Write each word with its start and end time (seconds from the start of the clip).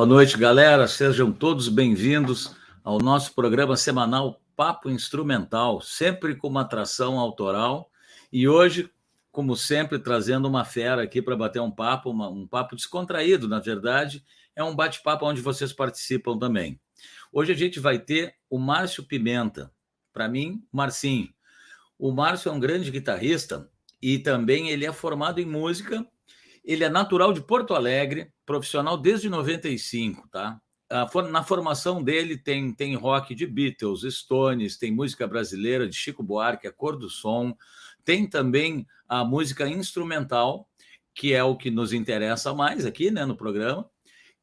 Boa 0.00 0.08
noite, 0.08 0.38
galera. 0.38 0.88
Sejam 0.88 1.30
todos 1.30 1.68
bem-vindos 1.68 2.56
ao 2.82 2.96
nosso 2.96 3.34
programa 3.34 3.76
semanal 3.76 4.40
Papo 4.56 4.88
Instrumental, 4.88 5.82
sempre 5.82 6.34
com 6.34 6.48
uma 6.48 6.62
atração 6.62 7.18
autoral. 7.18 7.90
E 8.32 8.48
hoje, 8.48 8.90
como 9.30 9.54
sempre, 9.54 9.98
trazendo 9.98 10.48
uma 10.48 10.64
fera 10.64 11.02
aqui 11.02 11.20
para 11.20 11.36
bater 11.36 11.60
um 11.60 11.70
papo, 11.70 12.08
uma, 12.08 12.30
um 12.30 12.46
papo 12.46 12.74
descontraído, 12.76 13.46
na 13.46 13.60
verdade. 13.60 14.24
É 14.56 14.64
um 14.64 14.74
bate-papo 14.74 15.26
onde 15.26 15.42
vocês 15.42 15.70
participam 15.70 16.38
também. 16.38 16.80
Hoje 17.30 17.52
a 17.52 17.56
gente 17.56 17.78
vai 17.78 17.98
ter 17.98 18.36
o 18.48 18.58
Márcio 18.58 19.04
Pimenta. 19.04 19.70
Para 20.14 20.26
mim, 20.26 20.64
Marcinho. 20.72 21.28
O 21.98 22.10
Márcio 22.10 22.48
é 22.48 22.52
um 22.52 22.58
grande 22.58 22.90
guitarrista 22.90 23.68
e 24.00 24.18
também 24.18 24.70
ele 24.70 24.86
é 24.86 24.92
formado 24.94 25.42
em 25.42 25.46
música 25.46 26.06
ele 26.64 26.84
é 26.84 26.88
natural 26.88 27.32
de 27.32 27.40
Porto 27.40 27.74
Alegre, 27.74 28.32
profissional 28.50 28.96
desde 28.98 29.28
95, 29.28 30.26
tá? 30.28 30.60
Na 31.30 31.44
formação 31.44 32.02
dele 32.02 32.36
tem, 32.36 32.74
tem 32.74 32.96
rock 32.96 33.32
de 33.32 33.46
Beatles, 33.46 34.02
Stones, 34.12 34.76
tem 34.76 34.90
música 34.90 35.24
brasileira 35.24 35.88
de 35.88 35.94
Chico 35.94 36.20
Buarque, 36.20 36.66
a 36.66 36.72
cor 36.72 36.96
do 36.96 37.08
som, 37.08 37.56
tem 38.04 38.28
também 38.28 38.84
a 39.08 39.24
música 39.24 39.68
instrumental, 39.68 40.68
que 41.14 41.32
é 41.32 41.44
o 41.44 41.56
que 41.56 41.70
nos 41.70 41.92
interessa 41.92 42.52
mais 42.52 42.84
aqui 42.84 43.08
né, 43.08 43.24
no 43.24 43.36
programa, 43.36 43.88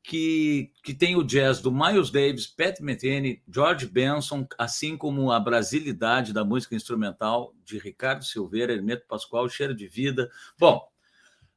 que, 0.01 0.71
que 0.85 0.93
tem 0.93 1.17
o 1.17 1.23
jazz 1.23 1.59
do 1.59 1.69
Miles 1.69 2.09
Davis, 2.09 2.47
Pat 2.47 2.79
Metheny, 2.79 3.43
George 3.53 3.87
Benson, 3.87 4.47
assim 4.57 4.95
como 4.95 5.33
a 5.33 5.39
brasilidade 5.41 6.31
da 6.31 6.45
música 6.45 6.75
instrumental 6.75 7.53
de 7.65 7.77
Ricardo 7.77 8.23
Silveira, 8.23 8.71
Hermeto 8.71 9.05
Pascoal, 9.05 9.49
Cheiro 9.49 9.75
de 9.75 9.85
Vida. 9.85 10.31
Bom, 10.57 10.87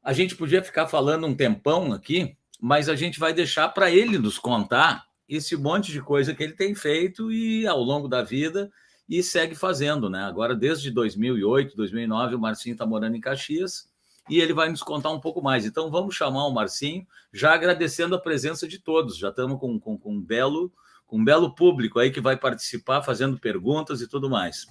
a 0.03 0.13
gente 0.13 0.35
podia 0.35 0.65
ficar 0.65 0.89
falando 0.89 1.27
um 1.27 1.35
tempão 1.35 1.93
aqui, 1.93 2.37
mas 2.61 2.89
a 2.89 2.95
gente 2.95 3.19
vai 3.19 3.33
deixar 3.33 3.69
para 3.71 3.91
ele 3.91 4.19
nos 4.19 4.39
contar 4.39 5.07
esse 5.29 5.57
monte 5.57 5.93
de 5.93 6.03
coisa 6.03 6.35
que 6.35 6.43
ele 6.43 6.53
tem 6.53 6.75
feito 6.75 7.33
e 7.33 7.67
ao 7.67 7.81
longo 7.81 8.09
da 8.09 8.23
vida 8.23 8.71
e 9.09 9.23
segue 9.23 9.55
fazendo, 9.55 10.11
né? 10.11 10.23
Agora, 10.25 10.55
desde 10.55 10.91
2008, 10.91 11.77
2009, 11.77 12.35
o 12.35 12.39
Marcinho 12.39 12.75
está 12.75 12.85
morando 12.85 13.17
em 13.17 13.21
Caxias 13.21 13.89
e 14.29 14.41
ele 14.41 14.53
vai 14.53 14.69
nos 14.69 14.83
contar 14.83 15.11
um 15.11 15.21
pouco 15.21 15.43
mais. 15.43 15.65
Então, 15.65 15.91
vamos 15.91 16.15
chamar 16.15 16.47
o 16.47 16.53
Marcinho, 16.53 17.07
já 17.33 17.55
agradecendo 17.55 18.15
a 18.15 18.21
presença 18.21 18.69
de 18.69 18.79
todos. 18.79 19.17
Já 19.17 19.31
estamos 19.31 19.59
com, 19.59 19.79
com, 19.81 19.99
com 19.99 20.15
um 20.15 20.21
belo 20.21 20.73
com 21.11 21.19
um 21.19 21.25
belo 21.25 21.53
público 21.53 21.99
aí 21.99 22.13
que 22.13 22.21
vai 22.21 22.37
participar, 22.37 23.03
fazendo 23.03 23.37
perguntas 23.37 24.01
e 24.01 24.07
tudo 24.07 24.31
mais. 24.31 24.65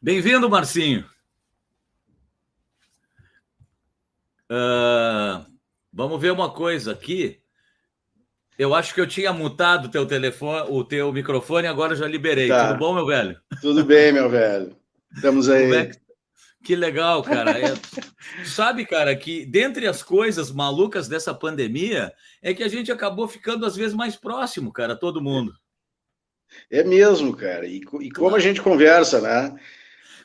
Bem-vindo, 0.00 0.50
Marcinho. 0.50 1.08
Uh, 4.50 5.55
vamos 5.96 6.20
ver 6.20 6.30
uma 6.30 6.50
coisa 6.50 6.92
aqui. 6.92 7.40
Eu 8.58 8.74
acho 8.74 8.94
que 8.94 9.00
eu 9.00 9.06
tinha 9.06 9.32
mutado 9.32 9.86
o 9.86 9.90
teu 9.90 10.06
telefone, 10.06 10.66
o 10.70 10.84
teu 10.84 11.10
microfone, 11.12 11.66
agora 11.66 11.96
já 11.96 12.06
liberei. 12.06 12.48
Tá. 12.48 12.68
Tudo 12.68 12.78
bom, 12.78 12.94
meu 12.94 13.06
velho? 13.06 13.40
Tudo 13.62 13.82
bem, 13.82 14.12
meu 14.12 14.28
velho. 14.28 14.76
Estamos 15.14 15.48
aí. 15.48 15.74
É 15.74 15.86
que... 15.86 15.98
que... 16.64 16.76
legal, 16.76 17.22
cara. 17.22 17.52
É... 17.58 17.74
Sabe, 18.44 18.84
cara, 18.84 19.16
que 19.16 19.46
dentre 19.46 19.86
as 19.86 20.02
coisas 20.02 20.52
malucas 20.52 21.08
dessa 21.08 21.34
pandemia 21.34 22.12
é 22.42 22.52
que 22.52 22.62
a 22.62 22.68
gente 22.68 22.92
acabou 22.92 23.26
ficando 23.26 23.64
às 23.64 23.74
vezes 23.74 23.94
mais 23.94 24.16
próximo, 24.16 24.72
cara, 24.72 24.94
todo 24.94 25.22
mundo. 25.22 25.54
É 26.70 26.84
mesmo, 26.84 27.34
cara. 27.34 27.66
E, 27.66 27.80
e 28.00 28.10
como 28.10 28.36
a 28.36 28.40
gente 28.40 28.62
conversa, 28.62 29.20
né? 29.20 29.54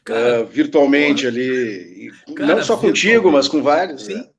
Cara, 0.03 0.41
uh, 0.41 0.45
virtualmente 0.45 1.27
ali. 1.27 2.11
Cara, 2.35 2.55
não 2.55 2.63
só 2.63 2.77
contigo, 2.77 3.31
mas 3.31 3.47
com 3.47 3.61
vários. 3.61 4.05
Sim. 4.05 4.15
Né? 4.15 4.29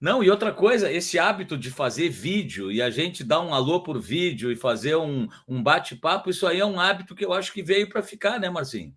Não, 0.00 0.22
e 0.22 0.30
outra 0.30 0.52
coisa, 0.52 0.92
esse 0.92 1.18
hábito 1.18 1.56
de 1.56 1.70
fazer 1.70 2.10
vídeo 2.10 2.70
e 2.70 2.82
a 2.82 2.90
gente 2.90 3.24
dar 3.24 3.40
um 3.40 3.54
alô 3.54 3.82
por 3.82 3.98
vídeo 3.98 4.52
e 4.52 4.56
fazer 4.56 4.96
um, 4.96 5.26
um 5.48 5.62
bate-papo, 5.62 6.28
isso 6.28 6.46
aí 6.46 6.60
é 6.60 6.66
um 6.66 6.78
hábito 6.78 7.14
que 7.14 7.24
eu 7.24 7.32
acho 7.32 7.52
que 7.52 7.62
veio 7.62 7.88
para 7.88 8.02
ficar, 8.02 8.38
né, 8.38 8.50
Marcinho? 8.50 8.92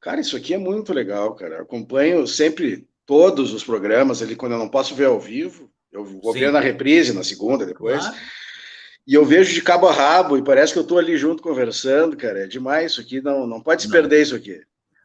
Cara, 0.00 0.20
isso 0.20 0.36
aqui 0.36 0.52
é 0.52 0.58
muito 0.58 0.92
legal, 0.92 1.34
cara. 1.34 1.56
Eu 1.56 1.62
acompanho 1.62 2.26
sempre 2.26 2.88
todos 3.06 3.52
os 3.52 3.62
programas 3.62 4.22
ali, 4.22 4.34
quando 4.34 4.52
eu 4.52 4.58
não 4.58 4.68
posso 4.68 4.94
ver 4.94 5.06
ao 5.06 5.20
vivo. 5.20 5.70
Eu 5.92 6.04
vou 6.04 6.32
Sim. 6.32 6.40
ver 6.40 6.52
na 6.52 6.60
reprise, 6.60 7.12
na 7.12 7.22
segunda, 7.22 7.64
depois. 7.64 8.00
Claro. 8.00 8.16
E 9.06 9.14
eu 9.14 9.24
vejo 9.24 9.52
de 9.52 9.62
cabo 9.62 9.86
a 9.86 9.92
rabo 9.92 10.36
e 10.36 10.42
parece 10.42 10.72
que 10.72 10.78
eu 10.78 10.82
estou 10.82 10.98
ali 10.98 11.16
junto 11.16 11.42
conversando, 11.42 12.16
cara. 12.16 12.40
É 12.40 12.46
demais 12.46 12.92
isso 12.92 13.00
aqui, 13.00 13.20
não, 13.20 13.46
não 13.46 13.60
pode 13.60 13.82
se 13.82 13.88
não. 13.88 13.92
perder 13.92 14.22
isso 14.22 14.34
aqui. 14.34 14.60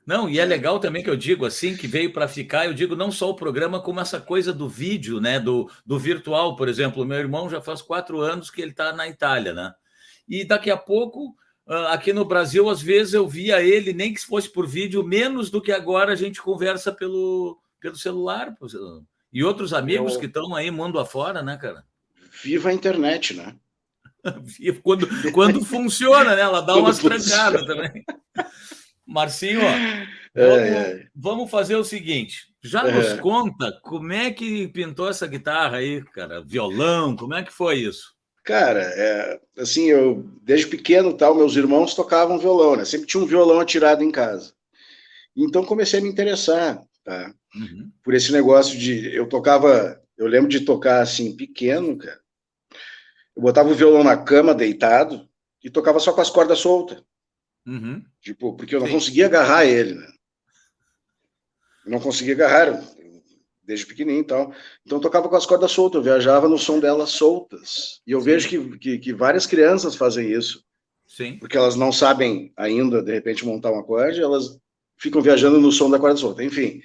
Não, 0.09 0.27
e 0.27 0.39
é 0.39 0.43
legal 0.43 0.79
também 0.79 1.03
que 1.03 1.09
eu 1.11 1.15
digo 1.15 1.45
assim, 1.45 1.77
que 1.77 1.85
veio 1.85 2.11
para 2.11 2.27
ficar, 2.27 2.65
eu 2.65 2.73
digo 2.73 2.95
não 2.95 3.11
só 3.11 3.29
o 3.29 3.35
programa, 3.35 3.79
como 3.79 3.99
essa 3.99 4.19
coisa 4.19 4.51
do 4.51 4.67
vídeo, 4.67 5.21
né? 5.21 5.39
Do, 5.39 5.69
do 5.85 5.99
virtual, 5.99 6.55
por 6.55 6.67
exemplo. 6.67 7.05
Meu 7.05 7.19
irmão 7.19 7.47
já 7.47 7.61
faz 7.61 7.79
quatro 7.79 8.19
anos 8.19 8.49
que 8.49 8.59
ele 8.59 8.71
está 8.71 8.91
na 8.91 9.07
Itália, 9.07 9.53
né? 9.53 9.71
E 10.27 10.43
daqui 10.43 10.71
a 10.71 10.77
pouco, 10.77 11.35
ah, 11.67 11.93
aqui 11.93 12.11
no 12.11 12.25
Brasil, 12.25 12.67
às 12.71 12.81
vezes 12.81 13.13
eu 13.13 13.27
via 13.27 13.61
ele, 13.61 13.93
nem 13.93 14.11
que 14.11 14.21
fosse 14.21 14.51
por 14.51 14.65
vídeo, 14.65 15.03
menos 15.03 15.51
do 15.51 15.61
que 15.61 15.71
agora 15.71 16.13
a 16.13 16.15
gente 16.15 16.41
conversa 16.41 16.91
pelo, 16.91 17.59
pelo 17.79 17.95
celular. 17.95 18.51
E 19.31 19.43
outros 19.43 19.73
amigos 19.73 20.15
eu... 20.15 20.19
que 20.21 20.25
estão 20.25 20.55
aí 20.55 20.71
mundo 20.71 20.97
afora, 20.97 21.43
né, 21.43 21.55
cara? 21.55 21.83
Viva 22.43 22.69
a 22.69 22.73
internet, 22.73 23.35
né? 23.35 23.55
quando, 24.81 25.07
quando 25.33 25.63
funciona, 25.63 26.33
né? 26.35 26.41
Ela 26.41 26.61
dá 26.61 26.73
quando 26.73 26.85
umas 26.85 26.97
trancadas 26.97 27.63
também. 27.63 28.03
Marcinho, 29.09 29.61
é, 29.61 30.07
vamos, 30.35 30.59
é. 30.59 31.07
vamos, 31.15 31.51
fazer 31.51 31.75
o 31.75 31.83
seguinte. 31.83 32.47
Já 32.61 32.87
é. 32.87 32.91
nos 32.91 33.19
conta 33.19 33.71
como 33.83 34.13
é 34.13 34.31
que 34.31 34.67
pintou 34.67 35.09
essa 35.09 35.25
guitarra 35.25 35.77
aí, 35.77 36.03
cara? 36.13 36.41
Violão, 36.41 37.15
como 37.15 37.33
é 37.33 37.43
que 37.43 37.51
foi 37.51 37.79
isso? 37.79 38.13
Cara, 38.43 38.81
é, 38.81 39.39
assim, 39.57 39.85
eu 39.85 40.25
desde 40.43 40.67
pequeno 40.67 41.13
tal, 41.13 41.35
meus 41.35 41.55
irmãos 41.55 41.95
tocavam 41.95 42.37
violão, 42.37 42.75
né? 42.75 42.85
Sempre 42.85 43.07
tinha 43.07 43.23
um 43.23 43.27
violão 43.27 43.59
atirado 43.59 44.03
em 44.03 44.11
casa. 44.11 44.53
Então 45.35 45.65
comecei 45.65 45.99
a 45.99 46.03
me 46.03 46.09
interessar, 46.09 46.81
tá? 47.03 47.33
Uhum. 47.55 47.91
Por 48.03 48.13
esse 48.13 48.31
negócio 48.31 48.77
de 48.77 49.13
eu 49.15 49.27
tocava, 49.27 49.99
eu 50.17 50.27
lembro 50.27 50.49
de 50.49 50.61
tocar 50.61 51.01
assim 51.01 51.35
pequeno, 51.35 51.97
cara. 51.97 52.19
Eu 53.35 53.41
botava 53.41 53.69
o 53.69 53.75
violão 53.75 54.03
na 54.03 54.17
cama 54.17 54.53
deitado 54.53 55.27
e 55.63 55.69
tocava 55.69 55.99
só 55.99 56.13
com 56.13 56.21
as 56.21 56.29
cordas 56.29 56.59
soltas. 56.59 57.01
Uhum. 57.69 58.03
Tipo, 58.19 58.55
porque 58.55 58.75
eu 58.75 58.79
não 58.79 58.87
Sim. 58.87 58.93
conseguia 58.93 59.27
agarrar 59.27 59.65
ele, 59.65 59.93
né? 59.93 60.07
Eu 61.85 61.91
não 61.91 61.99
conseguia 61.99 62.33
agarrar, 62.33 62.83
desde 63.63 63.85
pequenininho 63.85 64.23
e 64.23 64.27
tal. 64.27 64.53
Então 64.83 64.97
eu 64.97 65.01
tocava 65.01 65.29
com 65.29 65.35
as 65.35 65.45
cordas 65.45 65.71
soltas, 65.71 65.99
eu 65.99 66.03
viajava 66.03 66.49
no 66.49 66.57
som 66.57 66.79
delas 66.79 67.11
soltas. 67.11 68.01
E 68.07 68.11
eu 68.11 68.19
Sim. 68.19 68.25
vejo 68.25 68.49
que, 68.49 68.77
que, 68.79 68.97
que, 68.97 69.13
várias 69.13 69.45
crianças 69.45 69.95
fazem 69.95 70.31
isso. 70.31 70.63
Sim. 71.05 71.37
Porque 71.37 71.55
elas 71.55 71.75
não 71.75 71.91
sabem 71.91 72.51
ainda, 72.57 73.03
de 73.03 73.13
repente, 73.13 73.45
montar 73.45 73.71
um 73.71 73.79
acorde, 73.79 74.21
elas 74.21 74.59
ficam 74.97 75.21
viajando 75.21 75.61
no 75.61 75.71
som 75.71 75.89
da 75.89 75.99
corda 75.99 76.17
solta. 76.17 76.43
Enfim, 76.43 76.81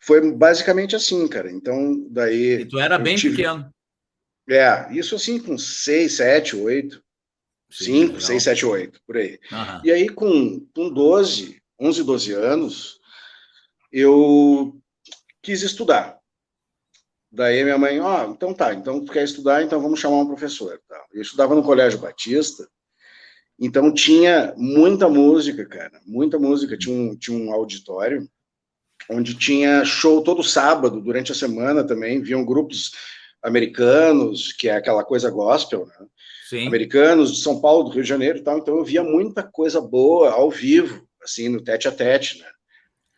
foi 0.00 0.32
basicamente 0.32 0.96
assim, 0.96 1.28
cara. 1.28 1.52
Então, 1.52 2.06
daí. 2.10 2.62
E 2.62 2.64
tu 2.64 2.78
era 2.78 2.98
bem 2.98 3.16
tive... 3.16 3.36
pequeno. 3.36 3.70
É, 4.48 4.90
isso 4.92 5.14
assim, 5.14 5.38
com 5.38 5.58
seis, 5.58 6.14
sete, 6.14 6.56
oito. 6.56 7.02
5, 7.70 8.20
6, 8.20 8.42
7, 8.42 8.66
8, 8.66 9.00
por 9.06 9.16
aí. 9.16 9.38
Uhum. 9.52 9.80
E 9.84 9.92
aí, 9.92 10.08
com, 10.08 10.66
com 10.74 10.90
12, 10.90 11.60
11, 11.80 12.02
12 12.02 12.32
anos, 12.32 13.00
eu 13.92 14.76
quis 15.42 15.62
estudar. 15.62 16.18
Daí 17.30 17.62
minha 17.62 17.76
mãe, 17.76 18.00
ó, 18.00 18.26
oh, 18.26 18.30
então 18.30 18.54
tá, 18.54 18.72
então 18.72 19.04
tu 19.04 19.12
quer 19.12 19.22
estudar, 19.22 19.62
então 19.62 19.80
vamos 19.80 20.00
chamar 20.00 20.16
um 20.16 20.26
professor. 20.26 20.80
Eu 21.12 21.20
estudava 21.20 21.54
no 21.54 21.62
Colégio 21.62 21.98
Batista, 21.98 22.66
então 23.60 23.92
tinha 23.92 24.54
muita 24.56 25.08
música, 25.08 25.66
cara, 25.66 26.00
muita 26.06 26.38
música. 26.38 26.76
Tinha 26.76 26.94
um, 26.94 27.16
tinha 27.16 27.36
um 27.36 27.52
auditório 27.52 28.28
onde 29.10 29.34
tinha 29.34 29.84
show 29.84 30.22
todo 30.22 30.42
sábado, 30.42 31.00
durante 31.00 31.32
a 31.32 31.34
semana 31.34 31.84
também, 31.84 32.22
viam 32.22 32.44
grupos 32.44 32.92
americanos, 33.42 34.52
que 34.52 34.68
é 34.68 34.76
aquela 34.76 35.04
coisa 35.04 35.30
gospel, 35.30 35.86
né? 35.86 36.06
Sim. 36.48 36.66
americanos 36.66 37.36
de 37.36 37.42
São 37.42 37.60
Paulo, 37.60 37.84
do 37.84 37.90
Rio 37.90 38.02
de 38.02 38.08
Janeiro 38.08 38.38
e 38.38 38.40
tal. 38.40 38.56
Então 38.56 38.78
eu 38.78 38.84
via 38.84 39.02
muita 39.02 39.42
coisa 39.42 39.82
boa 39.82 40.30
ao 40.30 40.50
vivo, 40.50 41.06
assim, 41.22 41.46
no 41.46 41.62
tete 41.62 41.86
a 41.86 41.92
tete, 41.92 42.38
né? 42.38 42.46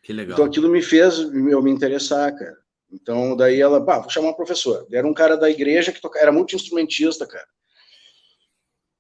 Que 0.03 0.13
legal. 0.13 0.33
Então 0.33 0.45
aquilo 0.45 0.69
me 0.69 0.83
fez 0.83 1.21
eu 1.21 1.63
me 1.63 1.71
interessar, 1.71 2.37
cara. 2.37 2.57
Então 2.91 3.37
daí 3.37 3.61
ela, 3.61 3.85
pá, 3.85 4.01
vou 4.01 4.11
chamar 4.11 4.31
um 4.31 4.35
professor. 4.35 4.85
Era 4.91 5.07
um 5.07 5.15
cara 5.15 5.37
da 5.37 5.49
igreja 5.49 5.93
que 5.93 6.01
tocava, 6.01 6.25
era 6.25 6.33
muito 6.33 6.57
instrumentista, 6.57 7.25
cara. 7.25 7.47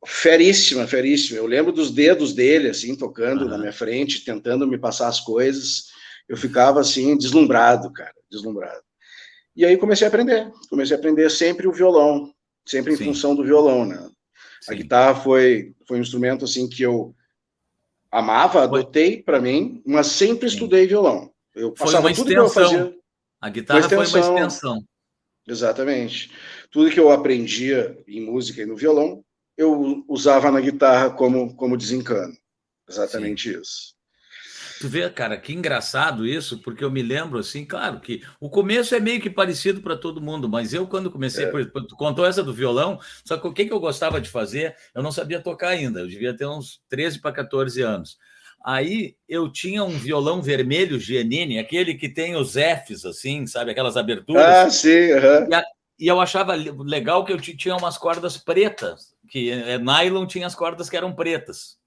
Feríssima, 0.06 0.86
feríssima. 0.86 1.38
Eu 1.38 1.46
lembro 1.46 1.72
dos 1.72 1.90
dedos 1.90 2.32
dele, 2.32 2.68
assim, 2.68 2.94
tocando 2.94 3.42
uhum. 3.42 3.48
na 3.48 3.58
minha 3.58 3.72
frente, 3.72 4.24
tentando 4.24 4.64
me 4.64 4.78
passar 4.78 5.08
as 5.08 5.18
coisas. 5.18 5.86
Eu 6.28 6.36
ficava, 6.36 6.80
assim, 6.80 7.18
deslumbrado, 7.18 7.92
cara, 7.92 8.14
deslumbrado. 8.30 8.80
E 9.56 9.66
aí 9.66 9.76
comecei 9.76 10.06
a 10.06 10.08
aprender. 10.08 10.52
Comecei 10.70 10.94
a 10.94 10.98
aprender 11.00 11.28
sempre 11.30 11.66
o 11.66 11.72
violão, 11.72 12.32
sempre 12.64 12.92
em 12.92 12.96
Sim. 12.96 13.06
função 13.06 13.34
do 13.34 13.42
violão, 13.42 13.84
né? 13.84 14.08
Sim. 14.60 14.72
A 14.72 14.76
guitarra 14.76 15.14
foi, 15.14 15.74
foi 15.86 15.98
um 15.98 16.02
instrumento 16.02 16.44
assim 16.44 16.68
que 16.68 16.82
eu 16.82 17.14
amava, 18.10 18.62
adotei 18.62 19.22
para 19.22 19.40
mim, 19.40 19.82
mas 19.86 20.08
sempre 20.08 20.48
Sim. 20.48 20.54
estudei 20.54 20.86
violão. 20.86 21.32
Eu 21.54 21.74
foi 21.76 21.94
uma 21.94 22.10
extensão. 22.10 22.94
A 23.40 23.48
guitarra 23.48 23.80
uma 23.80 23.88
foi 23.88 23.96
uma 23.98 24.04
extensão. 24.04 24.84
Exatamente. 25.48 26.30
tudo 26.70 26.90
que 26.90 27.00
eu 27.00 27.10
aprendia 27.10 27.98
em 28.06 28.20
música 28.20 28.62
e 28.62 28.66
no 28.66 28.76
violão, 28.76 29.24
eu 29.56 30.04
usava 30.08 30.50
na 30.50 30.60
guitarra 30.60 31.10
como, 31.10 31.54
como 31.56 31.76
desencano. 31.76 32.36
Exatamente 32.88 33.52
Sim. 33.52 33.60
isso. 33.60 33.94
Tu 34.80 34.88
vê, 34.88 35.10
cara, 35.10 35.36
que 35.36 35.52
engraçado 35.52 36.26
isso, 36.26 36.56
porque 36.62 36.82
eu 36.82 36.90
me 36.90 37.02
lembro 37.02 37.38
assim, 37.38 37.66
claro 37.66 38.00
que 38.00 38.22
o 38.40 38.48
começo 38.48 38.94
é 38.94 38.98
meio 38.98 39.20
que 39.20 39.28
parecido 39.28 39.82
para 39.82 39.94
todo 39.94 40.22
mundo, 40.22 40.48
mas 40.48 40.72
eu, 40.72 40.86
quando 40.86 41.10
comecei, 41.10 41.44
é. 41.44 41.48
por, 41.48 41.66
tu 41.66 41.94
contou 41.96 42.24
essa 42.24 42.42
do 42.42 42.54
violão, 42.54 42.98
só 43.22 43.36
que 43.36 43.46
o 43.46 43.52
que, 43.52 43.66
que 43.66 43.72
eu 43.74 43.78
gostava 43.78 44.18
de 44.18 44.30
fazer, 44.30 44.74
eu 44.94 45.02
não 45.02 45.12
sabia 45.12 45.38
tocar 45.38 45.68
ainda, 45.68 46.00
eu 46.00 46.08
devia 46.08 46.34
ter 46.34 46.46
uns 46.46 46.80
13 46.88 47.20
para 47.20 47.30
14 47.30 47.82
anos. 47.82 48.16
Aí 48.64 49.16
eu 49.28 49.52
tinha 49.52 49.84
um 49.84 49.98
violão 49.98 50.40
vermelho 50.40 50.98
Giannini, 50.98 51.58
aquele 51.58 51.94
que 51.94 52.08
tem 52.08 52.34
os 52.34 52.54
Fs, 52.54 53.04
assim, 53.04 53.46
sabe, 53.46 53.72
aquelas 53.72 53.98
aberturas. 53.98 54.42
Ah, 54.42 54.70
sim, 54.70 55.12
uhum. 55.12 55.46
e, 55.50 55.54
a, 55.54 55.62
e 55.98 56.08
eu 56.08 56.18
achava 56.18 56.54
legal 56.54 57.22
que 57.22 57.34
eu 57.34 57.38
tinha 57.38 57.76
umas 57.76 57.98
cordas 57.98 58.38
pretas, 58.38 59.14
que 59.28 59.50
é, 59.50 59.76
nylon 59.76 60.24
tinha 60.26 60.46
as 60.46 60.54
cordas 60.54 60.88
que 60.88 60.96
eram 60.96 61.12
pretas. 61.12 61.79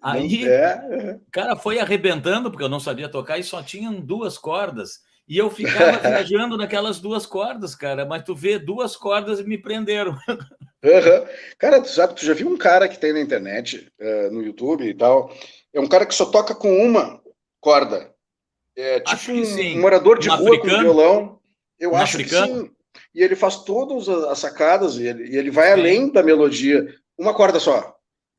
Aí, 0.00 0.48
é. 0.48 1.18
cara, 1.30 1.56
foi 1.56 1.78
arrebentando, 1.78 2.50
porque 2.50 2.64
eu 2.64 2.68
não 2.68 2.80
sabia 2.80 3.08
tocar 3.08 3.38
e 3.38 3.44
só 3.44 3.62
tinham 3.62 4.00
duas 4.00 4.36
cordas. 4.36 5.00
E 5.28 5.38
eu 5.38 5.48
ficava 5.50 5.98
viajando 6.08 6.56
naquelas 6.56 6.98
duas 6.98 7.24
cordas, 7.26 7.74
cara. 7.74 8.04
Mas 8.04 8.24
tu 8.24 8.34
vê, 8.34 8.58
duas 8.58 8.96
cordas 8.96 9.40
e 9.40 9.44
me 9.44 9.58
prenderam. 9.58 10.16
Uhum. 10.84 11.26
Cara, 11.58 11.80
tu 11.80 11.88
sabe, 11.88 12.16
tu 12.16 12.26
já 12.26 12.34
viu 12.34 12.48
um 12.48 12.58
cara 12.58 12.88
que 12.88 12.98
tem 12.98 13.12
na 13.12 13.20
internet, 13.20 13.88
uh, 14.00 14.32
no 14.32 14.42
YouTube 14.42 14.84
e 14.84 14.92
tal. 14.92 15.32
É 15.72 15.78
um 15.78 15.86
cara 15.86 16.04
que 16.04 16.12
só 16.12 16.26
toca 16.26 16.56
com 16.56 16.84
uma 16.84 17.22
corda. 17.60 18.12
É 18.76 18.98
tipo 18.98 19.30
um, 19.30 19.76
um, 19.76 19.80
morador 19.80 20.18
de 20.18 20.28
um 20.28 20.34
rua 20.34 20.56
africano? 20.56 20.76
com 20.76 20.82
violão. 20.82 21.40
Eu 21.78 21.92
um 21.92 21.94
acho 21.94 22.16
africano? 22.16 22.64
que 22.64 22.68
sim. 22.68 22.76
E 23.14 23.22
ele 23.22 23.36
faz 23.36 23.58
todas 23.58 24.08
as 24.08 24.40
sacadas 24.40 24.96
e 24.96 25.06
ele, 25.06 25.30
e 25.30 25.36
ele 25.36 25.52
vai 25.52 25.68
sim. 25.68 25.72
além 25.72 26.10
da 26.10 26.20
melodia. 26.20 26.84
Uma 27.16 27.32
corda 27.32 27.60
só. 27.60 27.91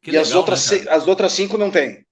Que 0.04 0.12
e 0.12 0.14
legal, 0.14 0.24
as, 0.24 0.36
outras, 0.36 0.72
né, 0.72 0.86
as 0.90 1.08
outras 1.08 1.32
cinco 1.32 1.58
não 1.58 1.72
tem. 1.72 2.06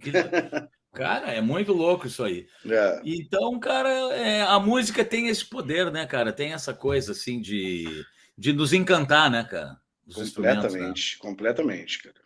Que... 0.00 0.10
Cara, 0.92 1.32
é 1.32 1.40
muito 1.40 1.72
louco 1.72 2.06
isso 2.06 2.22
aí. 2.22 2.46
É. 2.64 3.00
Então, 3.04 3.58
cara, 3.58 3.88
é, 4.14 4.42
a 4.42 4.60
música 4.60 5.04
tem 5.04 5.26
esse 5.26 5.44
poder, 5.44 5.90
né, 5.90 6.06
cara? 6.06 6.32
Tem 6.32 6.52
essa 6.52 6.72
coisa 6.72 7.10
assim 7.10 7.40
de, 7.40 8.04
de 8.38 8.52
nos 8.52 8.72
encantar, 8.72 9.28
né, 9.28 9.42
cara? 9.42 9.76
Os 10.06 10.16
né? 10.16 10.24
completamente, 10.32 11.14
né? 11.14 11.18
completamente, 11.20 11.98
cara. 12.00 12.24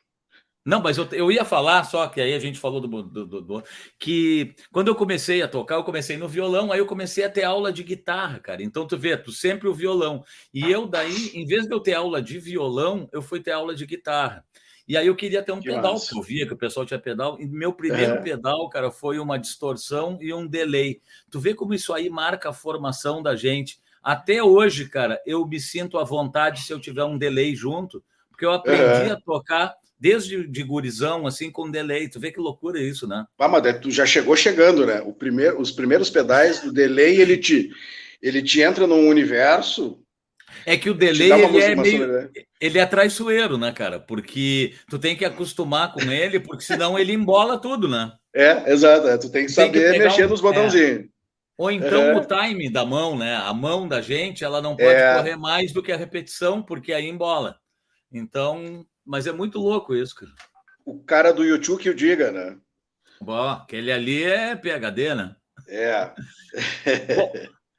Não, 0.66 0.82
mas 0.82 0.98
eu, 0.98 1.08
eu 1.12 1.32
ia 1.32 1.46
falar 1.46 1.82
só 1.84 2.06
que 2.08 2.20
aí 2.20 2.34
a 2.34 2.38
gente 2.38 2.58
falou 2.58 2.78
do, 2.78 3.02
do, 3.02 3.26
do, 3.26 3.40
do, 3.40 3.64
que 3.98 4.54
quando 4.70 4.88
eu 4.88 4.94
comecei 4.94 5.40
a 5.40 5.48
tocar, 5.48 5.76
eu 5.76 5.84
comecei 5.84 6.18
no 6.18 6.28
violão, 6.28 6.70
aí 6.70 6.78
eu 6.78 6.84
comecei 6.84 7.24
a 7.24 7.30
ter 7.30 7.44
aula 7.44 7.72
de 7.72 7.82
guitarra, 7.82 8.38
cara. 8.38 8.62
Então 8.62 8.86
tu 8.86 8.98
vê, 8.98 9.16
tu 9.16 9.32
sempre 9.32 9.66
o 9.66 9.72
violão. 9.72 10.22
E 10.52 10.70
eu 10.70 10.86
daí, 10.86 11.30
em 11.32 11.46
vez 11.46 11.66
de 11.66 11.72
eu 11.72 11.80
ter 11.80 11.94
aula 11.94 12.20
de 12.20 12.38
violão, 12.38 13.08
eu 13.14 13.22
fui 13.22 13.40
ter 13.40 13.52
aula 13.52 13.74
de 13.74 13.86
guitarra. 13.86 14.44
E 14.88 14.96
aí 14.96 15.06
eu 15.06 15.14
queria 15.14 15.42
ter 15.42 15.52
um 15.52 15.60
que 15.60 15.68
pedal, 15.68 15.92
massa. 15.92 16.08
que 16.08 16.18
eu 16.18 16.22
via 16.22 16.46
que 16.46 16.54
o 16.54 16.56
pessoal 16.56 16.86
tinha 16.86 16.98
pedal. 16.98 17.36
E 17.38 17.46
meu 17.46 17.74
primeiro 17.74 18.14
é. 18.14 18.20
pedal, 18.22 18.68
cara, 18.70 18.90
foi 18.90 19.18
uma 19.18 19.38
distorção 19.38 20.16
e 20.18 20.32
um 20.32 20.46
delay. 20.46 21.02
Tu 21.30 21.38
vê 21.38 21.52
como 21.52 21.74
isso 21.74 21.92
aí 21.92 22.08
marca 22.08 22.48
a 22.48 22.54
formação 22.54 23.22
da 23.22 23.36
gente. 23.36 23.78
Até 24.02 24.42
hoje, 24.42 24.88
cara, 24.88 25.20
eu 25.26 25.46
me 25.46 25.60
sinto 25.60 25.98
à 25.98 26.04
vontade 26.04 26.62
se 26.62 26.72
eu 26.72 26.80
tiver 26.80 27.04
um 27.04 27.18
delay 27.18 27.54
junto, 27.54 28.02
porque 28.30 28.46
eu 28.46 28.52
aprendi 28.52 29.10
é. 29.10 29.10
a 29.10 29.20
tocar 29.20 29.74
desde 30.00 30.46
de 30.46 30.62
gurizão, 30.62 31.26
assim, 31.26 31.50
com 31.50 31.70
delay. 31.70 32.08
Tu 32.08 32.18
vê 32.18 32.32
que 32.32 32.40
loucura 32.40 32.80
isso, 32.80 33.06
né? 33.06 33.26
Ah, 33.38 33.48
mas 33.48 33.80
tu 33.80 33.90
já 33.90 34.06
chegou 34.06 34.34
chegando, 34.36 34.86
né? 34.86 35.02
O 35.02 35.12
primeiro, 35.12 35.60
os 35.60 35.70
primeiros 35.70 36.08
pedais 36.08 36.62
do 36.62 36.72
delay, 36.72 37.20
ele 37.20 37.36
te, 37.36 37.70
ele 38.22 38.40
te 38.40 38.62
entra 38.62 38.86
num 38.86 39.06
universo 39.06 40.02
é 40.66 40.76
que 40.76 40.90
o 40.90 40.94
delay 40.94 41.32
ele 41.32 41.60
é 41.60 41.74
meio. 41.74 42.30
Ele 42.60 42.78
é 42.78 42.86
traiçoeiro, 42.86 43.56
né, 43.56 43.72
cara? 43.72 43.98
Porque 44.00 44.74
tu 44.88 44.98
tem 44.98 45.16
que 45.16 45.24
acostumar 45.24 45.92
com 45.92 46.02
ele, 46.10 46.40
porque 46.40 46.64
senão 46.64 46.98
ele 46.98 47.12
embola 47.12 47.58
tudo, 47.58 47.88
né? 47.88 48.12
É, 48.34 48.72
exato. 48.72 49.08
É, 49.08 49.16
tu 49.16 49.30
tem 49.30 49.46
que 49.46 49.52
tu 49.52 49.54
saber 49.54 49.90
tem 49.90 49.92
que 49.92 50.06
mexer 50.06 50.26
um... 50.26 50.28
nos 50.28 50.40
botãozinhos. 50.40 51.04
É. 51.04 51.08
Ou 51.56 51.70
então 51.72 52.02
é. 52.02 52.16
o 52.16 52.24
time 52.24 52.70
da 52.70 52.84
mão, 52.84 53.18
né? 53.18 53.34
A 53.34 53.52
mão 53.52 53.88
da 53.88 54.00
gente, 54.00 54.44
ela 54.44 54.62
não 54.62 54.76
pode 54.76 54.90
é. 54.94 55.16
correr 55.16 55.36
mais 55.36 55.72
do 55.72 55.82
que 55.82 55.90
a 55.90 55.96
repetição, 55.96 56.62
porque 56.62 56.92
aí 56.92 57.08
embola. 57.08 57.58
Então, 58.12 58.86
mas 59.04 59.26
é 59.26 59.32
muito 59.32 59.58
louco 59.58 59.94
isso, 59.94 60.14
cara. 60.14 60.32
O 60.84 61.02
cara 61.02 61.32
do 61.32 61.44
YouTube 61.44 61.82
que 61.82 61.90
o 61.90 61.94
diga, 61.94 62.30
né? 62.30 62.56
Bom, 63.20 63.48
aquele 63.48 63.90
ali 63.90 64.22
é 64.22 64.54
PHD, 64.54 65.14
né? 65.14 65.34
É. 65.66 66.12
Bom, 67.14 67.32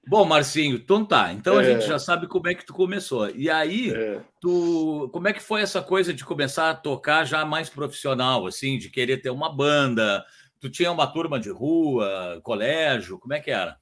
Bom, 0.10 0.26
Marcinho, 0.26 0.78
então 0.78 1.06
tá. 1.06 1.32
Então 1.32 1.56
a 1.56 1.64
gente 1.64 1.84
é. 1.84 1.88
já 1.88 2.00
sabe 2.00 2.26
como 2.26 2.48
é 2.48 2.56
que 2.56 2.66
tu 2.66 2.74
começou. 2.74 3.30
E 3.30 3.48
aí, 3.48 3.94
é. 3.94 4.20
tu, 4.42 5.08
como 5.14 5.28
é 5.28 5.34
que 5.34 5.40
foi 5.40 5.62
essa 5.62 5.84
coisa 5.84 6.12
de 6.12 6.26
começar 6.26 6.72
a 6.72 6.74
tocar 6.74 7.26
já 7.26 7.46
mais 7.46 7.70
profissional, 7.70 8.48
assim, 8.48 8.80
de 8.80 8.90
querer 8.90 9.18
ter 9.18 9.30
uma 9.30 9.56
banda? 9.56 10.26
Tu 10.60 10.68
tinha 10.68 10.92
uma 10.92 11.06
turma 11.06 11.40
de 11.40 11.52
rua, 11.52 12.42
colégio, 12.42 13.20
como 13.20 13.36
é 13.36 13.40
que 13.40 13.52
era? 13.52 13.78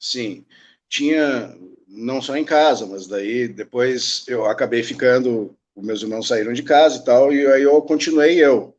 Sim, 0.00 0.44
tinha 0.88 1.56
não 1.86 2.20
só 2.20 2.36
em 2.36 2.44
casa, 2.44 2.84
mas 2.84 3.06
daí 3.06 3.46
depois 3.46 4.24
eu 4.26 4.46
acabei 4.46 4.82
ficando, 4.82 5.56
os 5.76 5.86
meus 5.86 6.02
irmãos 6.02 6.26
saíram 6.26 6.52
de 6.52 6.64
casa 6.64 6.98
e 6.98 7.04
tal, 7.04 7.32
e 7.32 7.46
aí 7.46 7.62
eu 7.62 7.80
continuei 7.82 8.36
eu. 8.36 8.76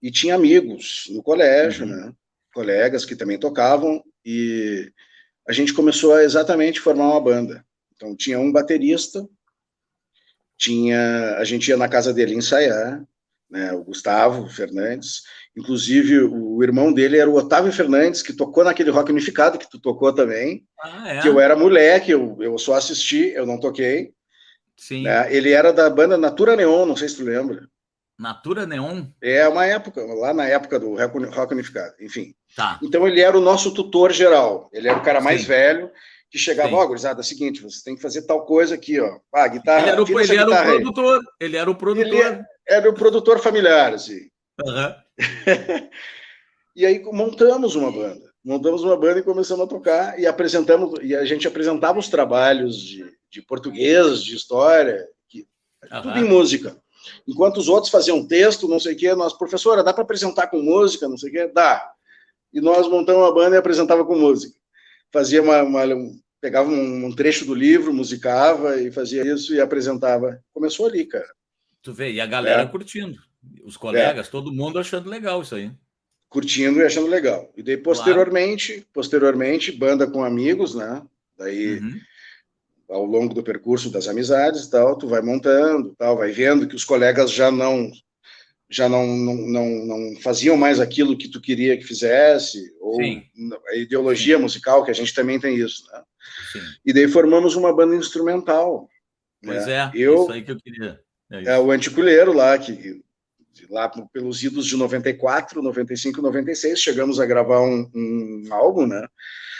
E 0.00 0.12
tinha 0.12 0.36
amigos 0.36 1.06
no 1.10 1.24
colégio, 1.24 1.84
uhum. 1.84 1.90
né? 1.90 2.12
Colegas 2.54 3.04
que 3.04 3.16
também 3.16 3.36
tocavam 3.36 4.00
e 4.24 4.92
a 5.50 5.52
gente 5.52 5.74
começou 5.74 6.14
a 6.14 6.22
exatamente 6.22 6.78
formar 6.78 7.10
uma 7.10 7.20
banda. 7.20 7.66
Então 7.96 8.14
tinha 8.14 8.38
um 8.38 8.52
baterista, 8.52 9.28
tinha 10.56 11.34
a 11.38 11.42
gente 11.42 11.66
ia 11.68 11.76
na 11.76 11.88
casa 11.88 12.14
dele 12.14 12.36
ensaiar, 12.36 13.02
né, 13.50 13.72
o 13.72 13.82
Gustavo 13.82 14.48
Fernandes. 14.48 15.22
Inclusive 15.56 16.20
o 16.20 16.62
irmão 16.62 16.92
dele 16.92 17.18
era 17.18 17.28
o 17.28 17.34
Otávio 17.34 17.72
Fernandes 17.72 18.22
que 18.22 18.32
tocou 18.32 18.62
naquele 18.62 18.90
rock 18.90 19.10
unificado 19.10 19.58
que 19.58 19.68
tu 19.68 19.80
tocou 19.80 20.12
também. 20.14 20.64
Ah, 20.80 21.14
é? 21.14 21.20
Que 21.20 21.26
eu 21.26 21.40
era 21.40 21.56
moleque, 21.56 22.12
eu, 22.12 22.36
eu 22.40 22.56
só 22.56 22.74
assisti, 22.74 23.32
eu 23.34 23.44
não 23.44 23.58
toquei. 23.58 24.12
Sim. 24.76 25.02
Né, 25.02 25.34
ele 25.34 25.50
era 25.50 25.72
da 25.72 25.90
banda 25.90 26.16
Natura 26.16 26.54
Neon, 26.54 26.86
não 26.86 26.96
sei 26.96 27.08
se 27.08 27.16
tu 27.16 27.24
lembra. 27.24 27.68
Natura 28.20 28.66
Neon? 28.66 29.06
É 29.22 29.48
uma 29.48 29.64
época, 29.64 30.04
lá 30.04 30.34
na 30.34 30.46
época 30.46 30.78
do 30.78 30.94
Rock 30.94 31.54
Unificado, 31.54 31.94
enfim. 31.98 32.34
Tá. 32.54 32.78
Então 32.82 33.08
ele 33.08 33.22
era 33.22 33.36
o 33.36 33.40
nosso 33.40 33.72
tutor 33.72 34.12
geral, 34.12 34.68
ele 34.74 34.88
era 34.88 34.98
o 34.98 35.02
cara 35.02 35.22
mais 35.22 35.40
Sim. 35.40 35.46
velho, 35.46 35.90
que 36.30 36.38
chegava, 36.38 36.76
ó, 36.76 36.84
oh, 36.84 36.86
gurizada, 36.86 37.20
é 37.20 37.22
o 37.22 37.24
seguinte, 37.24 37.62
você 37.62 37.82
tem 37.82 37.96
que 37.96 38.02
fazer 38.02 38.22
tal 38.22 38.44
coisa 38.44 38.74
aqui, 38.74 39.00
ó. 39.00 39.18
Ah, 39.34 39.48
guitarra. 39.48 39.80
Ele 39.80 39.90
era 39.90 40.02
o, 40.02 40.20
ele 40.20 40.36
era 40.36 40.50
o 40.50 40.64
produtor, 40.64 41.18
aí. 41.18 41.46
ele 41.46 41.56
era 41.56 41.70
o 41.70 41.74
produtor. 41.74 42.06
Ele 42.06 42.20
era, 42.20 42.46
era 42.68 42.90
o 42.90 42.94
produtor 42.94 43.38
familiar, 43.40 43.94
assim. 43.94 44.28
Uhum. 44.62 44.94
e 46.76 46.84
aí 46.84 47.02
montamos 47.02 47.74
uma 47.74 47.90
banda. 47.90 48.30
Montamos 48.44 48.84
uma 48.84 48.96
banda 48.96 49.20
e 49.20 49.24
começamos 49.24 49.64
a 49.64 49.68
tocar 49.68 50.20
e 50.20 50.26
apresentamos, 50.26 51.00
e 51.02 51.16
a 51.16 51.24
gente 51.24 51.48
apresentava 51.48 51.98
os 51.98 52.08
trabalhos 52.08 52.76
de, 52.76 53.04
de 53.30 53.40
português, 53.42 54.22
de 54.22 54.36
história, 54.36 55.08
que, 55.26 55.46
uhum. 55.90 56.02
tudo 56.02 56.18
em 56.18 56.24
música. 56.24 56.76
Enquanto 57.26 57.58
os 57.58 57.68
outros 57.68 57.90
faziam 57.90 58.26
texto, 58.26 58.68
não 58.68 58.78
sei 58.78 58.94
o 58.94 58.96
quê, 58.96 59.14
nós, 59.14 59.32
professora, 59.32 59.82
dá 59.82 59.92
para 59.92 60.02
apresentar 60.02 60.48
com 60.48 60.62
música, 60.62 61.08
não 61.08 61.16
sei 61.16 61.30
o 61.30 61.32
quê? 61.32 61.50
Dá. 61.52 61.92
E 62.52 62.60
nós 62.60 62.88
montamos 62.88 63.22
uma 63.22 63.34
banda 63.34 63.56
e 63.56 63.58
apresentava 63.58 64.04
com 64.04 64.18
música. 64.18 64.58
Fazia 65.12 65.42
uma, 65.42 65.62
uma 65.62 65.82
pegava 66.40 66.68
um, 66.68 67.06
um, 67.06 67.14
trecho 67.14 67.44
do 67.44 67.54
livro, 67.54 67.92
musicava 67.92 68.80
e 68.80 68.90
fazia 68.90 69.22
isso 69.22 69.54
e 69.54 69.60
apresentava. 69.60 70.42
Começou 70.52 70.86
ali, 70.86 71.04
cara. 71.04 71.28
Tu 71.82 71.92
vê, 71.92 72.12
e 72.12 72.20
a 72.20 72.26
galera 72.26 72.62
é. 72.62 72.66
curtindo. 72.66 73.18
Os 73.64 73.76
colegas, 73.76 74.26
é. 74.26 74.30
todo 74.30 74.52
mundo 74.52 74.78
achando 74.78 75.08
legal 75.08 75.42
isso 75.42 75.54
aí. 75.54 75.70
Curtindo 76.28 76.78
e 76.78 76.84
achando 76.84 77.08
legal. 77.08 77.50
E 77.56 77.62
daí, 77.62 77.76
posteriormente, 77.76 78.72
claro. 78.74 78.88
posteriormente, 78.92 79.72
banda 79.72 80.06
com 80.06 80.22
amigos, 80.22 80.74
né? 80.74 81.02
Daí, 81.36 81.78
uhum 81.78 82.00
ao 82.90 83.04
longo 83.04 83.32
do 83.32 83.42
percurso 83.42 83.90
das 83.90 84.08
amizades 84.08 84.64
e 84.64 84.70
tal, 84.70 84.98
tu 84.98 85.06
vai 85.06 85.22
montando, 85.22 85.94
tal, 85.96 86.16
vai 86.16 86.32
vendo 86.32 86.66
que 86.66 86.74
os 86.74 86.84
colegas 86.84 87.30
já 87.30 87.50
não 87.50 87.90
já 88.72 88.88
não, 88.88 89.04
não, 89.04 89.34
não, 89.34 89.86
não 89.86 90.20
faziam 90.20 90.56
mais 90.56 90.78
aquilo 90.78 91.18
que 91.18 91.28
tu 91.28 91.40
queria 91.40 91.76
que 91.76 91.82
fizesse, 91.82 92.72
ou 92.80 92.94
Sim. 93.02 93.24
a 93.66 93.74
ideologia 93.74 94.36
Sim. 94.36 94.42
musical, 94.42 94.84
que 94.84 94.92
a 94.92 94.94
gente 94.94 95.12
também 95.12 95.40
tem 95.40 95.56
isso, 95.56 95.84
né? 95.90 96.02
Sim. 96.52 96.60
E 96.86 96.92
daí 96.92 97.08
formamos 97.08 97.56
uma 97.56 97.74
banda 97.74 97.96
instrumental. 97.96 98.88
Pois 99.42 99.66
né? 99.66 99.90
é, 99.92 99.98
eu, 99.98 100.22
isso 100.22 100.32
aí 100.32 100.42
que 100.42 100.52
eu 100.52 100.56
queria. 100.56 101.00
É, 101.32 101.54
é 101.54 101.58
o 101.58 101.72
Anticuleiro 101.72 102.32
lá, 102.32 102.56
que 102.56 103.02
lá 103.68 103.88
pelos 104.12 104.42
idos 104.42 104.66
de 104.66 104.76
94, 104.76 105.60
95, 105.60 106.22
96, 106.22 106.78
chegamos 106.80 107.18
a 107.18 107.26
gravar 107.26 107.60
um, 107.60 107.90
um 107.92 108.44
álbum, 108.50 108.86
né? 108.86 109.04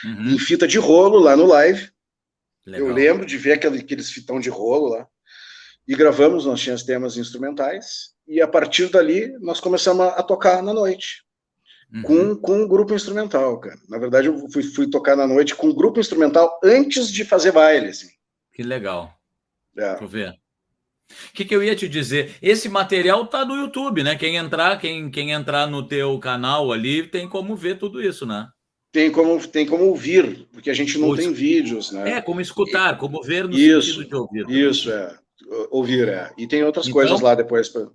Uhum. 0.05 0.31
Em 0.31 0.39
fita 0.39 0.69
de 0.69 0.79
rolo 0.79 1.19
lá 1.19 1.37
no 1.37 1.47
live. 1.47 1.91
Legal. 2.67 2.89
Eu 2.89 2.95
lembro 2.95 3.27
de 3.27 3.37
ver 3.37 3.53
aquele, 3.53 3.81
aqueles 3.81 4.11
fitão 4.11 4.39
de 4.39 4.49
rolo 4.49 4.89
lá. 4.89 5.07
E 5.87 5.95
gravamos, 5.95 6.47
nós 6.47 6.61
tínhamos 6.61 6.83
temas 6.83 7.17
instrumentais. 7.17 8.15
E 8.29 8.41
a 8.41 8.47
partir 8.47 8.89
dali, 8.91 9.33
nós 9.41 9.61
começamos 9.61 10.07
a, 10.07 10.09
a 10.11 10.23
tocar 10.23 10.63
na 10.63 10.73
noite. 10.73 11.25
Uhum. 11.93 12.03
Com, 12.03 12.37
com 12.37 12.63
um 12.63 12.69
grupo 12.69 12.95
instrumental, 12.95 13.59
cara. 13.59 13.77
Na 13.89 13.99
verdade, 13.99 14.29
eu 14.29 14.49
fui, 14.51 14.63
fui 14.63 14.89
tocar 14.89 15.17
na 15.17 15.27
noite 15.27 15.57
com 15.57 15.69
um 15.69 15.75
grupo 15.75 15.99
instrumental 15.99 16.61
antes 16.63 17.11
de 17.11 17.25
fazer 17.25 17.51
baile, 17.51 17.89
assim. 17.89 18.09
Que 18.53 18.63
legal. 18.63 19.13
É. 19.77 19.91
Deixa 19.91 20.05
eu 20.05 20.09
ver. 20.09 20.31
O 20.31 21.33
que, 21.35 21.45
que, 21.45 21.55
eu 21.55 21.63
ia 21.63 21.75
te 21.75 21.89
dizer? 21.89 22.37
Esse 22.41 22.69
material 22.69 23.27
tá 23.27 23.45
no 23.45 23.57
YouTube, 23.57 24.05
né? 24.05 24.15
Quem 24.15 24.37
entrar, 24.37 24.79
quem, 24.79 25.11
quem 25.11 25.33
entrar 25.33 25.67
no 25.67 25.87
teu 25.87 26.17
canal 26.21 26.71
ali 26.71 27.05
tem 27.09 27.29
como 27.29 27.57
ver 27.57 27.79
tudo 27.79 28.01
isso, 28.01 28.25
né? 28.25 28.49
Tem 28.93 29.11
como, 29.11 29.47
tem 29.47 29.67
como 29.67 29.85
ouvir, 29.85 30.49
porque 30.53 30.69
a 30.69 30.75
gente 30.75 30.99
não 30.99 31.15
tem 31.15 31.33
vídeos, 31.33 31.93
né? 31.93 32.15
É, 32.15 32.21
como 32.21 32.41
escutar, 32.41 32.99
como 32.99 33.23
ver 33.23 33.47
no 33.47 33.57
isso, 33.57 33.95
sentido 33.95 34.09
de 34.09 34.17
ouvir. 34.17 34.51
Isso, 34.51 34.91
é. 34.91 35.17
Ouvir, 35.71 36.09
é. 36.09 36.33
E 36.37 36.47
tem 36.47 36.65
outras 36.65 36.87
então, 36.87 36.95
coisas 36.95 37.21
lá 37.21 37.35
depois. 37.35 37.69
Pra... 37.69 37.87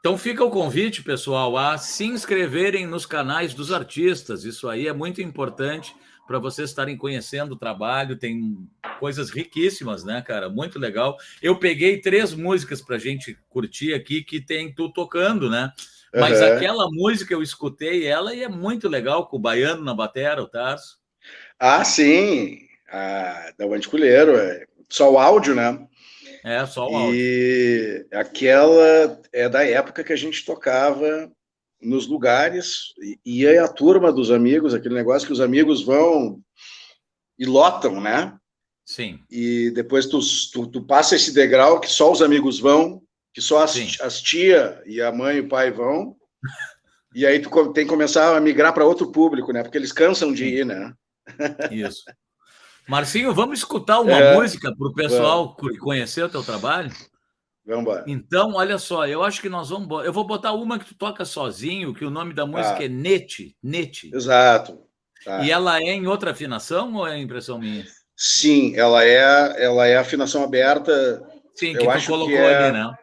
Então 0.00 0.16
fica 0.16 0.44
o 0.44 0.50
convite, 0.50 1.02
pessoal, 1.02 1.56
a 1.56 1.76
se 1.76 2.04
inscreverem 2.04 2.86
nos 2.86 3.04
canais 3.04 3.52
dos 3.52 3.72
artistas. 3.72 4.44
Isso 4.44 4.68
aí 4.68 4.86
é 4.86 4.92
muito 4.92 5.20
importante 5.20 5.94
para 6.26 6.38
vocês 6.38 6.70
estarem 6.70 6.96
conhecendo 6.96 7.52
o 7.52 7.58
trabalho. 7.58 8.16
Tem 8.16 8.56
coisas 9.00 9.30
riquíssimas, 9.30 10.04
né, 10.04 10.22
cara? 10.22 10.48
Muito 10.48 10.78
legal. 10.78 11.16
Eu 11.42 11.58
peguei 11.58 12.00
três 12.00 12.32
músicas 12.32 12.80
para 12.80 12.96
gente 12.96 13.36
curtir 13.48 13.92
aqui 13.92 14.22
que 14.22 14.40
tem 14.40 14.72
tu 14.72 14.88
tocando, 14.92 15.50
né? 15.50 15.72
Mas 16.14 16.40
uhum. 16.40 16.54
aquela 16.54 16.88
música 16.90 17.34
eu 17.34 17.42
escutei 17.42 18.06
ela 18.06 18.34
e 18.34 18.42
é 18.42 18.48
muito 18.48 18.88
legal 18.88 19.26
com 19.26 19.36
o 19.36 19.40
baiano 19.40 19.84
na 19.84 19.94
batera, 19.94 20.42
o 20.42 20.48
Tarso. 20.48 20.98
Ah, 21.58 21.84
sim. 21.84 22.58
Ah, 22.90 23.52
da 23.58 23.66
Anticulheiro. 23.66 24.36
É 24.36 24.64
só 24.88 25.12
o 25.12 25.18
áudio, 25.18 25.54
né? 25.54 25.86
É, 26.44 26.64
só 26.66 26.88
o 26.88 26.96
áudio. 26.96 27.14
E 27.14 28.06
aquela 28.12 29.20
é 29.32 29.48
da 29.48 29.64
época 29.64 30.02
que 30.02 30.12
a 30.12 30.16
gente 30.16 30.44
tocava 30.44 31.30
nos 31.80 32.06
lugares, 32.06 32.92
e 33.24 33.46
aí 33.46 33.56
a 33.56 33.68
turma 33.68 34.12
dos 34.12 34.32
amigos, 34.32 34.74
aquele 34.74 34.96
negócio 34.96 35.26
que 35.26 35.32
os 35.32 35.40
amigos 35.40 35.82
vão 35.82 36.40
e 37.38 37.46
lotam, 37.46 38.00
né? 38.00 38.36
Sim. 38.84 39.20
E 39.30 39.70
depois 39.70 40.06
tu, 40.06 40.18
tu, 40.52 40.66
tu 40.66 40.82
passa 40.82 41.14
esse 41.14 41.32
degrau 41.32 41.78
que 41.78 41.88
só 41.88 42.10
os 42.10 42.20
amigos 42.20 42.58
vão, 42.58 43.00
que 43.32 43.40
só 43.40 43.62
as, 43.62 44.00
as 44.00 44.20
tia 44.20 44.82
e 44.86 45.00
a 45.00 45.12
mãe 45.12 45.36
e 45.36 45.40
o 45.40 45.48
pai 45.48 45.70
vão, 45.70 46.16
e 47.14 47.26
aí 47.26 47.40
tu 47.40 47.72
tem 47.72 47.84
que 47.84 47.90
começar 47.90 48.36
a 48.36 48.40
migrar 48.40 48.72
para 48.72 48.84
outro 48.84 49.10
público, 49.10 49.52
né? 49.52 49.62
Porque 49.62 49.78
eles 49.78 49.92
cansam 49.92 50.32
de 50.32 50.44
ir, 50.44 50.66
né? 50.66 50.92
Isso. 51.70 52.04
Marcinho, 52.86 53.34
vamos 53.34 53.58
escutar 53.58 54.00
uma 54.00 54.18
é, 54.18 54.34
música 54.34 54.74
para 54.74 54.88
o 54.88 54.94
pessoal 54.94 55.56
vamos. 55.58 55.78
conhecer 55.78 56.22
o 56.22 56.28
teu 56.28 56.42
trabalho? 56.42 56.90
Vamos 57.66 57.82
embora. 57.82 58.04
Então, 58.06 58.54
olha 58.54 58.78
só, 58.78 59.06
eu 59.06 59.22
acho 59.22 59.42
que 59.42 59.48
nós 59.48 59.68
vamos. 59.68 60.06
Eu 60.06 60.12
vou 60.12 60.26
botar 60.26 60.52
uma 60.52 60.78
que 60.78 60.86
tu 60.86 60.94
toca 60.94 61.24
sozinho, 61.24 61.92
que 61.92 62.04
o 62.04 62.10
nome 62.10 62.32
da 62.32 62.46
música 62.46 62.78
ah. 62.78 62.84
é 62.84 62.88
Nete. 62.88 63.54
Nete. 63.62 64.10
Exato. 64.14 64.80
Tá. 65.22 65.44
E 65.44 65.50
ela 65.50 65.78
é 65.78 65.92
em 65.92 66.06
outra 66.06 66.30
afinação 66.30 66.94
ou 66.94 67.06
é 67.06 67.18
impressão 67.18 67.58
minha? 67.58 67.84
Sim, 68.16 68.74
ela 68.74 69.04
é, 69.04 69.62
ela 69.62 69.86
é 69.86 69.98
afinação 69.98 70.42
aberta. 70.42 71.22
Sim, 71.54 71.72
que 71.72 71.78
eu 71.78 71.84
tu 71.84 71.90
acho 71.90 72.06
colocou 72.08 72.34
que 72.34 72.40
é... 72.40 72.56
ali, 72.56 72.72
né? 72.72 72.94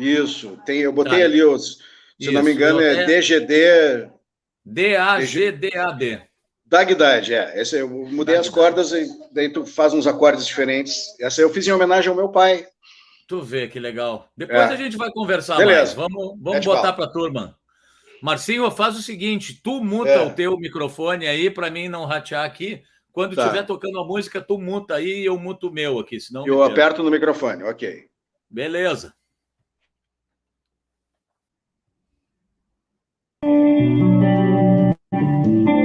Isso, 0.00 0.58
tem, 0.64 0.80
eu 0.80 0.92
botei 0.92 1.20
tá. 1.20 1.24
ali 1.24 1.42
os. 1.42 1.78
Se 2.18 2.26
Isso, 2.26 2.32
não 2.32 2.42
me 2.42 2.52
engano, 2.52 2.80
é 2.80 3.04
DGD. 3.06 4.10
D-A-G-D-A-D. 4.64 6.22
Dagdad, 6.66 7.32
é. 7.32 7.60
Essa 7.60 7.76
eu 7.78 7.88
mudei 7.88 8.36
as 8.36 8.48
cordas 8.48 8.92
e 8.92 9.08
daí 9.32 9.52
tu 9.52 9.66
faz 9.66 9.92
uns 9.92 10.06
acordes 10.06 10.46
diferentes. 10.46 11.18
Essa 11.20 11.42
eu 11.42 11.50
fiz 11.50 11.66
em 11.66 11.72
homenagem 11.72 12.08
ao 12.08 12.16
meu 12.16 12.28
pai. 12.28 12.64
Tu 13.26 13.42
vê 13.42 13.66
que 13.66 13.80
legal. 13.80 14.28
Depois 14.36 14.60
é. 14.60 14.74
a 14.74 14.76
gente 14.76 14.96
vai 14.96 15.10
conversar 15.10 15.56
Beleza. 15.56 15.78
mais. 15.78 15.92
Vamos, 15.94 16.38
vamos 16.40 16.64
botar 16.64 16.92
para 16.92 17.06
a 17.06 17.10
turma. 17.10 17.56
Marcinho, 18.22 18.70
faz 18.70 18.96
o 18.96 19.02
seguinte: 19.02 19.60
tu 19.62 19.82
muta 19.82 20.10
é. 20.10 20.20
o 20.20 20.32
teu 20.32 20.56
microfone 20.56 21.26
aí 21.26 21.50
para 21.50 21.70
mim 21.70 21.88
não 21.88 22.04
ratear 22.04 22.44
aqui. 22.44 22.82
Quando 23.12 23.34
tá. 23.34 23.42
estiver 23.42 23.64
tocando 23.64 23.98
a 23.98 24.04
música, 24.04 24.40
tu 24.40 24.56
muta 24.56 24.94
aí 24.94 25.22
e 25.22 25.26
eu 25.26 25.36
muto 25.36 25.68
o 25.68 25.72
meu 25.72 25.98
aqui, 25.98 26.20
senão. 26.20 26.46
Eu 26.46 26.62
aperto 26.62 27.02
no 27.02 27.10
microfone, 27.10 27.64
ok. 27.64 28.04
Beleza. 28.48 29.12
Thank 33.90 35.68
you. 35.68 35.79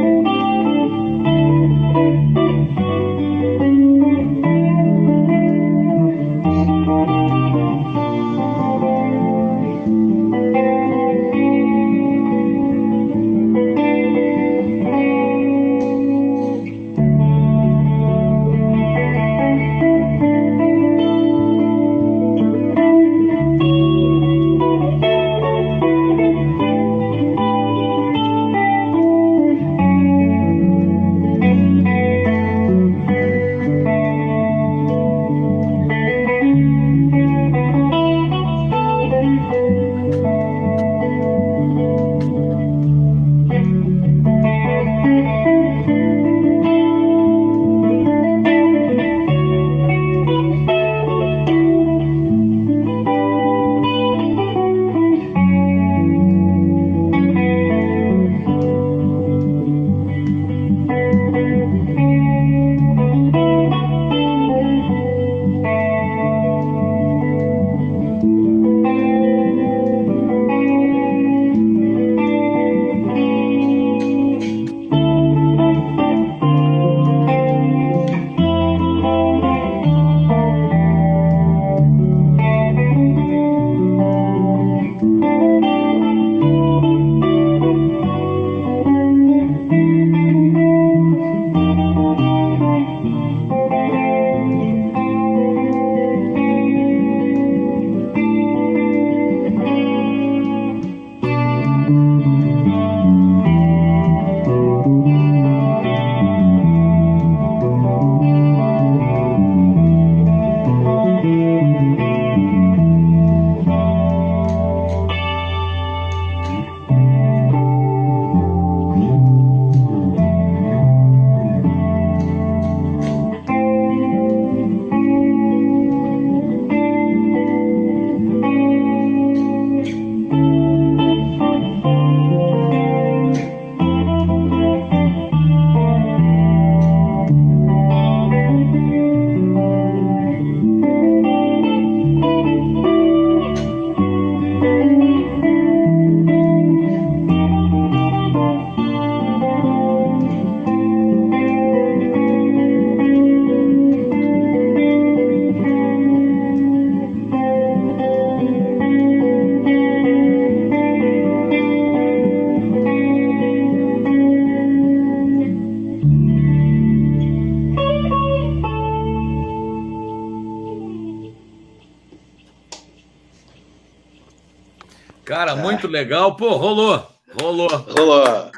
Legal. 176.05 176.35
Pô, 176.35 176.55
rolou. 176.55 177.11
Rolou. 177.41 177.67
Rolou. 177.67 178.51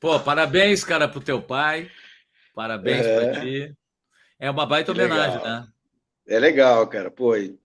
Pô, 0.00 0.18
parabéns, 0.20 0.82
cara, 0.82 1.06
pro 1.06 1.20
teu 1.20 1.40
pai. 1.40 1.90
Parabéns 2.54 3.04
é. 3.04 3.16
para 3.16 3.40
ti. 3.40 3.74
É 4.38 4.50
uma 4.50 4.66
baita 4.66 4.92
homenagem, 4.92 5.42
né? 5.42 5.66
É 6.26 6.38
legal, 6.38 6.86
cara. 6.86 7.10
Pô, 7.10 7.36
e, 7.36 7.58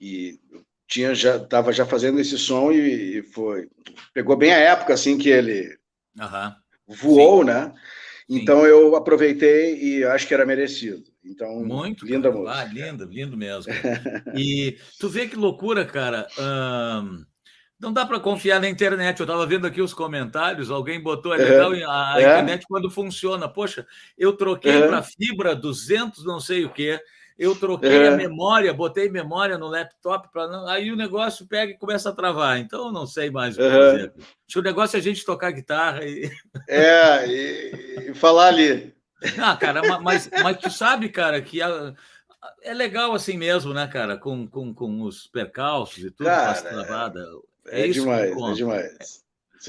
e 0.00 0.38
tinha 0.86 1.14
já 1.14 1.38
tava 1.38 1.72
já 1.72 1.86
fazendo 1.86 2.20
esse 2.20 2.36
som 2.36 2.72
e, 2.72 3.18
e, 3.18 3.22
foi 3.22 3.68
pegou 4.12 4.36
bem 4.36 4.52
a 4.52 4.58
época 4.58 4.92
assim 4.94 5.16
que 5.16 5.28
ele 5.28 5.78
uhum. 6.18 6.54
voou, 6.86 7.40
Sim. 7.40 7.46
né? 7.46 7.72
Então 8.28 8.60
Sim. 8.62 8.66
eu 8.66 8.96
aproveitei 8.96 9.80
e 9.80 10.04
acho 10.04 10.26
que 10.26 10.34
era 10.34 10.44
merecido. 10.46 11.04
Então, 11.24 11.64
muito 11.64 12.04
linda 12.04 12.28
cara. 12.28 12.40
música. 12.40 12.60
Ah, 12.60 12.64
lindo, 12.64 13.04
lindo 13.04 13.36
mesmo. 13.36 13.72
e 14.34 14.76
tu 14.98 15.08
vê 15.08 15.28
que 15.28 15.36
loucura, 15.36 15.84
cara. 15.84 16.26
Um, 16.36 17.24
não 17.82 17.92
dá 17.92 18.06
para 18.06 18.20
confiar 18.20 18.60
na 18.60 18.68
internet. 18.68 19.18
Eu 19.18 19.24
estava 19.24 19.44
vendo 19.44 19.66
aqui 19.66 19.82
os 19.82 19.92
comentários, 19.92 20.70
alguém 20.70 21.02
botou, 21.02 21.34
é 21.34 21.38
legal 21.38 21.72
a, 21.72 22.14
é. 22.16 22.22
internet 22.22 22.64
quando 22.68 22.88
funciona. 22.88 23.48
Poxa, 23.48 23.84
eu 24.16 24.32
troquei 24.34 24.82
é. 24.82 24.86
para 24.86 25.02
fibra 25.02 25.54
200 25.56 26.24
não 26.24 26.38
sei 26.38 26.64
o 26.64 26.70
quê, 26.70 27.00
eu 27.36 27.56
troquei 27.56 28.06
a 28.06 28.12
memória, 28.12 28.72
botei 28.72 29.10
memória 29.10 29.58
no 29.58 29.66
laptop, 29.66 30.30
para 30.32 30.70
aí 30.70 30.92
o 30.92 30.96
negócio 30.96 31.44
pega 31.46 31.72
e 31.72 31.76
começa 31.76 32.10
a 32.10 32.14
travar. 32.14 32.58
Então 32.58 32.86
eu 32.86 32.92
não 32.92 33.04
sei 33.04 33.30
mais 33.30 33.56
o 33.56 33.60
que 33.60 33.68
fazer. 33.68 34.12
Acho 34.48 34.58
o 34.60 34.62
negócio 34.62 34.96
é 34.96 35.00
a 35.00 35.02
gente 35.02 35.24
tocar 35.24 35.50
guitarra 35.50 36.04
e... 36.04 36.30
É, 36.68 37.26
e, 37.26 38.10
e 38.10 38.14
falar 38.14 38.48
ali. 38.48 38.94
Ah, 39.38 39.56
cara, 39.56 40.00
mas, 40.00 40.28
mas 40.42 40.56
tu 40.56 40.68
sabe, 40.68 41.08
cara, 41.08 41.40
que 41.40 41.62
a, 41.62 41.94
é 42.60 42.74
legal 42.74 43.14
assim 43.14 43.36
mesmo, 43.36 43.72
né, 43.72 43.86
cara? 43.86 44.16
Com, 44.16 44.48
com, 44.48 44.74
com 44.74 45.02
os 45.02 45.28
percalços 45.28 45.98
e 46.02 46.10
tudo, 46.10 46.26
cara, 46.26 46.60
travada. 46.60 47.20
É, 47.20 47.51
é 47.66 47.88
demais, 47.88 48.30
é 48.30 48.52
demais. 48.52 49.22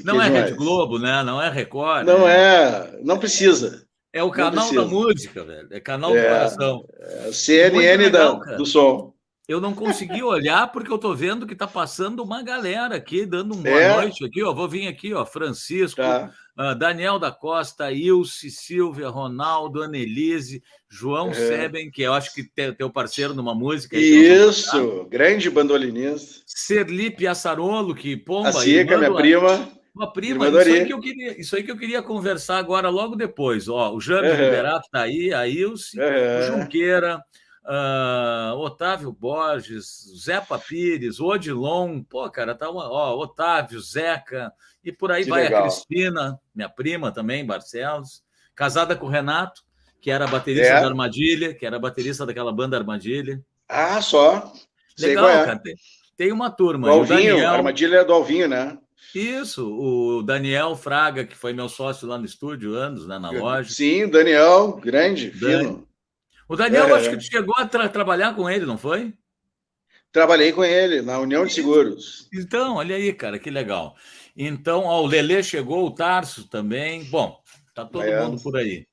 Não 0.04 0.22
é, 0.22 0.28
é 0.28 0.30
Rede 0.30 0.54
Globo, 0.54 0.98
né? 0.98 1.24
Não 1.24 1.42
é 1.42 1.50
Record. 1.50 2.06
Não 2.06 2.28
é, 2.28 3.00
não 3.04 3.20
precisa. 3.20 3.86
É 4.12 4.24
o 4.24 4.32
canal 4.32 4.72
da 4.72 4.86
música, 4.86 5.44
velho. 5.44 5.68
É 5.72 5.80
canal 5.80 6.16
é, 6.16 6.22
do 6.22 6.28
coração. 6.28 6.86
É 7.00 7.32
CNN 7.32 8.04
legal, 8.04 8.40
da, 8.40 8.56
do 8.58 8.66
som. 8.66 9.14
Eu 9.48 9.60
não 9.60 9.74
consegui 9.74 10.22
olhar 10.24 10.72
porque 10.72 10.92
eu 10.92 10.98
tô 10.98 11.14
vendo 11.16 11.46
que 11.48 11.56
tá 11.56 11.68
passando 11.68 12.24
uma 12.24 12.42
galera 12.42 12.96
aqui, 12.96 13.26
dando 13.26 13.54
uma 13.54 13.64
boa 13.64 13.82
é. 13.82 13.96
noite 13.96 14.26
aqui, 14.26 14.44
ó. 14.44 14.54
Vou 14.54 14.70
vir 14.70 14.88
aqui, 14.88 15.14
ó. 15.14 15.26
Francisco, 15.26 16.02
tá. 16.02 16.32
Uh, 16.58 16.76
Daniel 16.76 17.20
da 17.20 17.32
Costa, 17.32 17.92
Ilse, 17.92 18.50
Silvia, 18.50 19.10
Ronaldo, 19.10 19.82
Annelise, 19.82 20.64
João 20.90 21.30
é. 21.30 21.34
Seben, 21.34 21.92
que 21.92 22.02
eu 22.02 22.14
acho 22.14 22.34
que 22.34 22.50
é 22.58 22.72
teu 22.72 22.90
parceiro 22.90 23.34
numa 23.34 23.56
música. 23.56 23.98
Isso, 23.98 25.06
grande 25.10 25.50
bandolinista. 25.50 26.44
Serli 26.46 27.10
Piaçarolo, 27.10 27.96
que 27.96 28.16
pomba. 28.16 28.50
A 28.50 28.54
Cica, 28.54 28.98
minha 28.98 29.14
prima. 29.14 29.70
Uma 29.96 30.12
prima, 30.12 30.48
isso 30.48 30.58
aí, 30.58 30.86
que 30.86 30.94
eu 30.94 31.00
queria, 31.00 31.40
isso 31.40 31.56
aí 31.56 31.64
que 31.64 31.70
eu 31.70 31.78
queria 31.78 32.02
conversar 32.02 32.58
agora, 32.58 32.90
logo 32.90 33.16
depois. 33.16 33.70
Ó, 33.70 33.94
o 33.94 34.02
James 34.02 34.32
uhum. 34.32 34.44
Liberato 34.44 34.86
está 34.86 35.02
aí, 35.02 35.32
a 35.32 35.48
Ilse, 35.48 36.00
uhum. 36.00 36.06
o 36.06 36.42
Junqueira, 36.48 37.22
uh, 37.64 38.58
Otávio 38.58 39.12
Borges, 39.12 39.86
Zepa 40.20 40.58
Pires, 40.58 41.20
Odilon, 41.20 42.02
pô, 42.04 42.28
cara, 42.32 42.56
tá 42.56 42.72
uma, 42.72 42.90
ó, 42.90 43.16
Otávio, 43.20 43.80
Zeca, 43.80 44.52
e 44.84 44.92
por 44.92 45.12
aí 45.12 45.24
que 45.24 45.30
vai 45.30 45.44
legal. 45.44 45.62
a 45.62 45.64
Cristina, 45.64 46.40
minha 46.54 46.70
prima 46.70 47.12
também, 47.12 47.46
Barcelos, 47.46 48.24
casada 48.56 48.96
com 48.96 49.06
o 49.06 49.10
Renato, 49.10 49.62
que 50.02 50.12
era 50.12 50.28
baterista 50.28 50.74
é. 50.74 50.82
da 50.82 50.88
Armadilha, 50.88 51.54
que 51.54 51.66
era 51.66 51.80
baterista 51.80 52.26
daquela 52.26 52.52
banda 52.52 52.78
Armadilha. 52.78 53.42
Ah, 53.70 54.02
só. 54.02 54.52
Legal, 55.00 55.30
é. 55.30 55.46
cara. 55.46 55.62
Tem, 56.18 56.32
uma 56.32 56.52
turma. 56.52 56.88
O 56.88 56.92
Alvinho, 56.92 57.18
o 57.18 57.38
Daniel... 57.38 57.50
Armadilha 57.50 57.98
é 57.98 58.04
do 58.04 58.14
Alvinho, 58.14 58.48
né? 58.48 58.78
Isso, 59.16 59.68
o 59.68 60.24
Daniel 60.24 60.76
Fraga, 60.76 61.24
que 61.24 61.36
foi 61.36 61.54
meu 61.54 61.70
sócio 61.70 62.08
lá 62.08 62.18
no 62.18 62.26
estúdio, 62.26 62.74
anos, 62.74 63.08
né, 63.08 63.20
na 63.20 63.30
loja. 63.30 63.70
Sim, 63.70 64.08
Daniel, 64.08 64.74
grande, 64.82 65.30
Dani. 65.30 65.66
fino. 65.66 65.88
O 66.48 66.56
Daniel, 66.56 66.88
é. 66.88 66.94
acho 66.94 67.10
que 67.12 67.22
chegou 67.22 67.56
a 67.58 67.68
tra 67.68 67.88
trabalhar 67.90 68.36
com 68.36 68.50
ele, 68.50 68.66
não 68.66 68.78
foi? 68.78 69.14
Trabalhei 70.12 70.52
com 70.52 70.64
ele, 70.64 71.02
na 71.02 71.20
União 71.20 71.46
de 71.46 71.54
Seguros. 71.54 72.28
Então, 72.34 72.76
olha 72.76 72.96
aí, 72.96 73.14
cara, 73.14 73.40
que 73.40 73.50
legal. 73.50 73.96
Então, 74.36 74.84
ó, 74.86 75.02
o 75.02 75.08
Lele 75.08 75.44
chegou, 75.44 75.86
o 75.86 75.92
Tarso 75.92 76.48
também. 76.48 77.04
Bom, 77.06 77.40
tá 77.76 77.86
todo 77.86 78.06
mundo 78.06 78.42
por 78.42 78.58
aí. 78.58 78.88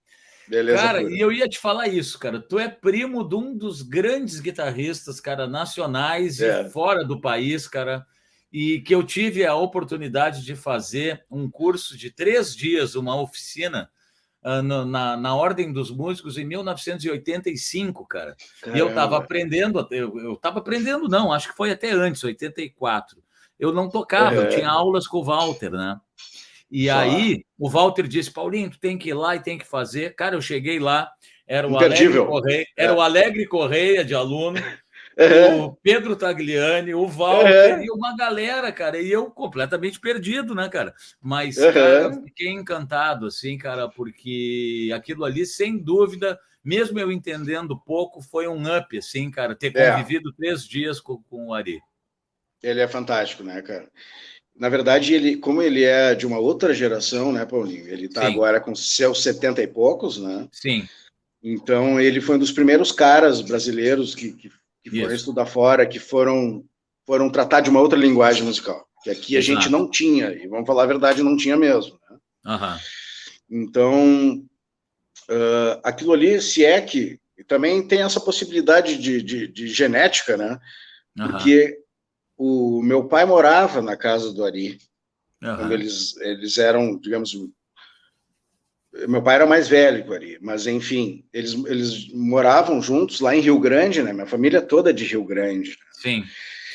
Beleza. 0.49 0.83
Cara, 0.83 1.01
pura. 1.01 1.15
e 1.15 1.21
eu 1.21 1.33
ia 1.33 1.49
te 1.49 1.59
falar 1.59 1.87
isso, 1.89 2.19
cara. 2.19 2.41
Tu 2.41 2.59
é 2.59 2.69
primo 2.69 3.27
de 3.27 3.37
um 3.37 3.57
dos 3.57 3.83
grandes 3.83 4.41
guitarristas, 4.41 5.21
cara, 5.21 5.47
nacionais 5.47 6.41
é. 6.41 6.63
e 6.63 6.71
fora 6.71 7.05
do 7.05 7.21
país, 7.21 7.69
cara 7.69 8.05
e 8.53 8.81
que 8.81 8.95
eu 8.95 9.03
tive 9.03 9.47
a 9.47 9.55
oportunidade 9.55 10.45
de 10.45 10.57
fazer 10.57 11.25
um 11.31 11.49
curso 11.49 11.97
de 11.97 12.11
três 12.11 12.55
dias, 12.55 12.95
uma 12.95 13.21
oficina 13.21 13.89
uh, 14.43 14.63
na, 14.63 15.17
na 15.17 15.37
Ordem 15.37 15.73
dos 15.73 15.91
Músicos 15.91 16.37
em 16.37 16.45
1985, 16.45 18.07
cara. 18.07 18.37
Caramba. 18.61 18.79
E 18.79 18.81
eu 18.81 18.89
estava 18.89 19.17
aprendendo, 19.19 19.87
eu 19.91 20.35
estava 20.35 20.59
aprendendo, 20.59 21.09
não, 21.09 21.33
acho 21.33 21.51
que 21.51 21.57
foi 21.57 21.71
até 21.71 21.93
antes, 21.93 22.25
84. 22.25 23.23
Eu 23.61 23.73
não 23.73 23.91
tocava, 23.91 24.37
é. 24.37 24.39
eu 24.39 24.49
tinha 24.49 24.69
aulas 24.69 25.07
com 25.07 25.19
o 25.19 25.25
Walter, 25.25 25.71
né? 25.71 26.01
E 26.71 26.87
Só. 26.87 26.95
aí 26.95 27.45
o 27.59 27.69
Walter 27.69 28.09
disse: 28.09 28.31
Paulinho, 28.31 28.71
tu 28.71 28.81
tem 28.81 28.97
que 28.97 29.11
ir 29.11 29.15
lá 29.15 29.37
e 29.37 29.41
tem 29.41 29.59
que 29.59 29.67
fazer. 29.67 30.15
Cara, 30.15 30.35
eu 30.35 30.41
cheguei 30.41 30.79
lá, 30.79 31.11
era 31.47 31.69
o 31.69 31.77
Alegre 31.77 32.25
Correia, 32.25 32.67
era 32.77 32.93
é. 32.93 32.95
o 32.95 33.01
Alegre 33.01 33.47
Correia 33.47 34.05
de 34.05 34.15
aluno. 34.15 34.59
Uhum. 35.19 35.65
o 35.67 35.77
Pedro 35.83 36.17
Tagliani, 36.17 36.95
o 36.95 37.07
Walter 37.07 37.77
uhum. 37.77 37.85
e 37.85 37.91
uma 37.91 38.17
galera, 38.17 38.73
cara. 38.73 38.99
E 38.99 39.11
eu 39.11 39.31
completamente 39.31 40.01
perdido, 40.01 40.55
né, 40.55 40.69
cara? 40.69 40.95
Mas, 41.21 41.59
cara, 41.59 42.15
fiquei 42.25 42.49
encantado, 42.49 43.27
assim, 43.27 43.59
cara, 43.59 43.89
porque 43.89 44.91
aquilo 44.95 45.25
ali, 45.25 45.45
sem 45.45 45.77
dúvida, 45.77 46.39
mesmo 46.65 46.99
eu 46.99 47.11
entendendo 47.11 47.79
pouco, 47.79 48.23
foi 48.23 48.47
um 48.47 48.63
up, 48.77 48.97
assim, 48.97 49.31
cara, 49.31 49.55
ter 49.55 49.77
é. 49.77 49.91
convivido 49.91 50.31
é. 50.31 50.33
três 50.37 50.65
dias 50.65 51.01
com, 51.01 51.21
com 51.25 51.49
o 51.49 51.55
Ari. 51.55 51.81
Ele 52.63 52.81
é 52.81 52.89
fantástico, 52.89 53.43
né, 53.43 53.61
cara? 53.63 53.89
Na 54.57 54.69
verdade, 54.69 55.15
ele, 55.15 55.37
como 55.37 55.63
ele 55.63 55.85
é 55.85 56.15
de 56.15 56.27
uma 56.27 56.39
outra 56.39 56.75
geração, 56.75 57.33
né, 57.33 57.47
Paulinho? 57.47 57.89
Ele 57.89 58.07
está 58.07 58.27
agora 58.27 58.61
com 58.61 58.75
seus 58.75 59.23
setenta 59.23 59.63
e 59.63 59.67
poucos, 59.67 60.19
né? 60.19 60.47
Sim. 60.53 60.87
Então, 61.43 61.99
ele 61.99 62.21
foi 62.21 62.37
um 62.37 62.39
dos 62.41 62.53
primeiros 62.53 62.93
caras 62.93 63.41
brasileiros 63.41 64.15
que, 64.15 64.33
que 64.33 64.51
que 64.83 65.01
foram 65.01 65.15
estudar 65.15 65.47
fora, 65.47 65.87
que 65.87 65.99
foram, 65.99 66.65
foram 67.07 67.31
tratar 67.31 67.61
de 67.61 67.71
uma 67.71 67.81
outra 67.81 67.99
linguagem 67.99 68.45
musical, 68.45 68.87
que 69.03 69.11
aqui 69.11 69.37
a 69.37 69.41
gente 69.41 69.69
não 69.69 69.89
tinha, 69.89 70.33
e 70.33 70.47
vamos 70.47 70.67
falar 70.67 70.85
a 70.85 70.87
verdade, 70.87 71.23
não 71.23 71.37
tinha 71.37 71.57
mesmo. 71.57 71.99
Né? 72.11 72.17
Uhum. 72.47 72.79
Então, 73.63 74.35
uh, 75.29 75.81
aquilo 75.83 76.13
ali, 76.13 76.41
se 76.41 76.65
é 76.65 76.81
que 76.81 77.19
também 77.47 77.87
tem 77.87 78.03
essa 78.03 78.21
possibilidade 78.21 78.97
de, 78.99 79.23
de, 79.23 79.49
de 79.49 79.69
genética, 79.69 80.37
né? 80.37 80.59
Uhum. 81.19 81.29
Porque 81.29 81.79
o 82.43 82.81
meu 82.83 83.05
pai 83.05 83.27
morava 83.27 83.83
na 83.83 83.99
casa 83.99 84.33
do 84.33 84.43
Ari, 84.43 84.79
uhum. 85.43 85.57
quando 85.57 85.73
eles, 85.73 86.17
eles 86.23 86.57
eram, 86.57 86.99
digamos, 86.99 87.37
meu 89.07 89.23
pai 89.23 89.35
era 89.35 89.47
mais 89.47 89.69
velho 89.69 90.03
que 90.03 90.09
o 90.09 90.15
Ari, 90.15 90.39
mas 90.41 90.67
enfim, 90.67 91.23
eles, 91.35 91.53
eles 91.67 92.11
moravam 92.15 92.81
juntos 92.81 93.21
lá 93.21 93.37
em 93.37 93.43
Rio 93.43 93.61
Grande, 93.61 94.03
né? 94.03 94.15
Minha 94.15 94.25
família 94.25 94.63
toda 94.63 94.89
é 94.89 94.93
de 94.93 95.05
Rio 95.05 95.23
Grande. 95.23 95.69
Né? 95.71 95.77
Sim, 95.93 96.25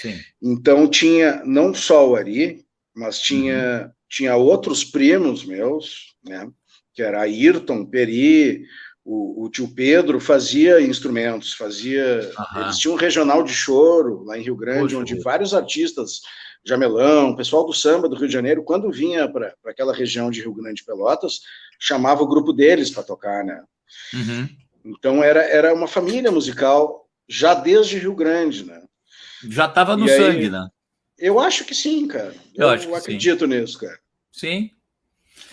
sim. 0.03 0.19
Então 0.39 0.87
tinha 0.87 1.43
não 1.43 1.73
só 1.73 2.07
o 2.07 2.15
Ari, 2.15 2.63
mas 2.93 3.19
tinha, 3.19 3.85
uhum. 3.85 3.91
tinha 4.07 4.35
outros 4.35 4.83
primos 4.83 5.43
meus, 5.43 6.15
né? 6.23 6.47
Que 6.93 7.01
era 7.01 7.21
Ayrton, 7.21 7.83
Peri, 7.83 8.67
o, 9.05 9.45
o 9.45 9.49
tio 9.49 9.67
Pedro 9.67 10.19
fazia 10.19 10.81
instrumentos, 10.81 11.53
fazia. 11.53 12.31
Uhum. 12.55 12.61
Eles 12.63 12.79
tinham 12.79 12.95
um 12.95 12.97
regional 12.97 13.43
de 13.43 13.53
choro 13.53 14.23
lá 14.23 14.37
em 14.37 14.41
Rio 14.41 14.55
Grande, 14.55 14.81
Poxa, 14.81 14.97
onde 14.97 15.13
Deus. 15.13 15.23
vários 15.23 15.53
artistas 15.53 16.21
Jamelão, 16.65 17.35
pessoal 17.35 17.63
do 17.63 17.73
samba 17.73 18.09
do 18.09 18.15
Rio 18.15 18.27
de 18.27 18.33
Janeiro, 18.33 18.63
quando 18.63 18.91
vinha 18.91 19.31
para 19.31 19.53
aquela 19.67 19.93
região 19.93 20.31
de 20.31 20.41
Rio 20.41 20.53
Grande 20.53 20.83
Pelotas, 20.83 21.41
chamava 21.79 22.23
o 22.23 22.27
grupo 22.27 22.51
deles 22.51 22.89
para 22.89 23.03
tocar, 23.03 23.45
né? 23.45 23.61
Uhum. 24.11 24.49
Então 24.83 25.23
era, 25.23 25.43
era 25.43 25.73
uma 25.73 25.87
família 25.87 26.31
musical 26.31 27.07
já 27.29 27.53
desde 27.53 27.99
Rio 27.99 28.15
Grande, 28.15 28.65
né? 28.65 28.81
Já 29.47 29.65
estava 29.65 29.95
no 29.95 30.07
sangue, 30.07 30.49
né? 30.49 30.67
Eu 31.17 31.39
acho 31.39 31.63
que 31.63 31.75
sim, 31.75 32.07
cara. 32.07 32.33
Eu, 32.55 32.67
eu 32.67 32.95
acredito 32.95 33.45
nisso, 33.45 33.79
cara. 33.79 33.99
Sim. 34.31 34.71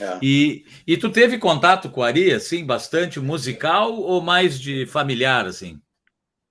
É. 0.02 0.18
E, 0.20 0.64
e 0.86 0.96
tu 0.96 1.10
teve 1.10 1.38
contato 1.38 1.88
com 1.88 2.02
a 2.02 2.08
Ari, 2.08 2.32
assim, 2.32 2.64
bastante 2.64 3.20
musical 3.20 3.94
ou 3.94 4.20
mais 4.20 4.58
de 4.58 4.86
familiar, 4.86 5.46
assim? 5.46 5.80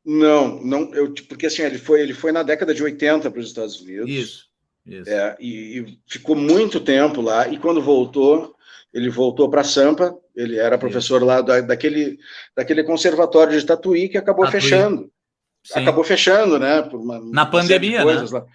Não, 0.06 0.64
não, 0.64 0.94
eu, 0.96 1.14
porque 1.28 1.46
assim, 1.46 1.62
ele 1.62 1.78
foi, 1.78 2.02
ele 2.02 2.14
foi 2.14 2.32
na 2.32 2.42
década 2.42 2.74
de 2.74 2.82
80 2.82 3.30
para 3.30 3.40
os 3.40 3.48
Estados 3.48 3.80
Unidos. 3.82 4.10
Isso. 4.10 4.52
Isso. 4.86 5.10
É, 5.10 5.36
e, 5.40 5.80
e, 5.80 6.00
ficou 6.08 6.36
muito 6.36 6.80
tempo 6.80 7.22
lá, 7.22 7.48
e 7.48 7.58
quando 7.58 7.82
voltou, 7.82 8.56
ele 8.92 9.10
voltou 9.10 9.50
para 9.50 9.64
Sampa, 9.64 10.16
ele 10.36 10.58
era 10.58 10.78
professor 10.78 11.18
Isso. 11.18 11.26
lá 11.26 11.42
da, 11.42 11.62
daquele, 11.62 12.18
daquele 12.56 12.84
conservatório 12.84 13.58
de 13.58 13.66
Tatuí 13.66 14.10
que 14.10 14.18
acabou 14.18 14.46
Tatuí. 14.46 14.62
fechando. 14.62 15.12
Sim. 15.64 15.80
Acabou 15.80 16.04
fechando, 16.04 16.58
né? 16.58 16.82
Por 16.82 17.00
uma, 17.00 17.20
Na 17.20 17.46
pandemia, 17.46 18.04
né? 18.04 18.26
Lá. 18.32 18.46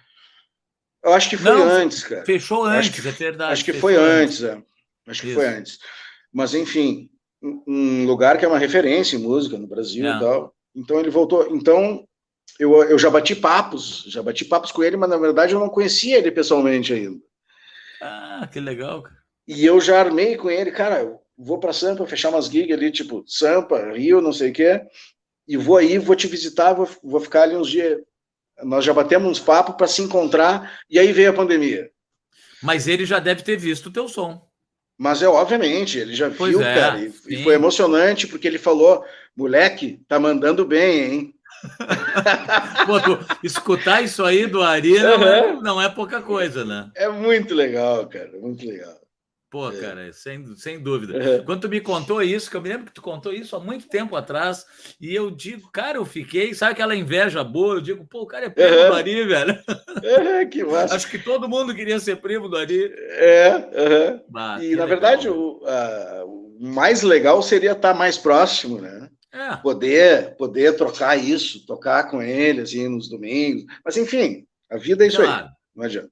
Eu 1.03 1.13
acho 1.13 1.29
que 1.29 1.37
foi 1.37 1.51
Não, 1.51 1.63
antes, 1.63 2.03
cara. 2.03 2.25
Fechou 2.25 2.65
antes, 2.65 2.99
que, 2.99 3.07
é 3.07 3.11
verdade. 3.11 3.53
Acho 3.53 3.63
que 3.63 3.73
foi 3.73 3.95
antes, 3.95 4.43
é. 4.43 4.61
Acho 5.07 5.21
que 5.21 5.27
Isso. 5.27 5.35
foi 5.35 5.47
antes. 5.47 5.79
Mas, 6.31 6.53
enfim, 6.53 7.09
um 7.41 8.05
lugar 8.05 8.37
que 8.37 8.45
é 8.45 8.47
uma 8.47 8.59
referência 8.59 9.15
em 9.15 9.19
música 9.19 9.57
no 9.57 9.67
Brasil 9.67 10.05
é. 10.05 10.15
e 10.15 10.19
tal. 10.19 10.53
Então 10.75 10.99
ele 10.99 11.09
voltou. 11.09 11.55
Então 11.55 12.07
eu, 12.59 12.83
eu 12.83 12.99
já 12.99 13.09
bati 13.09 13.35
papos, 13.35 14.05
já 14.07 14.21
bati 14.21 14.45
papos 14.45 14.71
com 14.71 14.83
ele, 14.83 14.97
mas 14.97 15.09
na 15.09 15.17
verdade 15.17 15.53
eu 15.53 15.59
não 15.59 15.69
conhecia 15.69 16.17
ele 16.17 16.31
pessoalmente 16.31 16.93
ainda. 16.93 17.19
Ah, 18.01 18.47
que 18.51 18.59
legal. 18.59 19.03
E 19.47 19.65
eu 19.65 19.79
já 19.79 19.99
armei 19.99 20.35
com 20.35 20.49
ele, 20.49 20.71
cara, 20.71 21.17
vou 21.37 21.59
para 21.59 21.73
Sampa 21.73 22.05
fechar 22.05 22.29
umas 22.29 22.47
gigs 22.47 22.73
ali, 22.73 22.91
tipo 22.91 23.23
Sampa, 23.27 23.93
Rio, 23.93 24.21
não 24.21 24.33
sei 24.33 24.51
o 24.51 24.53
quê, 24.53 24.81
e 25.47 25.55
vou 25.55 25.77
aí, 25.77 25.97
vou 25.97 26.15
te 26.15 26.27
visitar, 26.27 26.73
vou, 26.73 26.89
vou 27.03 27.19
ficar 27.19 27.43
ali 27.43 27.55
uns 27.55 27.69
dias. 27.69 27.99
Nós 28.63 28.83
já 28.83 28.93
batemos 28.93 29.29
uns 29.29 29.39
papos 29.39 29.75
para 29.75 29.87
se 29.87 30.01
encontrar, 30.01 30.79
e 30.89 30.99
aí 30.99 31.11
veio 31.13 31.29
a 31.29 31.33
pandemia. 31.33 31.89
Mas 32.61 32.87
ele 32.87 33.05
já 33.05 33.19
deve 33.19 33.43
ter 33.43 33.55
visto 33.55 33.87
o 33.87 33.91
teu 33.91 34.07
som. 34.07 34.46
Mas 34.97 35.21
é 35.21 35.27
obviamente, 35.27 35.99
ele 35.99 36.15
já 36.15 36.29
pois 36.29 36.51
viu, 36.51 36.61
é, 36.61 36.73
cara, 36.75 36.99
e, 36.99 37.13
e, 37.27 37.43
foi 37.43 37.53
emocionante 37.53 38.25
porque 38.25 38.47
ele 38.47 38.57
falou: 38.57 39.03
moleque, 39.35 40.01
tá 40.07 40.19
mandando 40.19 40.65
bem, 40.65 41.03
hein? 41.03 41.33
Pô, 42.85 42.99
tu, 42.99 43.19
escutar 43.43 44.01
isso 44.01 44.23
aí 44.23 44.47
do 44.47 44.61
Ari 44.61 44.99
não, 44.99 45.23
é, 45.23 45.53
não 45.61 45.81
é 45.81 45.89
pouca 45.89 46.21
coisa, 46.21 46.65
né? 46.65 46.89
É 46.95 47.09
muito 47.09 47.53
legal, 47.53 48.07
cara, 48.07 48.31
muito 48.39 48.65
legal. 48.65 48.95
Pô, 49.49 49.69
é. 49.71 49.79
cara, 49.79 50.11
sem, 50.11 50.55
sem 50.57 50.81
dúvida. 50.81 51.17
É. 51.17 51.39
Quando 51.39 51.61
tu 51.61 51.69
me 51.69 51.79
contou 51.79 52.21
isso, 52.21 52.49
que 52.49 52.57
eu 52.57 52.61
me 52.61 52.67
lembro 52.67 52.85
que 52.87 52.93
tu 52.93 53.01
contou 53.01 53.31
isso 53.31 53.55
há 53.55 53.59
muito 53.59 53.87
tempo 53.87 54.15
atrás, 54.15 54.65
e 54.99 55.15
eu 55.15 55.31
digo, 55.31 55.71
cara, 55.71 55.97
eu 55.97 56.05
fiquei, 56.05 56.53
sabe 56.53 56.73
aquela 56.73 56.95
inveja 56.95 57.43
boa? 57.45 57.75
Eu 57.75 57.81
digo, 57.81 58.05
pô, 58.05 58.23
o 58.23 58.27
cara 58.27 58.47
é 58.47 58.49
primo 58.49 58.75
uhum. 58.75 58.87
do 58.87 58.93
Ari, 58.93 59.25
velho. 59.25 59.59
É, 60.03 60.45
que 60.45 60.63
massa. 60.63 60.95
Acho 60.95 61.09
que 61.09 61.17
todo 61.17 61.47
mundo 61.47 61.73
queria 61.73 61.99
ser 61.99 62.17
primo 62.17 62.49
do 62.49 62.57
Ari. 62.57 62.93
É, 63.09 63.55
uhum. 63.55 64.21
bah, 64.29 64.57
e 64.61 64.75
na 64.75 64.83
legal. 64.83 64.87
verdade, 64.87 65.29
o, 65.29 65.61
a, 65.65 66.25
o 66.25 66.57
mais 66.59 67.01
legal 67.01 67.41
seria 67.41 67.71
estar 67.71 67.93
mais 67.93 68.17
próximo, 68.17 68.81
né? 68.81 69.09
É. 69.31 69.55
Poder, 69.57 70.35
poder 70.35 70.75
trocar 70.75 71.15
isso, 71.15 71.65
tocar 71.65 72.09
com 72.09 72.21
ele, 72.21 72.61
assim, 72.61 72.87
nos 72.89 73.07
domingos. 73.07 73.65
Mas, 73.85 73.95
enfim, 73.95 74.45
a 74.69 74.77
vida 74.77 75.05
é 75.05 75.07
isso 75.07 75.17
claro. 75.21 75.45
aí. 75.45 75.51
Não 75.75 75.85
adianta. 75.85 76.09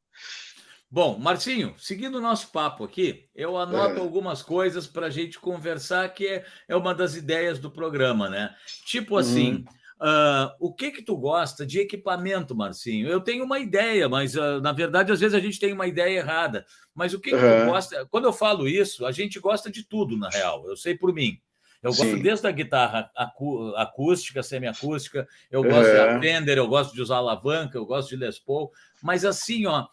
Bom, 0.95 1.19
Marcinho, 1.19 1.75
seguindo 1.77 2.19
o 2.19 2.21
nosso 2.21 2.53
papo 2.53 2.85
aqui, 2.85 3.25
eu 3.35 3.57
anoto 3.57 3.97
é. 3.97 3.99
algumas 3.99 4.41
coisas 4.41 4.87
para 4.87 5.07
a 5.07 5.09
gente 5.09 5.37
conversar, 5.37 6.07
que 6.13 6.25
é, 6.25 6.45
é 6.69 6.73
uma 6.73 6.95
das 6.95 7.17
ideias 7.17 7.59
do 7.59 7.69
programa, 7.69 8.29
né? 8.29 8.55
Tipo 8.85 9.17
assim, 9.17 9.65
uhum. 9.99 10.07
uh, 10.07 10.55
o 10.57 10.73
que 10.73 10.91
que 10.91 11.01
tu 11.01 11.17
gosta 11.17 11.65
de 11.65 11.81
equipamento, 11.81 12.55
Marcinho? 12.55 13.09
Eu 13.09 13.19
tenho 13.19 13.43
uma 13.43 13.59
ideia, 13.59 14.07
mas 14.07 14.37
uh, 14.37 14.61
na 14.61 14.71
verdade 14.71 15.11
às 15.11 15.19
vezes 15.19 15.35
a 15.35 15.39
gente 15.41 15.59
tem 15.59 15.73
uma 15.73 15.85
ideia 15.85 16.19
errada. 16.19 16.65
Mas 16.93 17.13
o 17.13 17.19
que, 17.19 17.31
que 17.31 17.37
tu 17.37 17.65
gosta? 17.65 18.05
Quando 18.05 18.23
eu 18.23 18.31
falo 18.31 18.65
isso, 18.65 19.05
a 19.05 19.11
gente 19.11 19.37
gosta 19.37 19.69
de 19.69 19.83
tudo, 19.83 20.17
na 20.17 20.29
real. 20.29 20.65
Eu 20.65 20.77
sei 20.77 20.95
por 20.95 21.13
mim. 21.13 21.37
Eu 21.83 21.91
gosto 21.91 22.15
Sim. 22.15 22.21
desde 22.21 22.47
a 22.47 22.51
guitarra 22.51 23.11
acú 23.13 23.75
acústica, 23.75 24.41
semiacústica, 24.41 25.27
eu 25.51 25.61
gosto 25.61 25.89
é. 25.89 26.13
de 26.13 26.25
Fender, 26.25 26.57
eu 26.57 26.69
gosto 26.69 26.95
de 26.95 27.01
usar 27.01 27.17
alavanca, 27.17 27.77
eu 27.77 27.85
gosto 27.85 28.07
de 28.07 28.15
Les 28.15 28.39
Paul, 28.39 28.71
mas 29.03 29.25
assim, 29.25 29.67
ó, 29.67 29.85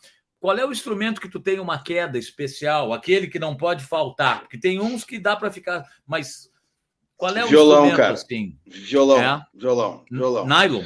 qual 0.43 0.59
é 0.59 0.67
o 0.67 0.73
instrumento 0.73 1.21
que 1.21 1.29
tu 1.29 1.39
tem 1.39 1.61
uma 1.61 1.81
queda 1.81 2.19
especial, 2.19 2.93
aquele 2.93 3.29
que 3.29 3.39
não 3.39 3.57
pode 3.57 3.85
faltar? 3.85 4.41
Porque 4.41 4.59
tem 4.59 4.81
uns 4.81 5.05
que 5.05 5.21
dá 5.21 5.37
para 5.37 5.53
ficar, 5.53 5.89
mas 6.05 6.51
qual 7.17 7.33
é 7.37 7.45
o 7.45 7.49
violão, 7.49 7.87
instrumento 7.87 7.97
cara. 7.97 8.15
assim? 8.15 8.59
Violão, 8.67 9.21
é? 9.21 9.47
violão, 9.55 10.05
violão. 10.11 10.45
Nylon. 10.45 10.85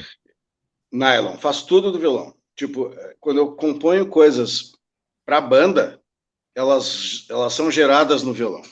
Nylon, 0.92 1.38
faço 1.38 1.66
tudo 1.66 1.90
do 1.90 1.98
violão. 1.98 2.36
Tipo, 2.54 2.94
quando 3.18 3.38
eu 3.38 3.56
componho 3.56 4.06
coisas 4.06 4.72
para 5.24 5.40
banda, 5.40 6.02
elas 6.54 7.24
elas 7.30 7.54
são 7.54 7.70
geradas 7.70 8.22
no 8.22 8.34
violão. 8.34 8.62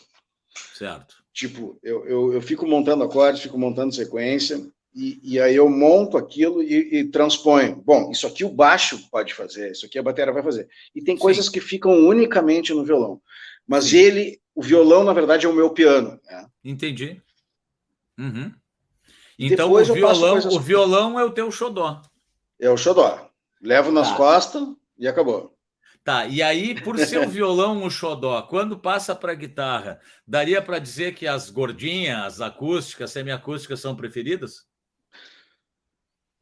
Certo. 0.75 1.17
Tipo, 1.33 1.79
eu, 1.83 2.05
eu, 2.05 2.35
eu 2.35 2.43
fico 2.43 2.67
montando 2.67 3.05
acordes, 3.05 3.41
fico 3.41 3.59
montando 3.59 3.95
sequência, 3.95 4.71
e, 4.95 5.19
e, 5.25 5.41
aí 5.41 5.57
eu 5.57 5.69
monto 5.69 6.17
aquilo 6.17 6.63
e, 6.63 7.01
e, 7.01 7.05
transponho. 7.05 7.83
Bom, 7.85 8.13
isso 8.13 8.27
aqui 8.27 8.45
o 8.45 8.49
baixo 8.49 9.09
pode 9.11 9.35
fazer, 9.35 9.73
isso 9.73 9.87
aqui 9.87 9.99
a 9.99 10.03
bateria 10.03 10.33
vai 10.33 10.43
fazer. 10.43 10.69
E 10.95 11.03
tem 11.03 11.17
coisas 11.17 11.47
Sim. 11.47 11.53
que 11.53 11.61
ficam 11.61 12.07
unicamente 12.07 12.73
no 12.73 12.85
violão. 12.85 13.21
Mas 13.67 13.87
Sim. 13.87 13.99
ele, 13.99 14.41
o 14.55 14.63
violão, 14.63 15.03
na 15.03 15.13
verdade, 15.13 15.47
é 15.47 15.49
o 15.49 15.53
meu 15.53 15.71
piano. 15.71 16.21
Né? 16.25 16.47
Entendi. 16.65 17.21
Uhum. 18.17 18.53
Então 19.37 19.73
o 19.73 19.85
violão, 19.85 20.33
coisas... 20.33 20.55
o 20.55 20.61
violão 20.61 21.19
é 21.19 21.25
o 21.25 21.33
teu 21.33 21.51
xodó. 21.51 22.01
É 22.61 22.71
o 22.71 22.77
xodó. 22.77 23.29
Levo 23.61 23.91
nas 23.91 24.11
tá. 24.11 24.17
costas 24.17 24.63
e 24.97 25.09
acabou. 25.09 25.53
Tá, 26.05 26.27
e 26.27 26.43
aí, 26.43 26.79
por 26.83 26.99
ser 26.99 27.27
o 27.27 27.29
violão 27.29 27.83
um 27.83 27.89
xodó, 27.89 28.43
quando 28.43 28.79
passa 28.79 29.15
para 29.15 29.33
a 29.33 29.35
guitarra, 29.35 29.99
daria 30.29 30.61
para 30.61 30.79
dizer 30.79 31.15
que 31.15 31.27
as 31.27 31.49
gordinhas, 31.49 32.35
as 32.35 32.41
acústicas, 32.43 33.11
semiacústicas 33.11 33.81
são 33.81 33.97
preferidas? 33.97 34.67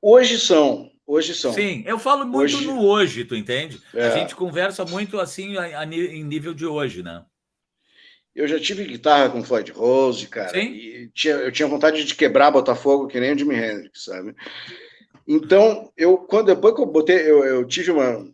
Hoje 0.02 0.36
são, 0.36 0.90
hoje 1.06 1.32
são. 1.32 1.52
Sim, 1.52 1.84
eu 1.86 1.96
falo 1.96 2.26
muito 2.26 2.56
hoje... 2.56 2.66
no 2.66 2.82
hoje, 2.84 3.24
tu 3.24 3.36
entende? 3.36 3.80
É. 3.94 4.08
A 4.08 4.10
gente 4.10 4.34
conversa 4.34 4.84
muito 4.84 5.20
assim 5.20 5.56
a, 5.56 5.78
a, 5.78 5.84
em 5.84 6.24
nível 6.24 6.52
de 6.52 6.66
hoje, 6.66 7.04
né? 7.04 7.24
Eu 8.34 8.48
já 8.48 8.58
tive 8.58 8.84
guitarra 8.84 9.28
com 9.30 9.44
Floyd 9.44 9.70
Rose, 9.70 10.26
cara. 10.26 10.48
Sim. 10.48 10.72
E 10.72 11.10
tinha, 11.14 11.34
eu 11.34 11.52
tinha 11.52 11.68
vontade 11.68 12.04
de 12.04 12.14
quebrar 12.16 12.50
Botafogo 12.50 13.06
que 13.06 13.20
nem 13.20 13.32
o 13.32 13.38
Jimi 13.38 13.54
Hendrix, 13.54 14.04
sabe? 14.04 14.34
Então, 15.28 15.92
eu 15.96 16.18
quando 16.18 16.46
depois 16.46 16.74
que 16.74 16.80
eu 16.80 16.86
botei, 16.86 17.18
eu, 17.18 17.44
eu 17.44 17.64
tive 17.64 17.92
uma 17.92 18.26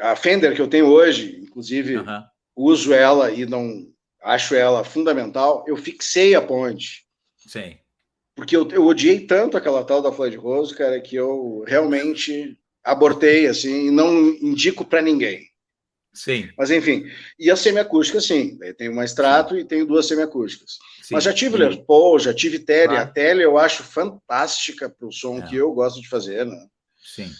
a 0.00 0.16
Fender 0.16 0.56
que 0.56 0.60
eu 0.60 0.68
tenho 0.68 0.86
hoje, 0.86 1.38
inclusive, 1.40 1.98
uh 1.98 2.04
-huh. 2.04 2.24
uso 2.56 2.92
ela 2.92 3.30
e 3.30 3.46
não 3.46 3.86
acho 4.22 4.56
ela 4.56 4.82
fundamental. 4.82 5.64
Eu 5.68 5.76
fixei 5.76 6.34
a 6.34 6.42
ponte. 6.42 7.04
Sim. 7.36 7.76
Porque 8.42 8.56
eu, 8.56 8.68
eu 8.72 8.84
odiei 8.84 9.20
tanto 9.20 9.56
aquela 9.56 9.84
tal 9.84 10.02
da 10.02 10.10
Floyd 10.10 10.36
Rose, 10.36 10.74
cara, 10.74 11.00
que 11.00 11.14
eu 11.14 11.62
realmente 11.64 12.58
abortei, 12.82 13.46
assim, 13.46 13.86
e 13.86 13.90
não 13.92 14.30
indico 14.30 14.84
para 14.84 15.00
ninguém. 15.00 15.46
Sim. 16.12 16.50
Mas 16.58 16.68
enfim, 16.72 17.04
e 17.38 17.52
a 17.52 17.54
semiacústica, 17.54 18.20
sim. 18.20 18.58
Tem 18.76 18.88
uma 18.88 19.04
extrato 19.04 19.54
sim. 19.54 19.60
e 19.60 19.64
tenho 19.64 19.86
duas 19.86 20.06
semiacústicas. 20.06 20.72
Sim, 21.04 21.14
Mas 21.14 21.22
já 21.22 21.32
tive 21.32 21.56
Les 21.56 21.76
Paul, 21.86 22.18
já 22.18 22.34
tive 22.34 22.58
Tele. 22.58 22.96
A 22.96 23.06
Tele 23.06 23.44
eu 23.44 23.56
acho 23.58 23.84
fantástica 23.84 24.90
para 24.90 25.06
o 25.06 25.12
som 25.12 25.38
é. 25.38 25.42
que 25.42 25.54
eu 25.54 25.72
gosto 25.72 26.02
de 26.02 26.08
fazer, 26.08 26.44
né? 26.44 26.66
Sim. 27.00 27.30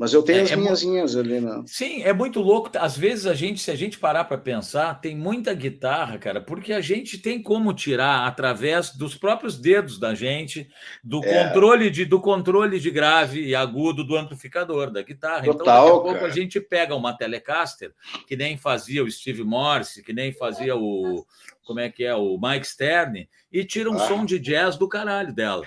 Mas 0.00 0.14
eu 0.14 0.22
tenho 0.22 0.38
é, 0.38 0.42
as 0.44 0.50
é 0.50 0.56
minhasinhas 0.56 1.14
ali, 1.14 1.42
né? 1.42 1.62
Sim, 1.66 2.02
é 2.02 2.10
muito 2.10 2.40
louco. 2.40 2.70
Às 2.78 2.96
vezes 2.96 3.26
a 3.26 3.34
gente, 3.34 3.60
se 3.60 3.70
a 3.70 3.74
gente 3.74 3.98
parar 3.98 4.24
para 4.24 4.38
pensar, 4.38 4.98
tem 4.98 5.14
muita 5.14 5.52
guitarra, 5.52 6.16
cara, 6.16 6.40
porque 6.40 6.72
a 6.72 6.80
gente 6.80 7.18
tem 7.18 7.42
como 7.42 7.74
tirar 7.74 8.26
através 8.26 8.96
dos 8.96 9.14
próprios 9.14 9.58
dedos 9.58 9.98
da 9.98 10.14
gente, 10.14 10.66
do 11.04 11.22
é. 11.22 11.44
controle 11.44 11.90
de 11.90 12.06
do 12.06 12.18
controle 12.18 12.80
de 12.80 12.90
grave 12.90 13.44
e 13.44 13.54
agudo 13.54 14.02
do 14.02 14.16
amplificador 14.16 14.90
da 14.90 15.02
guitarra. 15.02 15.44
Total, 15.44 15.60
então, 15.60 15.64
daqui 15.66 15.88
a 15.90 16.12
pouco 16.12 16.24
a 16.24 16.30
gente 16.30 16.58
pega 16.62 16.94
uma 16.94 17.14
Telecaster, 17.14 17.92
que 18.26 18.36
nem 18.36 18.56
fazia 18.56 19.04
o 19.04 19.10
Steve 19.10 19.44
Morse, 19.44 20.02
que 20.02 20.14
nem 20.14 20.32
fazia 20.32 20.74
o 20.74 21.26
como 21.62 21.78
é 21.78 21.90
que 21.90 22.04
é 22.04 22.14
o 22.14 22.38
Mike 22.40 22.66
Stern, 22.66 23.28
e 23.52 23.64
tira 23.66 23.90
um 23.90 23.96
ah. 23.96 24.08
som 24.08 24.24
de 24.24 24.38
jazz 24.38 24.78
do 24.78 24.88
caralho 24.88 25.34
dela 25.34 25.66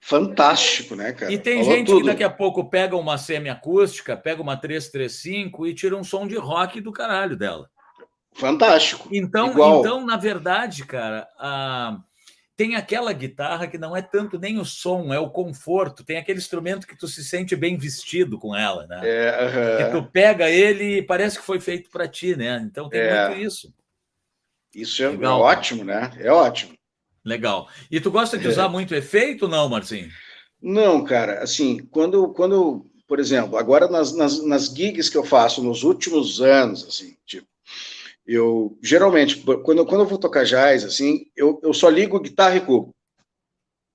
fantástico, 0.00 0.94
né, 0.94 1.12
cara? 1.12 1.32
E 1.32 1.38
tem 1.38 1.58
Falou 1.58 1.76
gente 1.76 1.86
tudo. 1.86 2.00
que 2.00 2.06
daqui 2.06 2.24
a 2.24 2.30
pouco 2.30 2.68
pega 2.68 2.96
uma 2.96 3.18
semiacústica, 3.18 4.16
pega 4.16 4.42
uma 4.42 4.56
335 4.56 5.66
e 5.66 5.74
tira 5.74 5.96
um 5.96 6.04
som 6.04 6.26
de 6.26 6.36
rock 6.36 6.80
do 6.80 6.92
caralho 6.92 7.36
dela. 7.36 7.68
Fantástico. 8.36 9.08
Então, 9.10 9.50
Igual. 9.50 9.80
então 9.80 10.04
na 10.04 10.16
verdade, 10.16 10.84
cara, 10.84 11.26
a... 11.38 11.98
tem 12.54 12.76
aquela 12.76 13.12
guitarra 13.12 13.66
que 13.66 13.78
não 13.78 13.96
é 13.96 14.02
tanto 14.02 14.38
nem 14.38 14.58
o 14.58 14.64
som, 14.64 15.12
é 15.12 15.18
o 15.18 15.30
conforto. 15.30 16.04
Tem 16.04 16.18
aquele 16.18 16.38
instrumento 16.38 16.86
que 16.86 16.96
tu 16.96 17.08
se 17.08 17.24
sente 17.24 17.56
bem 17.56 17.78
vestido 17.78 18.38
com 18.38 18.54
ela, 18.54 18.86
né? 18.86 19.00
É, 19.02 19.30
uh 19.30 19.78
Que 19.78 19.98
tu 19.98 20.10
pega 20.10 20.50
ele 20.50 20.98
e 20.98 21.02
parece 21.02 21.38
que 21.38 21.44
foi 21.44 21.58
feito 21.58 21.90
para 21.90 22.06
ti, 22.06 22.36
né? 22.36 22.62
Então 22.70 22.88
tem 22.90 23.00
é. 23.00 23.28
muito 23.28 23.40
isso. 23.40 23.74
Isso 24.74 25.02
é 25.02 25.08
Legal. 25.08 25.40
ótimo, 25.40 25.82
né? 25.82 26.12
É 26.18 26.30
ótimo. 26.30 26.76
Legal. 27.26 27.68
E 27.90 28.00
tu 28.00 28.10
gosta 28.10 28.38
de 28.38 28.46
usar 28.46 28.66
é. 28.66 28.68
muito 28.68 28.94
efeito, 28.94 29.48
não, 29.48 29.68
Marcinho? 29.68 30.08
Não, 30.62 31.04
cara. 31.04 31.42
Assim, 31.42 31.78
quando, 31.90 32.28
quando 32.28 32.88
por 33.06 33.20
exemplo, 33.20 33.56
agora 33.56 33.88
nas, 33.88 34.14
nas, 34.14 34.44
nas 34.44 34.66
gigs 34.66 35.08
que 35.08 35.16
eu 35.16 35.24
faço 35.24 35.62
nos 35.62 35.82
últimos 35.82 36.40
anos, 36.40 36.84
assim, 36.84 37.16
tipo, 37.24 37.46
eu 38.26 38.76
geralmente, 38.82 39.36
quando, 39.64 39.86
quando 39.86 40.00
eu 40.00 40.06
vou 40.06 40.18
tocar 40.18 40.44
jazz, 40.44 40.84
assim, 40.84 41.26
eu, 41.36 41.60
eu 41.62 41.72
só 41.72 41.88
ligo 41.88 42.20
guitarra 42.20 42.56
e 42.56 42.60
cubo. 42.60 42.94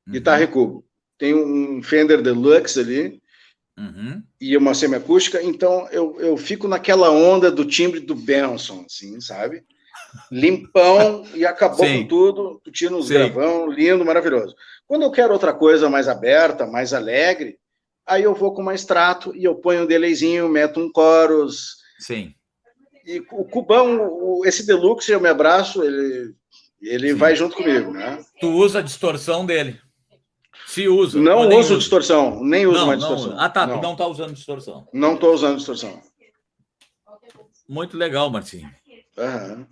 Uhum. 0.08 0.13
Guitarra 0.13 0.44
e 0.44 0.48
cubo. 0.48 0.86
Tem 1.17 1.34
um 1.34 1.84
Fender 1.84 2.22
Deluxe 2.22 2.80
ali 2.80 3.22
uhum. 3.78 4.24
e 4.39 4.56
uma 4.56 4.74
semiacústica, 4.74 5.44
então 5.44 5.88
eu, 5.89 6.20
eu 6.20 6.38
fico 6.38 6.67
naquela 6.67 7.12
onda 7.12 7.52
do 7.52 7.65
timbre 7.65 8.00
do 8.00 8.15
Benson, 8.15 8.86
assim, 8.86 9.20
sabe? 9.20 9.63
Limpão 10.32 11.26
e 11.34 11.45
acabou 11.45 11.86
Sim. 11.86 12.02
com 12.02 12.08
tudo, 12.08 12.62
tu 12.63 12.71
tira 12.71 12.95
uns 12.95 13.08
Sim. 13.08 13.13
gravão, 13.13 13.69
lindo, 13.71 14.06
maravilhoso. 14.06 14.56
Quando 14.88 15.04
eu 15.04 15.12
quero 15.12 15.34
outra 15.34 15.54
coisa 15.54 15.89
mais 15.89 16.08
aberta, 16.08 16.65
mais 16.65 16.93
alegre, 16.93 17.58
aí 18.06 18.24
eu 18.24 18.34
vou 18.34 18.54
com 18.54 18.62
mais 18.62 18.86
trato 18.86 19.36
e 19.36 19.43
eu 19.43 19.56
ponho 19.56 19.84
um 19.84 19.88
delayzinho, 19.88 20.50
meto 20.50 20.80
um 20.80 20.91
chorus. 20.93 21.78
Sim. 22.00 22.34
E 23.06 23.19
o 23.32 23.45
Cubão, 23.45 24.41
esse 24.45 24.65
Deluxe, 24.65 25.12
eu 25.12 25.19
me 25.19 25.30
abraço, 25.30 25.84
ele, 25.84 26.34
ele 26.82 27.10
Sim. 27.10 27.15
vai 27.15 27.36
junto 27.36 27.56
comigo, 27.56 27.91
né? 27.91 28.24
Tu 28.39 28.47
usa 28.47 28.80
a 28.80 28.82
distorção 28.82 29.45
dele. 29.45 29.80
Se 30.67 30.88
usa. 30.88 31.19
Não 31.19 31.47
uso 31.50 31.58
usa. 31.58 31.78
distorção, 31.78 32.43
nem 32.43 32.65
uso 32.65 32.80
não, 32.80 32.88
mais 32.88 33.00
distorção. 33.00 33.36
Ah, 33.38 33.50
tá, 33.50 33.65
não. 33.65 33.80
tu 33.80 33.84
não 33.84 33.95
tá 33.95 34.08
usando 34.08 34.34
distorção. 34.34 34.88
Não 34.93 35.17
tô 35.17 35.34
usando 35.34 35.58
distorção. 35.58 36.02
Muito 37.67 37.97
legal, 37.97 38.30
Marcinho. 38.30 38.69
Uhum. 39.17 39.65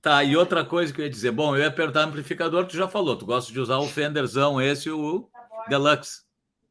Tá, 0.00 0.22
e 0.22 0.36
outra 0.36 0.64
coisa 0.64 0.92
que 0.92 1.00
eu 1.00 1.04
ia 1.04 1.10
dizer, 1.10 1.32
bom, 1.32 1.56
eu 1.56 1.62
ia 1.62 1.70
perguntar 1.70 2.04
amplificador, 2.04 2.66
tu 2.66 2.76
já 2.76 2.86
falou, 2.86 3.16
tu 3.16 3.26
gosta 3.26 3.52
de 3.52 3.58
usar 3.58 3.78
o 3.78 3.88
Fenderzão, 3.88 4.60
esse 4.60 4.88
o 4.90 5.28
Deluxe. 5.68 6.22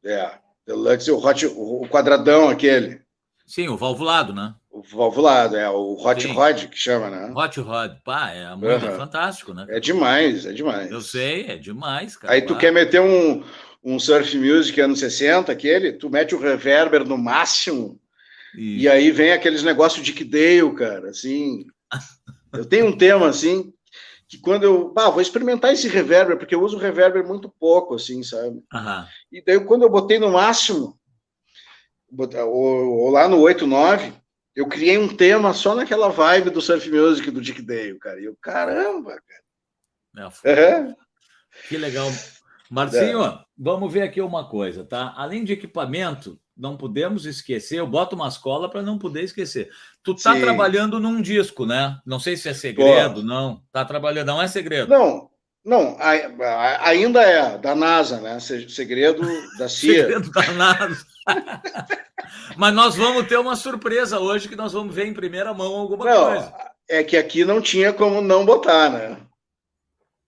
É, 0.03 0.31
Deluxe, 0.65 1.11
o, 1.11 1.17
hot, 1.17 1.45
o 1.45 1.87
quadradão 1.89 2.47
aquele. 2.47 3.01
Sim, 3.45 3.67
o 3.67 3.77
valvulado, 3.77 4.33
né? 4.33 4.53
O 4.69 4.81
valvulado, 4.81 5.55
é 5.55 5.69
o 5.69 5.95
Hot 5.95 6.21
Sim. 6.21 6.33
Rod 6.33 6.65
que 6.65 6.77
chama, 6.77 7.09
né? 7.09 7.33
Hot 7.35 7.59
Rod, 7.59 7.93
pá, 8.03 8.29
é 8.31 8.53
muito 8.55 8.85
uhum. 8.85 8.97
fantástico, 8.97 9.53
né? 9.53 9.65
É 9.69 9.79
demais, 9.79 10.45
é 10.45 10.51
demais. 10.51 10.91
Eu 10.91 11.01
sei, 11.01 11.47
é 11.47 11.57
demais, 11.57 12.15
cara. 12.15 12.33
Aí 12.33 12.41
tu 12.41 12.57
quer 12.57 12.71
meter 12.71 13.01
um, 13.01 13.43
um 13.83 13.97
surf 13.97 14.37
music 14.37 14.79
anos 14.79 14.99
60, 14.99 15.51
aquele, 15.51 15.93
tu 15.93 16.09
mete 16.09 16.35
o 16.35 16.39
reverber 16.39 17.05
no 17.05 17.17
máximo, 17.17 17.99
e, 18.55 18.81
e 18.81 18.89
aí 18.89 19.11
vem 19.11 19.31
aqueles 19.31 19.63
negócios 19.63 20.05
de 20.05 20.23
Dale, 20.23 20.75
cara, 20.75 21.09
assim. 21.09 21.65
Eu 22.53 22.65
tenho 22.65 22.87
um 22.87 22.97
tema 22.97 23.27
assim 23.27 23.73
que 24.27 24.37
quando 24.37 24.63
eu, 24.63 24.93
ah, 24.97 25.09
vou 25.09 25.21
experimentar 25.21 25.71
esse 25.71 25.87
reverber, 25.87 26.37
porque 26.37 26.53
eu 26.53 26.61
uso 26.61 26.77
reverber 26.77 27.25
muito 27.25 27.49
pouco, 27.49 27.95
assim, 27.95 28.21
sabe? 28.23 28.61
Uhum. 28.73 29.05
E 29.31 29.41
daí 29.41 29.59
quando 29.61 29.83
eu 29.83 29.89
botei 29.89 30.19
no 30.19 30.31
máximo, 30.31 30.99
ou, 32.11 32.49
ou 32.49 33.09
lá 33.09 33.27
no 33.27 33.37
8.9, 33.37 34.13
eu 34.55 34.67
criei 34.67 34.97
um 34.97 35.07
tema 35.07 35.53
só 35.53 35.75
naquela 35.75 36.09
vibe 36.09 36.49
do 36.49 36.61
surf 36.61 36.89
music 36.89 37.31
do 37.31 37.39
Dick 37.39 37.61
Dale, 37.61 37.99
cara. 37.99 38.19
E 38.19 38.25
eu, 38.25 38.35
caramba, 38.41 39.11
cara. 39.11 39.43
É, 40.43 40.95
Que 41.69 41.77
legal. 41.77 42.07
Marcinho, 42.69 43.23
é. 43.23 43.45
vamos 43.57 43.93
ver 43.93 44.01
aqui 44.01 44.19
uma 44.19 44.49
coisa, 44.49 44.83
tá? 44.83 45.13
Além 45.15 45.43
de 45.43 45.53
equipamento, 45.53 46.39
não 46.55 46.75
podemos 46.75 47.25
esquecer, 47.25 47.79
eu 47.79 47.87
boto 47.87 48.15
uma 48.15 48.27
escola 48.27 48.69
para 48.69 48.81
não 48.81 48.97
poder 48.97 49.23
esquecer. 49.23 49.69
Tu 50.07 50.15
tá 50.15 50.35
Sim. 50.35 50.39
trabalhando 50.39 51.01
num 51.01 51.21
disco, 51.21 51.65
né? 51.65 51.99
Não 52.05 52.17
sei 52.17 52.37
se 52.37 52.47
é 52.47 52.53
segredo, 52.53 53.15
Pô. 53.15 53.27
não. 53.27 53.61
Tá 53.73 53.83
trabalhando, 53.83 54.27
não 54.27 54.41
é 54.41 54.47
segredo. 54.47 54.87
Não, 54.87 55.29
não, 55.65 55.97
ainda 56.79 57.21
é 57.21 57.57
da 57.57 57.75
NASA, 57.75 58.21
né? 58.21 58.39
Segredo 58.39 59.21
da 59.57 59.67
CIA. 59.67 60.03
segredo 60.03 60.31
da 60.31 60.51
NASA. 60.53 61.05
Mas 62.55 62.73
nós 62.73 62.95
vamos 62.95 63.27
ter 63.27 63.35
uma 63.35 63.57
surpresa 63.57 64.17
hoje 64.17 64.47
que 64.47 64.55
nós 64.55 64.71
vamos 64.71 64.95
ver 64.95 65.07
em 65.07 65.13
primeira 65.13 65.53
mão 65.53 65.75
alguma 65.75 66.05
não, 66.05 66.25
coisa. 66.27 66.53
É 66.87 67.03
que 67.03 67.17
aqui 67.17 67.43
não 67.43 67.59
tinha 67.59 67.91
como 67.91 68.21
não 68.21 68.45
botar, 68.45 68.89
né? 68.89 69.17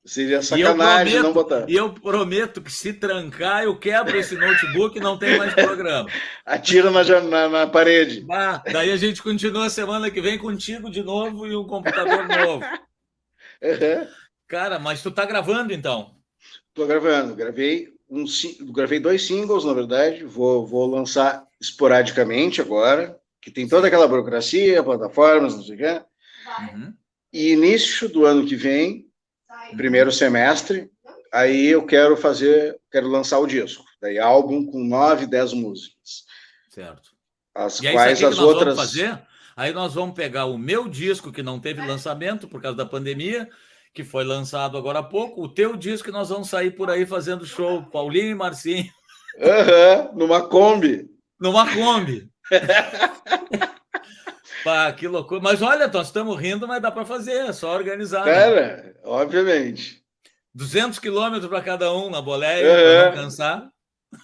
Seria 0.10 0.42
sacanagem 0.42 1.14
prometo, 1.14 1.24
não 1.24 1.34
botar. 1.34 1.70
E 1.70 1.76
eu 1.76 1.94
prometo 1.94 2.64
que 2.64 2.72
se 2.72 2.94
trancar, 2.94 3.64
eu 3.64 3.78
quebro 3.78 4.18
esse 4.18 4.36
notebook 4.36 4.98
e 4.98 5.00
não 5.00 5.20
tem 5.20 5.38
mais 5.38 5.54
programa. 5.54 6.10
Atira 6.44 6.90
na, 6.90 7.04
na, 7.22 7.48
na 7.48 7.68
parede. 7.68 8.26
Ah, 8.32 8.60
daí 8.72 8.92
a 8.92 8.98
gente 8.98 9.22
continua 9.22 9.70
semana 9.70 10.10
que 10.10 10.20
vem 10.20 10.40
contigo 10.40 10.90
de 10.90 11.04
novo 11.04 11.46
e 11.46 11.56
um 11.56 11.68
computador 11.68 12.28
novo. 12.28 12.66
Uhum. 13.62 14.08
Cara, 14.48 14.80
mas 14.80 15.04
tu 15.04 15.12
tá 15.12 15.26
gravando 15.26 15.72
então? 15.72 16.16
Tô 16.74 16.88
gravando. 16.88 17.36
Gravei 17.36 17.94
um, 18.10 18.24
gravei 18.72 19.00
dois 19.00 19.28
singles, 19.28 19.64
na 19.64 19.74
verdade. 19.74 20.24
Vou, 20.24 20.66
vou 20.66 20.88
lançar 20.88 21.46
esporadicamente 21.62 22.60
agora, 22.62 23.16
que 23.40 23.52
tem 23.52 23.68
toda 23.68 23.86
aquela 23.86 24.08
burocracia, 24.08 24.84
plataformas, 24.84 25.56
não 25.56 25.62
sei 25.62 25.76
o 25.76 25.78
quê. 25.78 26.02
Uhum. 26.62 26.94
E 27.32 27.52
início 27.52 28.10
do 28.10 28.26
ano 28.26 28.44
que 28.44 28.56
vem, 28.56 29.09
primeiro 29.76 30.12
semestre, 30.12 30.90
aí 31.32 31.68
eu 31.68 31.86
quero 31.86 32.16
fazer, 32.18 32.80
quero 32.92 33.08
lançar 33.08 33.40
o 33.40 33.48
disco. 33.48 33.84
Daí 34.02 34.18
álbum 34.18 34.66
com 34.66 34.84
nove, 34.84 35.26
dez 35.26 35.54
músicas. 35.54 36.26
Certo. 36.70 37.12
As 37.54 37.80
quais 37.80 38.24
as 38.24 38.40
outras. 38.40 38.76
fazer? 38.76 39.22
Aí 39.56 39.74
nós 39.74 39.94
vamos 39.94 40.16
pegar 40.16 40.46
o 40.46 40.58
meu 40.58 40.88
disco 40.88 41.32
que 41.32 41.44
não 41.44 41.60
teve 41.60 41.86
lançamento 41.86 42.48
por 42.48 42.62
causa 42.62 42.78
da 42.78 42.86
pandemia 42.86 43.50
que 43.94 44.04
foi 44.04 44.24
lançado 44.24 44.78
agora 44.78 45.00
há 45.00 45.04
pouco, 45.04 45.44
o 45.44 45.50
teu 45.50 45.76
disco 45.76 46.06
que 46.06 46.14
nós 46.14 46.30
vamos 46.30 46.50
sair 46.50 46.72
por 46.72 46.90
aí 46.90 47.06
fazendo 47.06 47.46
show, 47.46 47.84
Paulinho 47.84 48.32
e 48.32 48.36
Marcinho. 48.36 48.90
Uhum, 49.38 50.18
numa 50.18 50.48
Kombi. 50.48 51.08
Numa 51.40 51.72
Kombi. 51.74 52.30
Pá, 54.64 54.92
que 54.92 55.08
loucura. 55.08 55.42
Mas 55.42 55.62
olha, 55.62 55.88
nós 55.88 56.08
estamos 56.08 56.40
rindo, 56.40 56.68
mas 56.68 56.82
dá 56.82 56.92
para 56.92 57.06
fazer, 57.06 57.34
é 57.34 57.54
só 57.54 57.74
organizar. 57.74 58.26
Né? 58.26 58.34
Cara, 58.34 58.78
né? 58.78 58.94
obviamente. 59.04 60.04
200 60.54 61.00
quilômetros 61.00 61.48
para 61.48 61.62
cada 61.62 61.94
um 61.94 62.10
na 62.10 62.22
boleia, 62.22 62.66
para 62.66 63.06
não 63.06 63.24
cansar. 63.24 63.70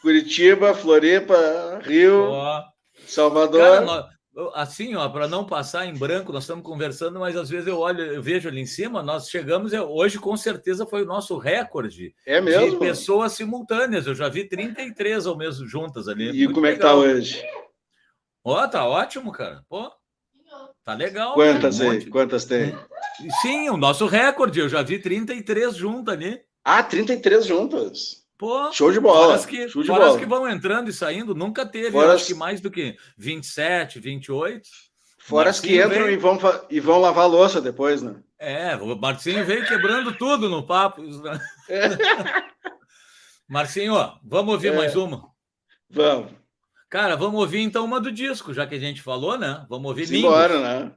Curitiba, 0.02 0.74
Floripa, 0.74 1.80
Rio, 1.84 2.32
oh. 2.32 2.63
Salvador. 3.06 3.62
Cara, 3.62 3.82
nós, 3.82 4.06
assim, 4.54 4.95
ó, 4.95 5.08
para 5.08 5.28
não 5.28 5.45
passar 5.45 5.86
em 5.86 5.93
branco, 5.93 6.34
nós 6.34 6.43
estamos 6.43 6.65
conversando, 6.65 7.19
mas 7.19 7.38
às 7.38 7.50
vezes 7.50 7.67
eu 7.67 7.80
olho, 7.80 8.02
eu 8.02 8.21
vejo 8.21 8.50
ali 8.50 8.60
em 8.60 8.65
cima, 8.65 9.02
nós 9.02 9.30
chegamos, 9.30 9.71
hoje 9.74 10.19
com 10.19 10.36
certeza 10.36 10.86
foi 10.86 11.04
o 11.04 11.08
nosso 11.08 11.38
recorde 11.38 12.13
é 12.26 12.41
mesmo? 12.41 12.71
de 12.71 12.78
pessoas 12.78 13.34
simultâneas. 13.34 14.08
Eu 14.08 14.15
já 14.15 14.28
vi 14.28 14.48
33 14.48 15.26
ao 15.26 15.38
mesmo 15.38 15.67
juntas 15.67 16.08
ali. 16.08 16.32
E 16.32 16.45
Muito 16.45 16.56
como 16.56 16.65
legal. 16.65 16.74
é 16.74 16.76
que 16.76 16.82
tá 16.82 16.95
hoje? 16.95 17.43
Ó, 18.43 18.62
oh, 18.62 18.67
tá 18.67 18.86
ótimo, 18.86 19.32
cara. 19.32 19.63
Pô, 19.69 19.91
tá 20.86 20.93
legal. 20.93 21.34
Quantas 21.34 21.80
um 21.80 21.89
aí? 21.89 22.06
Quantas 22.06 22.45
tem? 22.45 22.74
Sim, 23.41 23.69
o 23.69 23.78
nosso 23.78 24.06
recorde, 24.06 24.60
eu 24.60 24.69
já 24.69 24.82
vi 24.82 25.00
33 25.00 25.76
juntas 25.76 26.13
ali. 26.13 26.39
Ah, 26.63 26.84
33 26.84 27.45
juntas. 27.45 28.24
Pô, 28.38 28.71
show 28.71 28.91
de 28.91 29.00
bola. 29.00 29.38
Fora 29.38 29.48
que, 29.48 29.69
show 29.69 29.82
de 29.82 29.88
fora 29.88 30.06
bola. 30.06 30.19
que 30.19 30.26
vão 30.26 30.48
entrando 30.50 30.89
e 30.89 30.93
saindo, 30.93 31.34
nunca 31.34 31.65
teve, 31.65 31.91
fora 31.91 32.13
acho 32.13 32.28
que 32.28 32.34
mais 32.34 32.60
do 32.62 32.69
que 32.69 32.95
27, 33.17 34.00
28. 34.00 34.67
Fora 35.19 35.50
as 35.50 35.60
que 35.60 35.78
entram 35.78 35.89
veio... 35.89 36.12
e, 36.12 36.17
vão, 36.17 36.38
e 36.69 36.80
vão 36.80 37.00
lavar 37.00 37.28
louça 37.28 37.60
depois, 37.60 38.02
né? 38.02 38.15
É, 38.38 38.76
o 38.76 38.95
Marcinho 38.95 39.45
veio 39.45 39.65
quebrando 39.65 40.13
tudo 40.13 40.50
no 40.50 40.63
papo. 40.63 41.02
Né? 41.02 41.39
É. 41.69 41.89
Marcinho, 43.48 43.95
vamos 44.24 44.54
ouvir 44.54 44.74
é. 44.74 44.76
mais 44.76 44.95
uma? 44.95 45.30
Vamos. 45.89 46.32
Cara, 46.95 47.17
vamos 47.17 47.41
ouvir 47.41 47.60
então 47.60 47.84
uma 47.84 47.99
do 47.99 48.10
disco, 48.10 48.53
já 48.53 48.65
que 48.65 48.73
a 48.73 48.79
gente 48.79 49.01
falou, 49.01 49.38
né? 49.38 49.65
Vamos 49.67 49.89
ouvir 49.89 50.10
Embora, 50.13 50.62
né? 50.62 50.93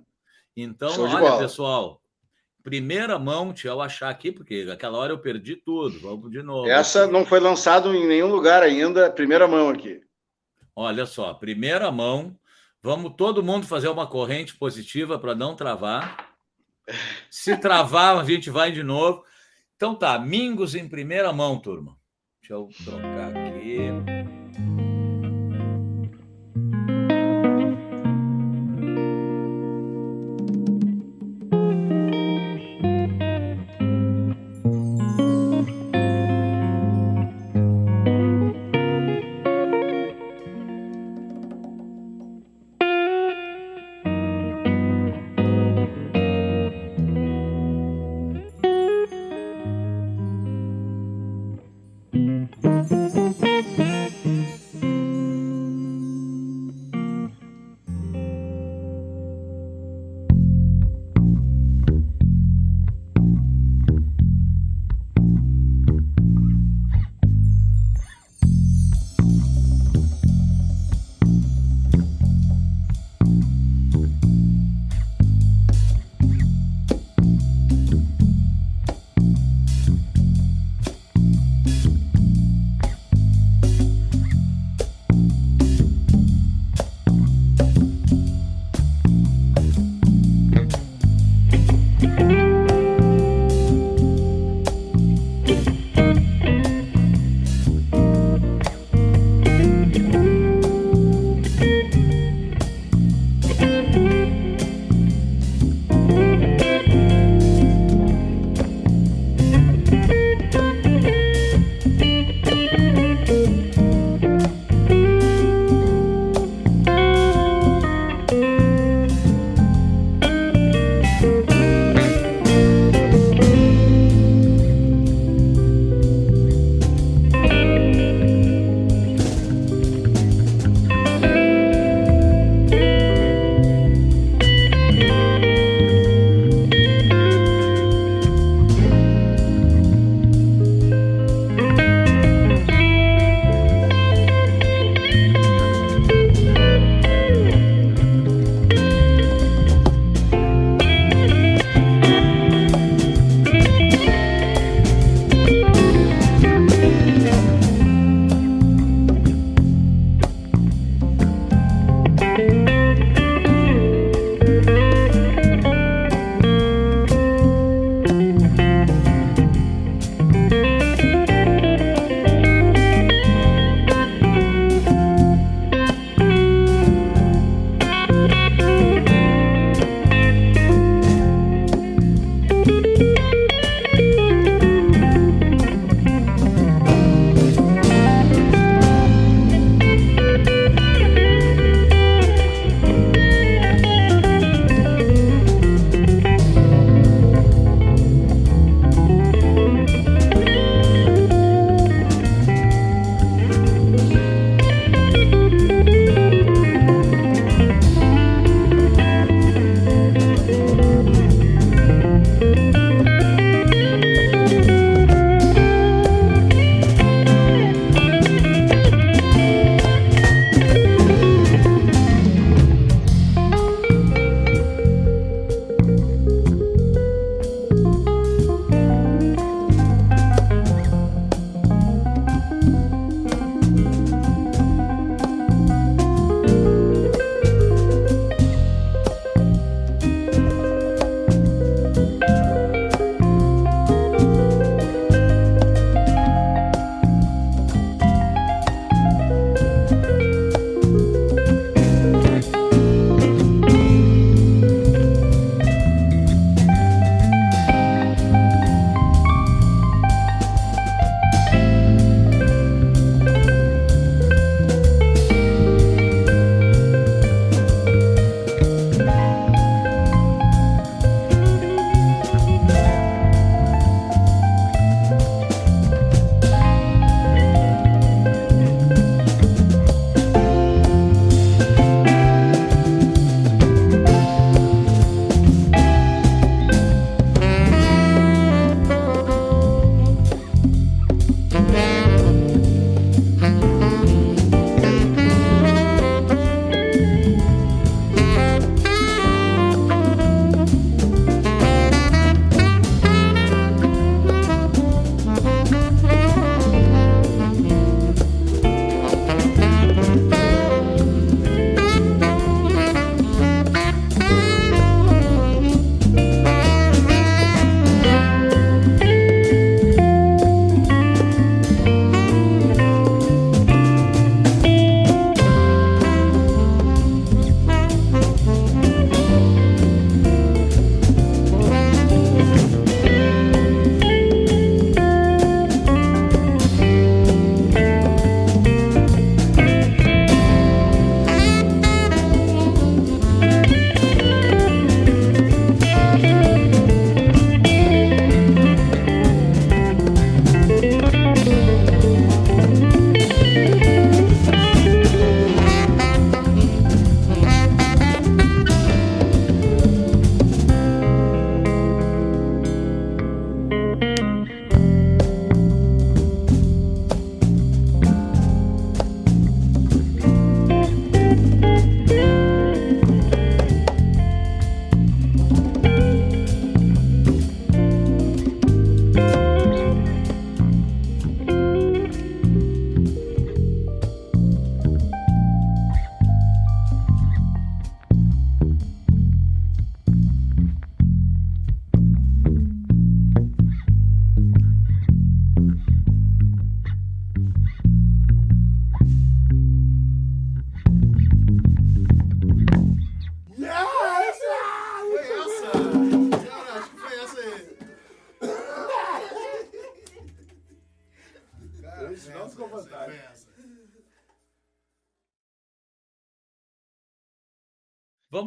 Então, 0.57 0.91
Show 0.91 1.09
olha, 1.09 1.39
pessoal, 1.39 2.01
primeira 2.63 3.19
mão, 3.19 3.49
deixa 3.49 3.67
eu 3.67 3.83
achar 3.83 4.09
aqui, 4.09 4.31
porque 4.31 4.69
aquela 4.73 4.97
hora 4.97 5.13
eu 5.13 5.19
perdi 5.19 5.57
tudo. 5.57 5.99
Vamos 5.99 6.31
de 6.31 6.41
novo. 6.41 6.69
Essa 6.69 7.09
não 7.09 7.27
foi 7.27 7.41
lançada 7.41 7.89
em 7.89 8.07
nenhum 8.07 8.29
lugar 8.29 8.63
ainda, 8.63 9.11
primeira 9.11 9.49
mão 9.49 9.71
aqui. 9.71 10.01
Olha 10.77 11.05
só, 11.05 11.35
primeira 11.35 11.91
mão. 11.91 12.39
Vamos 12.81 13.15
todo 13.17 13.43
mundo 13.43 13.67
fazer 13.67 13.89
uma 13.89 14.07
corrente 14.07 14.57
positiva 14.57 15.19
para 15.19 15.35
não 15.35 15.57
travar. 15.57 16.33
Se 17.29 17.57
travar, 17.57 18.17
a 18.19 18.23
gente 18.23 18.51
vai 18.51 18.71
de 18.71 18.85
novo. 18.85 19.25
Então 19.75 19.97
tá, 19.97 20.17
Mingos 20.17 20.77
em 20.77 20.89
primeira 20.89 21.33
mão, 21.33 21.59
turma. 21.59 21.97
Deixa 22.41 22.55
eu 22.55 22.69
trocar 22.85 23.37
aqui. 23.37 24.88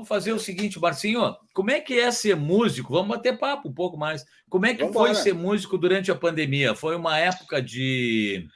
Vamos 0.01 0.09
fazer 0.09 0.33
o 0.33 0.39
seguinte, 0.39 0.79
Marcinho, 0.79 1.35
como 1.53 1.69
é 1.69 1.79
que 1.79 1.99
é 1.99 2.09
ser 2.09 2.35
músico? 2.35 2.91
Vamos 2.91 3.15
bater 3.15 3.37
papo 3.37 3.69
um 3.69 3.73
pouco 3.73 3.95
mais. 3.95 4.25
Como 4.49 4.65
é 4.65 4.73
que 4.73 4.79
Vamos 4.79 4.95
foi 4.95 5.09
embora. 5.11 5.23
ser 5.23 5.33
músico 5.33 5.77
durante 5.77 6.09
a 6.09 6.15
pandemia? 6.15 6.73
Foi 6.73 6.95
uma 6.95 7.19
época 7.19 7.61
de, 7.61 8.47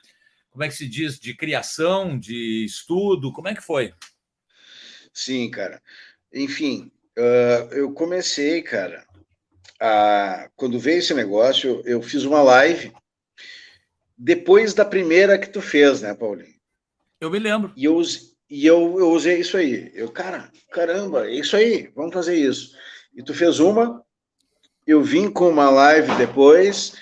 como 0.50 0.64
é 0.64 0.68
que 0.68 0.74
se 0.74 0.90
diz, 0.90 1.20
de 1.20 1.36
criação, 1.36 2.18
de 2.18 2.66
estudo? 2.66 3.32
Como 3.32 3.48
é 3.48 3.54
que 3.54 3.62
foi? 3.62 3.94
Sim, 5.14 5.52
cara. 5.52 5.80
Enfim, 6.34 6.92
uh, 7.16 7.72
eu 7.76 7.94
comecei, 7.94 8.64
cara, 8.64 9.06
a, 9.80 10.50
quando 10.56 10.80
veio 10.80 10.98
esse 10.98 11.14
negócio, 11.14 11.84
eu 11.86 12.02
fiz 12.02 12.24
uma 12.24 12.42
live 12.42 12.92
depois 14.18 14.74
da 14.74 14.84
primeira 14.84 15.38
que 15.38 15.50
tu 15.50 15.62
fez, 15.62 16.02
né, 16.02 16.16
Paulinho? 16.16 16.56
Eu 17.22 17.30
me 17.30 17.38
lembro. 17.38 17.72
E 17.78 17.86
eu, 17.86 18.02
e 18.50 18.66
eu, 18.66 19.00
eu 19.00 19.12
usei 19.12 19.40
isso 19.40 19.58
aí. 19.58 19.92
Eu, 19.94 20.10
cara, 20.12 20.52
caramba, 20.72 21.28
é 21.28 21.36
isso 21.36 21.56
aí, 21.56 21.92
vamos 21.96 22.14
fazer 22.14 22.36
isso. 22.36 22.76
E 23.16 23.24
tu 23.24 23.34
fez 23.34 23.60
uma, 23.60 24.04
eu 24.86 25.02
vim 25.02 25.30
com 25.30 25.50
uma 25.50 25.70
live 25.70 26.16
depois, 26.16 26.96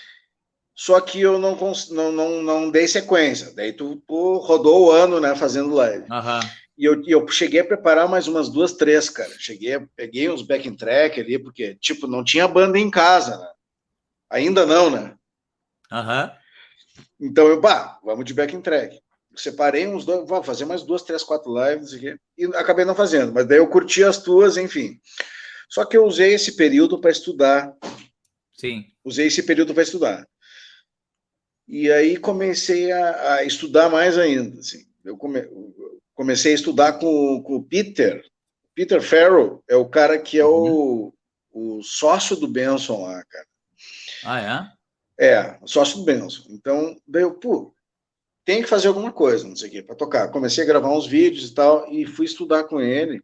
só 0.73 1.01
que 1.01 1.19
eu 1.19 1.37
não, 1.37 1.57
não, 1.91 2.11
não, 2.11 2.43
não 2.43 2.71
dei 2.71 2.87
sequência. 2.87 3.53
Daí 3.53 3.73
tu, 3.73 4.01
tu 4.07 4.37
rodou 4.37 4.87
o 4.87 4.91
ano, 4.91 5.19
né, 5.19 5.35
fazendo 5.35 5.73
live. 5.73 6.03
Uhum. 6.03 6.39
E 6.77 6.85
eu, 6.85 7.03
eu 7.05 7.27
cheguei 7.27 7.59
a 7.59 7.65
preparar 7.65 8.07
mais 8.07 8.27
umas 8.27 8.49
duas, 8.49 8.73
três, 8.73 9.09
cara. 9.09 9.31
Cheguei, 9.37 9.79
peguei 9.95 10.29
uns 10.29 10.41
backing 10.41 10.75
track 10.75 11.19
ali, 11.19 11.37
porque, 11.37 11.75
tipo, 11.75 12.07
não 12.07 12.23
tinha 12.23 12.47
banda 12.47 12.79
em 12.79 12.89
casa, 12.89 13.37
né? 13.37 13.47
Ainda 14.29 14.65
não, 14.65 14.89
né? 14.89 15.15
Aham. 15.91 16.23
Uhum. 16.23 16.43
Então 17.19 17.47
eu, 17.47 17.59
pá, 17.61 17.99
vamos 18.03 18.25
de 18.25 18.33
backing 18.33 18.61
track 18.61 19.02
separei 19.35 19.87
uns 19.87 20.05
dois, 20.05 20.27
vou 20.27 20.43
fazer 20.43 20.65
mais 20.65 20.83
duas, 20.83 21.01
três, 21.01 21.23
quatro 21.23 21.53
lives 21.53 21.93
aqui, 21.93 22.15
e 22.37 22.45
acabei 22.55 22.85
não 22.85 22.95
fazendo, 22.95 23.33
mas 23.33 23.47
daí 23.47 23.57
eu 23.57 23.67
curti 23.67 24.03
as 24.03 24.21
tuas, 24.21 24.57
enfim. 24.57 24.99
Só 25.69 25.83
que 25.85 25.97
eu 25.97 26.05
usei 26.05 26.33
esse 26.33 26.55
período 26.55 26.99
para 26.99 27.11
estudar. 27.11 27.75
Sim. 28.53 28.85
Usei 29.03 29.27
esse 29.27 29.41
período 29.41 29.73
para 29.73 29.83
estudar. 29.83 30.27
E 31.67 31.91
aí 31.91 32.17
comecei 32.17 32.91
a, 32.91 33.33
a, 33.33 33.43
estudar 33.43 33.89
mais 33.89 34.17
ainda. 34.17 34.59
Assim. 34.59 34.85
Eu 35.03 35.17
come, 35.17 35.41
comecei 36.13 36.51
a 36.51 36.55
estudar 36.55 36.93
com, 36.93 37.41
com 37.41 37.55
o 37.55 37.63
Peter. 37.63 38.23
Peter 38.75 39.01
Farrell 39.01 39.63
é 39.67 39.75
o 39.75 39.89
cara 39.89 40.19
que 40.19 40.39
é 40.39 40.45
uhum. 40.45 41.11
o, 41.51 41.77
o 41.79 41.83
sócio 41.83 42.35
do 42.35 42.47
Benson 42.47 43.01
lá, 43.03 43.23
cara. 43.25 43.47
Ah, 44.23 44.73
é? 45.19 45.27
É, 45.33 45.59
sócio 45.65 45.97
do 45.97 46.05
Benson. 46.05 46.43
Então, 46.49 46.95
daí 47.07 47.23
eu, 47.23 47.33
pô, 47.33 47.72
tem 48.45 48.61
que 48.61 48.67
fazer 48.69 48.87
alguma 48.87 49.11
coisa, 49.11 49.47
não 49.47 49.55
sei 49.55 49.69
o 49.69 49.71
quê, 49.71 49.81
para 49.81 49.95
tocar. 49.95 50.29
Comecei 50.29 50.63
a 50.63 50.67
gravar 50.67 50.89
uns 50.89 51.07
vídeos 51.07 51.49
e 51.49 51.53
tal, 51.53 51.91
e 51.91 52.05
fui 52.05 52.25
estudar 52.25 52.65
com 52.65 52.81
ele. 52.81 53.21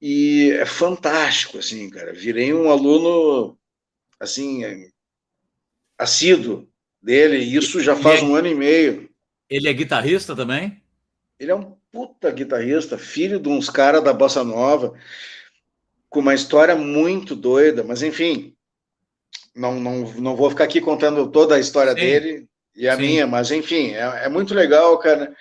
E 0.00 0.50
é 0.52 0.66
fantástico, 0.66 1.58
assim, 1.58 1.88
cara. 1.90 2.12
Virei 2.12 2.52
um 2.52 2.70
aluno, 2.70 3.58
assim, 4.20 4.62
assíduo 5.98 6.68
dele, 7.02 7.38
e 7.38 7.56
isso 7.56 7.80
já 7.80 7.96
faz 7.96 8.20
é, 8.20 8.24
um 8.24 8.34
ano 8.34 8.48
e 8.48 8.54
meio. 8.54 9.10
Ele 9.48 9.68
é 9.68 9.72
guitarrista 9.72 10.36
também? 10.36 10.82
Ele 11.38 11.50
é 11.50 11.54
um 11.54 11.76
puta 11.90 12.30
guitarrista, 12.30 12.98
filho 12.98 13.40
de 13.40 13.48
uns 13.48 13.70
caras 13.70 14.04
da 14.04 14.12
Bossa 14.12 14.44
Nova, 14.44 14.94
com 16.08 16.20
uma 16.20 16.34
história 16.34 16.76
muito 16.76 17.34
doida, 17.34 17.82
mas 17.82 18.02
enfim, 18.02 18.54
não, 19.54 19.80
não, 19.80 20.12
não 20.14 20.36
vou 20.36 20.50
ficar 20.50 20.64
aqui 20.64 20.80
contando 20.80 21.30
toda 21.30 21.54
a 21.54 21.60
história 21.60 21.92
Sim. 21.94 22.00
dele, 22.00 22.48
e 22.76 22.88
a 22.88 22.96
Sim. 22.96 23.02
minha, 23.02 23.26
mas 23.26 23.50
enfim, 23.50 23.92
é, 23.92 24.24
é, 24.24 24.28
muito 24.28 24.54
legal, 24.54 24.98
cara. 24.98 25.34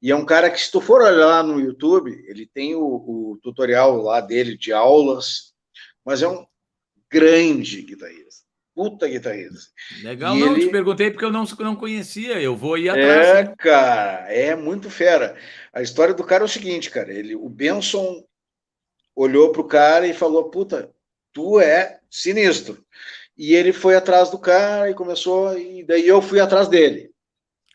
E 0.00 0.10
é 0.10 0.16
um 0.16 0.26
cara 0.26 0.50
que, 0.50 0.60
se 0.60 0.70
tu 0.70 0.80
for 0.80 1.00
olhar 1.00 1.26
lá 1.26 1.42
no 1.42 1.60
YouTube, 1.60 2.10
ele 2.26 2.44
tem 2.46 2.74
o, 2.74 2.82
o 2.82 3.38
tutorial 3.40 4.02
lá 4.02 4.20
dele 4.20 4.56
de 4.56 4.72
aulas, 4.72 5.52
mas 6.04 6.22
é 6.22 6.28
um 6.28 6.44
grande 7.08 7.82
guitarrista. 7.82 8.42
Puta 8.74 9.06
guitarrista. 9.06 9.70
Legal, 10.02 10.34
e 10.34 10.40
não, 10.40 10.56
ele... 10.56 10.66
te 10.66 10.72
perguntei 10.72 11.10
porque 11.10 11.24
eu 11.24 11.30
não, 11.30 11.44
não 11.60 11.76
conhecia, 11.76 12.40
eu 12.40 12.56
vou 12.56 12.78
ir 12.78 12.88
atrás. 12.88 13.26
É, 13.26 13.54
cara, 13.56 14.32
é 14.32 14.56
muito 14.56 14.90
fera. 14.90 15.36
A 15.72 15.82
história 15.82 16.14
do 16.14 16.24
cara 16.24 16.42
é 16.42 16.46
o 16.46 16.48
seguinte, 16.48 16.90
cara, 16.90 17.12
ele, 17.12 17.36
o 17.36 17.48
Benson 17.48 18.24
olhou 19.14 19.52
pro 19.52 19.68
cara 19.68 20.06
e 20.06 20.14
falou, 20.14 20.50
puta, 20.50 20.90
tu 21.32 21.60
é 21.60 22.00
sinistro. 22.10 22.82
E 23.36 23.54
ele 23.54 23.72
foi 23.72 23.96
atrás 23.96 24.30
do 24.30 24.38
cara 24.38 24.90
e 24.90 24.94
começou, 24.94 25.56
e 25.58 25.84
daí 25.84 26.06
eu 26.06 26.20
fui 26.20 26.38
atrás 26.38 26.68
dele. 26.68 27.10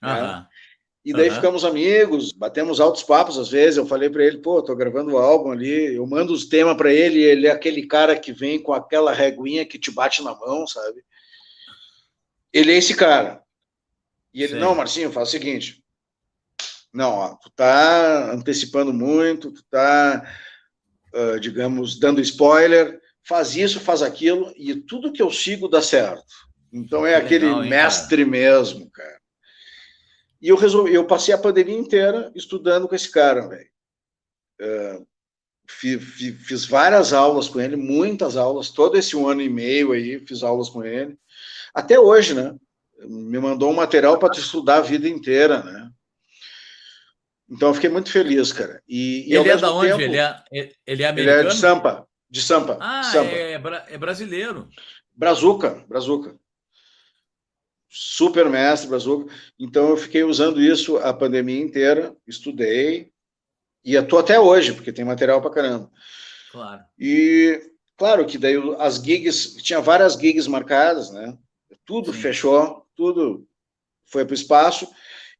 Né? 0.02 0.46
E 1.04 1.14
daí 1.14 1.30
uhum. 1.30 1.36
ficamos 1.36 1.64
amigos, 1.64 2.34
batemos 2.34 2.82
altos 2.82 3.02
papos 3.02 3.38
às 3.38 3.50
vezes. 3.50 3.78
Eu 3.78 3.86
falei 3.86 4.10
para 4.10 4.26
ele, 4.26 4.40
pô, 4.40 4.62
tô 4.62 4.76
gravando 4.76 5.12
o 5.12 5.14
um 5.14 5.18
álbum 5.18 5.52
ali, 5.52 5.96
eu 5.96 6.06
mando 6.06 6.34
os 6.34 6.46
temas 6.46 6.76
para 6.76 6.92
ele, 6.92 7.22
ele 7.22 7.48
é 7.48 7.52
aquele 7.52 7.88
cara 7.88 8.20
que 8.20 8.34
vem 8.34 8.62
com 8.62 8.74
aquela 8.74 9.14
reguinha 9.14 9.66
que 9.66 9.80
te 9.80 9.90
bate 9.90 10.22
na 10.22 10.36
mão, 10.36 10.68
sabe? 10.68 11.02
Ele 12.52 12.74
é 12.74 12.78
esse 12.78 12.94
cara. 12.94 13.42
E 14.34 14.44
ele, 14.44 14.54
Sim. 14.54 14.60
não, 14.60 14.76
Marcinho, 14.76 15.12
faz 15.12 15.30
o 15.30 15.32
seguinte. 15.32 15.82
Não, 16.94 17.14
ó, 17.14 17.36
tu 17.36 17.50
tá 17.52 18.34
antecipando 18.34 18.94
muito, 18.94 19.52
tu 19.52 19.64
tá, 19.70 20.30
uh, 21.14 21.40
digamos, 21.40 21.98
dando 21.98 22.20
spoiler 22.20 23.00
faz 23.28 23.58
isso, 23.58 23.82
faz 23.82 24.02
aquilo, 24.02 24.54
e 24.56 24.74
tudo 24.74 25.12
que 25.12 25.22
eu 25.22 25.30
sigo 25.30 25.68
dá 25.68 25.82
certo. 25.82 26.24
Então 26.72 27.06
é 27.06 27.16
aquele 27.16 27.46
legal, 27.46 27.64
hein, 27.64 27.70
mestre 27.70 28.24
cara? 28.24 28.30
mesmo, 28.30 28.90
cara. 28.90 29.22
E 30.42 30.48
eu 30.48 30.56
resolvi, 30.56 30.94
eu 30.94 31.06
passei 31.06 31.34
a 31.34 31.38
pandemia 31.38 31.78
inteira 31.78 32.32
estudando 32.34 32.88
com 32.88 32.96
esse 32.96 33.12
cara, 33.12 33.48
velho. 33.48 33.70
Uh, 34.62 35.08
fiz, 35.68 36.02
fiz, 36.46 36.66
várias 36.66 37.12
aulas 37.12 37.50
com 37.50 37.60
ele, 37.60 37.76
muitas 37.76 38.38
aulas, 38.38 38.70
todo 38.70 38.98
esse 38.98 39.16
um 39.16 39.28
ano 39.28 39.42
e 39.42 39.50
meio 39.50 39.92
aí, 39.92 40.20
fiz 40.20 40.42
aulas 40.42 40.70
com 40.70 40.86
ele. 40.86 41.18
Até 41.74 42.00
hoje, 42.00 42.34
né? 42.34 42.56
Me 43.00 43.40
mandou 43.40 43.72
um 43.72 43.76
material 43.76 44.18
para 44.18 44.34
estudar 44.38 44.78
a 44.78 44.82
vida 44.82 45.08
inteira, 45.08 45.62
né? 45.64 45.90
Então 47.50 47.70
eu 47.70 47.74
fiquei 47.74 47.90
muito 47.90 48.10
feliz, 48.10 48.54
cara. 48.54 48.82
E, 48.88 49.30
e 49.30 49.36
ele 49.36 49.50
é 49.50 49.58
da 49.58 49.72
onde? 49.72 49.90
Tempo, 49.90 50.02
ele, 50.02 50.18
é, 50.18 50.72
ele 50.86 51.04
é 51.04 51.08
americano? 51.08 51.40
Ele 51.40 51.48
é 51.48 51.52
de 51.52 51.56
Sampa. 51.58 52.07
De 52.30 52.42
Sampa. 52.42 52.78
Ah, 52.82 53.04
Sampa. 53.04 53.32
É, 53.32 53.54
é 53.54 53.98
brasileiro. 53.98 54.68
Brazuca, 55.14 55.84
Brazuca. 55.88 56.36
Super 57.90 58.50
mestre, 58.50 58.90
Brazuca. 58.90 59.34
Então 59.58 59.90
eu 59.90 59.98
fiquei 59.98 60.24
usando 60.24 60.62
isso 60.62 60.98
a 60.98 61.14
pandemia 61.14 61.62
inteira, 61.62 62.16
estudei 62.28 63.12
e 63.84 63.96
estou 63.96 64.20
até 64.20 64.40
hoje, 64.40 64.74
porque 64.74 64.92
tem 64.92 65.06
material 65.06 65.42
para 65.42 65.52
caramba. 65.52 65.92
Claro. 66.52 66.84
E 67.00 67.72
claro 67.98 68.26
que 68.26 68.38
daí 68.38 68.56
as 68.80 68.98
gigs, 68.98 69.56
tinha 69.64 69.80
várias 69.80 70.14
gigs 70.14 70.48
marcadas, 70.48 71.10
né? 71.12 71.38
Tudo 71.86 72.14
Sim. 72.14 72.20
fechou, 72.20 72.86
tudo 72.96 73.48
foi 74.06 74.26
para 74.26 74.34
o 74.34 74.36
espaço 74.36 74.88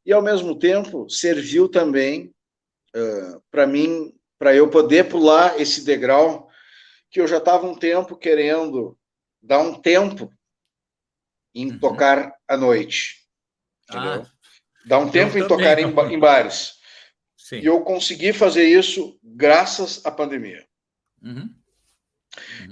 e 0.04 0.12
ao 0.12 0.22
mesmo 0.22 0.58
tempo 0.58 1.08
serviu 1.10 1.68
também 1.68 2.32
uh, 2.96 3.42
para 3.50 3.66
mim, 3.66 4.14
para 4.38 4.54
eu 4.54 4.68
poder 4.70 5.08
pular 5.08 5.60
esse 5.60 5.84
degrau 5.84 6.47
que 7.10 7.20
eu 7.20 7.26
já 7.26 7.38
estava 7.38 7.66
um 7.66 7.74
tempo 7.74 8.16
querendo 8.16 8.98
dar 9.42 9.60
um 9.60 9.74
tempo 9.80 10.32
em 11.54 11.72
uhum. 11.72 11.78
tocar 11.78 12.32
à 12.46 12.56
noite. 12.56 13.26
Entendeu? 13.88 14.22
Ah, 14.22 14.30
dar 14.86 14.98
um 14.98 15.10
tempo 15.10 15.38
em 15.38 15.46
tocar 15.46 15.78
em, 15.78 15.86
em, 15.86 16.18
bares. 16.18 16.74
Sim. 17.36 17.60
E 17.60 17.66
eu 17.66 17.80
consegui 17.80 18.32
fazer 18.32 18.64
isso 18.64 19.18
graças 19.22 20.04
à 20.04 20.10
pandemia. 20.10 20.66
Uhum. 21.22 21.34
Uhum. 21.40 21.54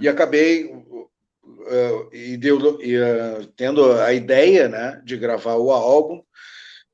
E 0.00 0.08
acabei 0.08 0.66
uh, 0.66 2.14
e 2.14 2.36
deu, 2.36 2.58
uh, 2.58 3.46
tendo 3.56 3.92
a 3.92 4.12
ideia 4.12 4.68
né, 4.68 5.00
de 5.04 5.16
gravar 5.16 5.56
o 5.56 5.70
álbum, 5.70 6.22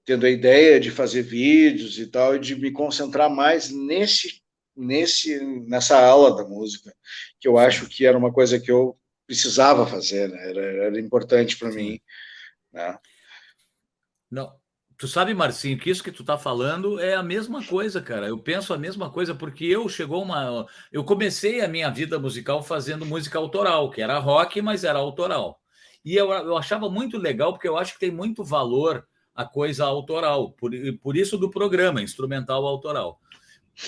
tendo 0.05 0.26
a 0.26 0.30
ideia 0.30 0.80
de 0.80 0.90
fazer 0.90 1.22
vídeos 1.22 1.99
e 1.99 2.07
tal, 2.07 2.36
e 2.36 2.38
de 2.38 2.55
me 2.55 2.70
concentrar 2.70 3.30
mais 3.30 3.70
nesse 3.70 4.41
nesse 4.76 5.38
nessa 5.66 5.98
aula 6.04 6.36
da 6.36 6.44
música, 6.44 6.94
que 7.40 7.46
eu 7.46 7.58
acho 7.58 7.88
que 7.88 8.06
era 8.06 8.16
uma 8.16 8.32
coisa 8.32 8.58
que 8.58 8.70
eu 8.70 8.98
precisava 9.26 9.86
fazer, 9.86 10.28
né? 10.28 10.50
era, 10.50 10.60
era 10.60 11.00
importante 11.00 11.56
para 11.56 11.70
mim. 11.70 12.00
Né? 12.72 12.98
Não, 14.30 14.52
tu 14.96 15.06
sabe, 15.06 15.34
Marcinho, 15.34 15.78
que 15.78 15.90
isso 15.90 16.02
que 16.02 16.12
tu 16.12 16.24
tá 16.24 16.38
falando 16.38 17.00
é 17.00 17.14
a 17.14 17.22
mesma 17.22 17.64
coisa, 17.64 18.00
cara. 18.00 18.28
Eu 18.28 18.38
penso 18.38 18.72
a 18.72 18.78
mesma 18.78 19.10
coisa 19.10 19.34
porque 19.34 19.64
eu 19.64 19.88
chegou 19.88 20.22
uma, 20.22 20.66
eu 20.90 21.04
comecei 21.04 21.60
a 21.60 21.68
minha 21.68 21.90
vida 21.90 22.18
musical 22.18 22.62
fazendo 22.62 23.06
música 23.06 23.38
autoral, 23.38 23.90
que 23.90 24.02
era 24.02 24.18
rock, 24.18 24.60
mas 24.60 24.84
era 24.84 24.98
autoral. 24.98 25.60
E 26.04 26.16
eu, 26.16 26.30
eu 26.30 26.56
achava 26.56 26.90
muito 26.90 27.16
legal 27.16 27.52
porque 27.52 27.68
eu 27.68 27.76
acho 27.76 27.94
que 27.94 28.00
tem 28.00 28.10
muito 28.10 28.42
valor 28.42 29.06
a 29.34 29.44
coisa 29.46 29.84
autoral, 29.84 30.52
por, 30.52 30.72
por 31.00 31.16
isso 31.16 31.38
do 31.38 31.50
programa 31.50 32.02
instrumental 32.02 32.66
autoral 32.66 33.18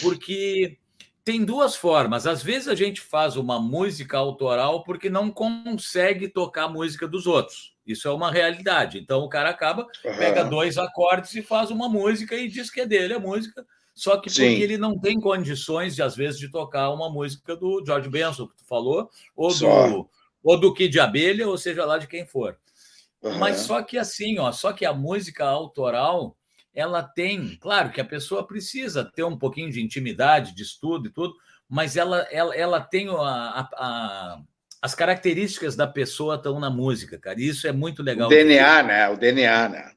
porque 0.01 0.78
tem 1.24 1.45
duas 1.45 1.74
formas. 1.74 2.26
Às 2.26 2.43
vezes 2.43 2.68
a 2.68 2.74
gente 2.74 3.01
faz 3.01 3.37
uma 3.37 3.59
música 3.61 4.18
autoral 4.18 4.85
porque 4.85 5.09
não 5.09 5.30
consegue 5.30 6.28
tocar 6.28 6.64
a 6.64 6.68
música 6.68 7.09
dos 7.09 7.26
outros. 7.26 7.74
Isso 7.87 8.09
é 8.09 8.12
uma 8.12 8.30
realidade. 8.30 8.99
Então 8.99 9.20
o 9.20 9.28
cara 9.28 9.51
acaba, 9.51 9.82
uhum. 9.82 10.16
pega 10.16 10.45
dois 10.45 10.78
acordes 10.78 11.35
e 11.35 11.43
faz 11.43 11.70
uma 11.70 11.89
música 11.89 12.35
e 12.37 12.49
diz 12.49 12.70
que 12.70 12.80
é 12.80 12.87
dele 12.87 13.14
a 13.14 13.18
música. 13.18 13.64
Só 13.95 14.16
que 14.16 14.28
porque 14.28 14.57
Sim. 14.57 14.61
ele 14.61 14.76
não 14.76 14.99
tem 14.99 15.20
condições, 15.20 15.95
de, 15.95 16.03
às 16.03 16.16
vezes, 16.16 16.39
de 16.39 16.51
tocar 16.51 16.91
uma 16.91 17.09
música 17.09 17.55
do 17.55 17.82
George 17.87 18.09
Benson, 18.09 18.49
que 18.49 18.57
tu 18.57 18.66
falou, 18.66 19.09
ou 19.37 19.55
do, 19.55 20.11
ou 20.43 20.59
do 20.59 20.74
Kid 20.74 20.99
Abelha, 20.99 21.49
ou 21.49 21.57
seja 21.57 21.85
lá 21.85 21.97
de 21.97 22.09
quem 22.09 22.26
for. 22.26 22.59
Uhum. 23.22 23.39
Mas 23.39 23.59
só 23.59 23.82
que 23.82 23.97
assim, 23.97 24.39
ó, 24.39 24.51
só 24.51 24.72
que 24.72 24.85
a 24.85 24.93
música 24.93 25.47
autoral, 25.47 26.37
ela 26.75 27.03
tem, 27.03 27.57
claro 27.61 27.91
que 27.91 28.01
a 28.01 28.05
pessoa 28.05 28.47
precisa 28.47 29.05
ter 29.05 29.25
um 29.25 29.39
pouquinho 29.39 29.70
de 29.70 29.83
intimidade, 29.83 30.55
de 30.55 30.62
estudo 30.62 31.09
e 31.09 31.12
tudo, 31.12 31.35
mas 31.68 31.97
ela, 31.97 32.27
ela, 32.31 32.55
ela 32.55 32.81
tem 32.81 33.09
a, 33.09 33.12
a, 33.12 33.68
a 33.77 34.41
as 34.85 34.95
características 34.95 35.75
da 35.75 35.87
pessoa 35.87 36.35
estão 36.35 36.61
na 36.61 36.68
música, 36.68 37.18
cara. 37.18 37.41
E 37.41 37.49
isso 37.49 37.66
é 37.66 37.72
muito 37.72 38.03
legal. 38.03 38.27
O 38.27 38.31
DNA, 38.31 38.83
né? 38.83 39.09
O 39.09 39.16
DNA, 39.16 39.68
né? 39.70 39.93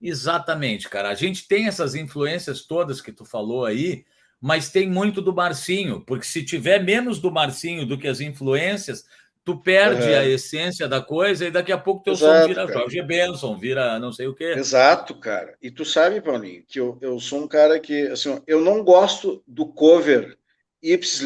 Exatamente, 0.00 0.88
cara. 0.88 1.10
A 1.10 1.14
gente 1.14 1.46
tem 1.46 1.68
essas 1.68 1.94
influências 1.94 2.62
todas 2.62 3.00
que 3.00 3.12
tu 3.12 3.24
falou 3.24 3.64
aí, 3.64 4.04
mas 4.40 4.68
tem 4.68 4.90
muito 4.90 5.22
do 5.22 5.32
Marcinho, 5.32 6.00
porque 6.00 6.26
se 6.26 6.44
tiver 6.44 6.82
menos 6.82 7.20
do 7.20 7.30
Marcinho 7.30 7.86
do 7.86 7.96
que 7.96 8.08
as 8.08 8.20
influências, 8.20 9.04
tu 9.44 9.56
perde 9.56 10.08
uhum. 10.08 10.18
a 10.18 10.24
essência 10.24 10.88
da 10.88 11.00
coisa 11.00 11.46
e 11.46 11.50
daqui 11.50 11.72
a 11.72 11.78
pouco 11.78 12.04
teu 12.04 12.12
Exato, 12.12 12.40
som 12.40 12.48
vira 12.48 12.66
cara. 12.66 12.78
Jorge 12.78 13.02
Benson, 13.02 13.56
vira 13.58 13.98
não 13.98 14.12
sei 14.12 14.26
o 14.26 14.34
quê. 14.34 14.54
Exato, 14.56 15.14
cara. 15.16 15.54
E 15.60 15.70
tu 15.70 15.84
sabe, 15.84 16.20
Paulinho, 16.20 16.62
que 16.66 16.78
eu, 16.78 16.98
eu 17.00 17.18
sou 17.18 17.42
um 17.42 17.48
cara 17.48 17.80
que, 17.80 18.08
assim, 18.08 18.40
eu 18.46 18.60
não 18.60 18.84
gosto 18.84 19.42
do 19.46 19.66
cover 19.66 20.36
Ips 20.82 21.22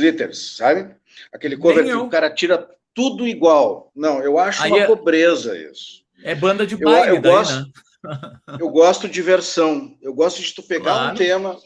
sabe? 0.57 0.95
Aquele 1.33 1.57
cover 1.57 1.83
Nem 1.83 1.93
que 1.93 1.99
eu. 1.99 2.05
o 2.05 2.11
cara 2.11 2.31
tira 2.31 2.69
tudo 2.95 3.27
igual. 3.27 3.91
Não, 3.95 4.23
eu 4.23 4.39
acho 4.39 4.63
Aí 4.63 4.71
uma 4.71 4.81
é... 4.81 4.87
pobreza 4.87 5.57
isso. 5.59 6.05
É 6.23 6.35
banda 6.35 6.67
de 6.67 6.77
baile, 6.77 7.11
eu, 7.11 7.17
eu 7.17 7.23
daí, 7.23 7.33
gosto, 7.33 7.55
né? 7.55 7.67
eu 8.61 8.71
gosto 8.71 9.09
de 9.09 9.23
versão. 9.23 9.97
Eu 10.01 10.15
gosto 10.15 10.43
de 10.43 10.55
tu 10.55 10.63
pegar 10.63 10.95
claro. 10.95 11.13
um 11.13 11.15
tema, 11.15 11.57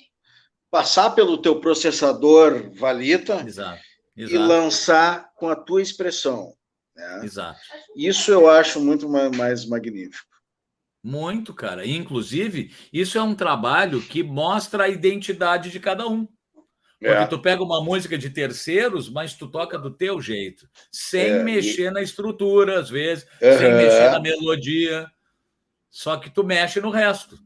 passar 0.70 1.10
pelo 1.10 1.38
teu 1.38 1.60
processador 1.60 2.70
valita 2.74 3.44
exato, 3.46 3.80
exato. 4.22 4.34
e 4.34 4.38
lançar 4.38 5.32
com 5.34 5.48
a 5.48 5.56
tua 5.56 5.82
expressão. 5.82 6.54
Né? 6.94 7.24
Exato. 7.24 7.60
Isso 7.96 8.30
eu 8.30 8.48
acho 8.48 8.80
muito 8.80 9.08
mais 9.08 9.66
magnífico. 9.66 10.28
Muito, 11.02 11.54
cara. 11.54 11.86
Inclusive, 11.86 12.74
isso 12.92 13.16
é 13.16 13.22
um 13.22 13.34
trabalho 13.34 14.02
que 14.02 14.22
mostra 14.22 14.84
a 14.84 14.88
identidade 14.88 15.70
de 15.70 15.80
cada 15.80 16.06
um. 16.06 16.28
Porque 16.98 17.14
é. 17.14 17.26
tu 17.26 17.38
pega 17.38 17.62
uma 17.62 17.82
música 17.82 18.18
de 18.18 18.28
terceiros, 18.28 19.08
mas 19.08 19.32
tu 19.32 19.48
toca 19.48 19.78
do 19.78 19.90
teu 19.90 20.20
jeito, 20.20 20.68
sem 20.92 21.30
é. 21.30 21.42
mexer 21.42 21.86
e... 21.86 21.90
na 21.90 22.02
estrutura, 22.02 22.78
às 22.78 22.90
vezes, 22.90 23.24
uhum. 23.40 23.58
sem 23.58 23.74
mexer 23.74 24.10
na 24.10 24.20
melodia. 24.20 25.10
Só 25.88 26.18
que 26.18 26.28
tu 26.28 26.44
mexe 26.44 26.78
no 26.78 26.90
resto. 26.90 27.38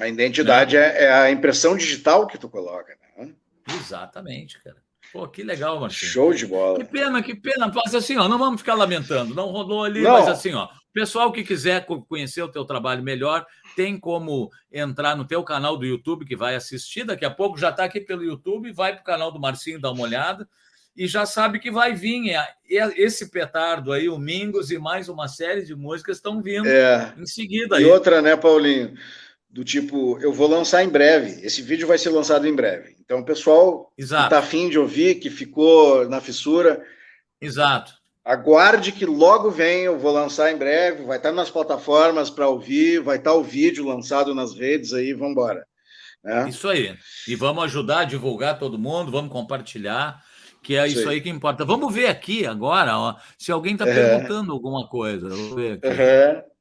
A 0.00 0.08
identidade 0.08 0.76
né? 0.76 0.82
é, 0.82 1.04
é, 1.04 1.12
a 1.12 1.30
impressão 1.30 1.76
digital 1.76 2.26
que 2.26 2.36
tu 2.36 2.48
coloca, 2.48 2.96
né? 3.16 3.32
Exatamente, 3.68 4.60
cara. 4.60 4.81
Pô, 5.12 5.28
que 5.28 5.42
legal, 5.42 5.78
Marcinho. 5.78 6.10
Show 6.10 6.32
de 6.32 6.46
bola. 6.46 6.78
Que 6.78 6.84
pena, 6.84 7.22
que 7.22 7.34
pena. 7.34 7.70
Mas 7.72 7.94
assim, 7.94 8.16
ó, 8.16 8.28
não 8.28 8.38
vamos 8.38 8.60
ficar 8.60 8.74
lamentando. 8.74 9.34
Não 9.34 9.48
rolou 9.48 9.84
ali, 9.84 10.02
não. 10.02 10.12
mas 10.12 10.28
assim, 10.28 10.54
ó, 10.54 10.68
pessoal 10.92 11.30
que 11.30 11.44
quiser 11.44 11.84
conhecer 11.84 12.42
o 12.42 12.48
teu 12.48 12.64
trabalho 12.64 13.02
melhor, 13.02 13.44
tem 13.76 13.98
como 13.98 14.50
entrar 14.72 15.16
no 15.16 15.26
teu 15.26 15.42
canal 15.42 15.76
do 15.76 15.84
YouTube 15.84 16.24
que 16.24 16.34
vai 16.34 16.54
assistir. 16.54 17.04
Daqui 17.04 17.24
a 17.24 17.30
pouco 17.30 17.58
já 17.58 17.68
está 17.68 17.84
aqui 17.84 18.00
pelo 18.00 18.24
YouTube, 18.24 18.72
vai 18.72 18.94
para 18.94 19.02
o 19.02 19.04
canal 19.04 19.30
do 19.30 19.40
Marcinho 19.40 19.80
dar 19.80 19.90
uma 19.90 20.02
olhada 20.02 20.48
e 20.96 21.06
já 21.06 21.24
sabe 21.24 21.58
que 21.58 21.70
vai 21.70 21.94
vir 21.94 22.30
é, 22.30 22.54
esse 22.68 23.30
petardo 23.30 23.92
aí, 23.92 24.08
o 24.08 24.18
Mingos 24.18 24.70
e 24.70 24.78
mais 24.78 25.08
uma 25.08 25.26
série 25.26 25.62
de 25.62 25.74
músicas 25.74 26.18
estão 26.18 26.42
vindo 26.42 26.68
é. 26.68 27.14
em 27.16 27.26
seguida. 27.26 27.80
E 27.80 27.84
aí. 27.84 27.90
outra, 27.90 28.20
né, 28.20 28.36
Paulinho? 28.36 28.94
Do 29.52 29.62
tipo, 29.62 30.18
eu 30.20 30.32
vou 30.32 30.48
lançar 30.48 30.82
em 30.82 30.88
breve. 30.88 31.44
Esse 31.44 31.60
vídeo 31.60 31.86
vai 31.86 31.98
ser 31.98 32.08
lançado 32.08 32.48
em 32.48 32.54
breve. 32.54 32.96
Então, 33.04 33.20
o 33.20 33.24
pessoal 33.24 33.92
Exato. 33.98 34.22
que 34.22 34.26
está 34.34 34.38
afim 34.38 34.70
de 34.70 34.78
ouvir, 34.78 35.16
que 35.16 35.28
ficou 35.28 36.08
na 36.08 36.22
fissura. 36.22 36.82
Exato. 37.38 37.92
Aguarde 38.24 38.92
que 38.92 39.04
logo 39.04 39.50
vem, 39.50 39.82
eu 39.82 39.98
vou 39.98 40.10
lançar 40.12 40.50
em 40.50 40.56
breve, 40.56 41.04
vai 41.04 41.18
estar 41.18 41.32
nas 41.32 41.50
plataformas 41.50 42.30
para 42.30 42.48
ouvir, 42.48 43.00
vai 43.00 43.18
estar 43.18 43.34
o 43.34 43.42
vídeo 43.42 43.84
lançado 43.84 44.34
nas 44.34 44.54
redes 44.54 44.94
aí, 44.94 45.12
vamos 45.12 45.32
embora. 45.32 45.66
Né? 46.24 46.48
Isso 46.48 46.68
aí. 46.68 46.96
E 47.28 47.34
vamos 47.34 47.64
ajudar 47.64 48.00
a 48.00 48.04
divulgar 48.04 48.58
todo 48.58 48.78
mundo, 48.78 49.12
vamos 49.12 49.32
compartilhar 49.32 50.22
que 50.62 50.76
é 50.76 50.86
isso, 50.86 51.00
isso 51.00 51.08
aí. 51.08 51.16
aí. 51.16 51.20
que 51.20 51.28
importa. 51.28 51.64
Vamos 51.64 51.92
ver 51.92 52.06
aqui 52.06 52.46
agora, 52.46 52.96
ó, 52.96 53.16
se 53.36 53.50
alguém 53.50 53.72
está 53.72 53.84
perguntando 53.84 54.52
alguma 54.52 54.88
coisa. 54.88 55.28
Vou 55.28 55.56
ver 55.56 55.72
aqui. 55.72 55.88
Uhum. 55.88 56.51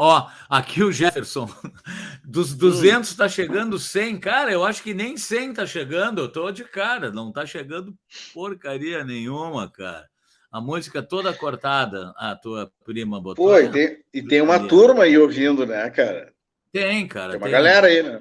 Ó, 0.00 0.28
aqui 0.48 0.84
o 0.84 0.92
Jefferson, 0.92 1.50
dos 2.24 2.54
200 2.54 3.10
está 3.10 3.28
chegando 3.28 3.80
100. 3.80 4.20
Cara, 4.20 4.52
eu 4.52 4.64
acho 4.64 4.80
que 4.80 4.94
nem 4.94 5.16
100 5.16 5.50
está 5.50 5.66
chegando. 5.66 6.20
Eu 6.20 6.28
tô 6.28 6.52
de 6.52 6.62
cara, 6.62 7.10
não 7.10 7.30
está 7.30 7.44
chegando 7.44 7.92
porcaria 8.32 9.02
nenhuma, 9.02 9.68
cara. 9.68 10.08
A 10.52 10.60
música 10.60 11.02
toda 11.02 11.34
cortada, 11.34 12.14
a 12.16 12.36
tua 12.36 12.70
prima 12.84 13.20
botou. 13.20 13.48
Pô, 13.48 13.58
e 13.58 13.68
tem, 13.72 13.98
e 14.14 14.22
tem 14.22 14.40
uma 14.40 14.68
turma 14.68 15.02
aí 15.02 15.18
ouvindo, 15.18 15.66
né, 15.66 15.90
cara? 15.90 16.32
Tem, 16.72 17.08
cara. 17.08 17.30
Tem 17.30 17.38
uma 17.38 17.46
tem, 17.46 17.52
galera 17.52 17.86
aí, 17.88 18.00
né? 18.00 18.20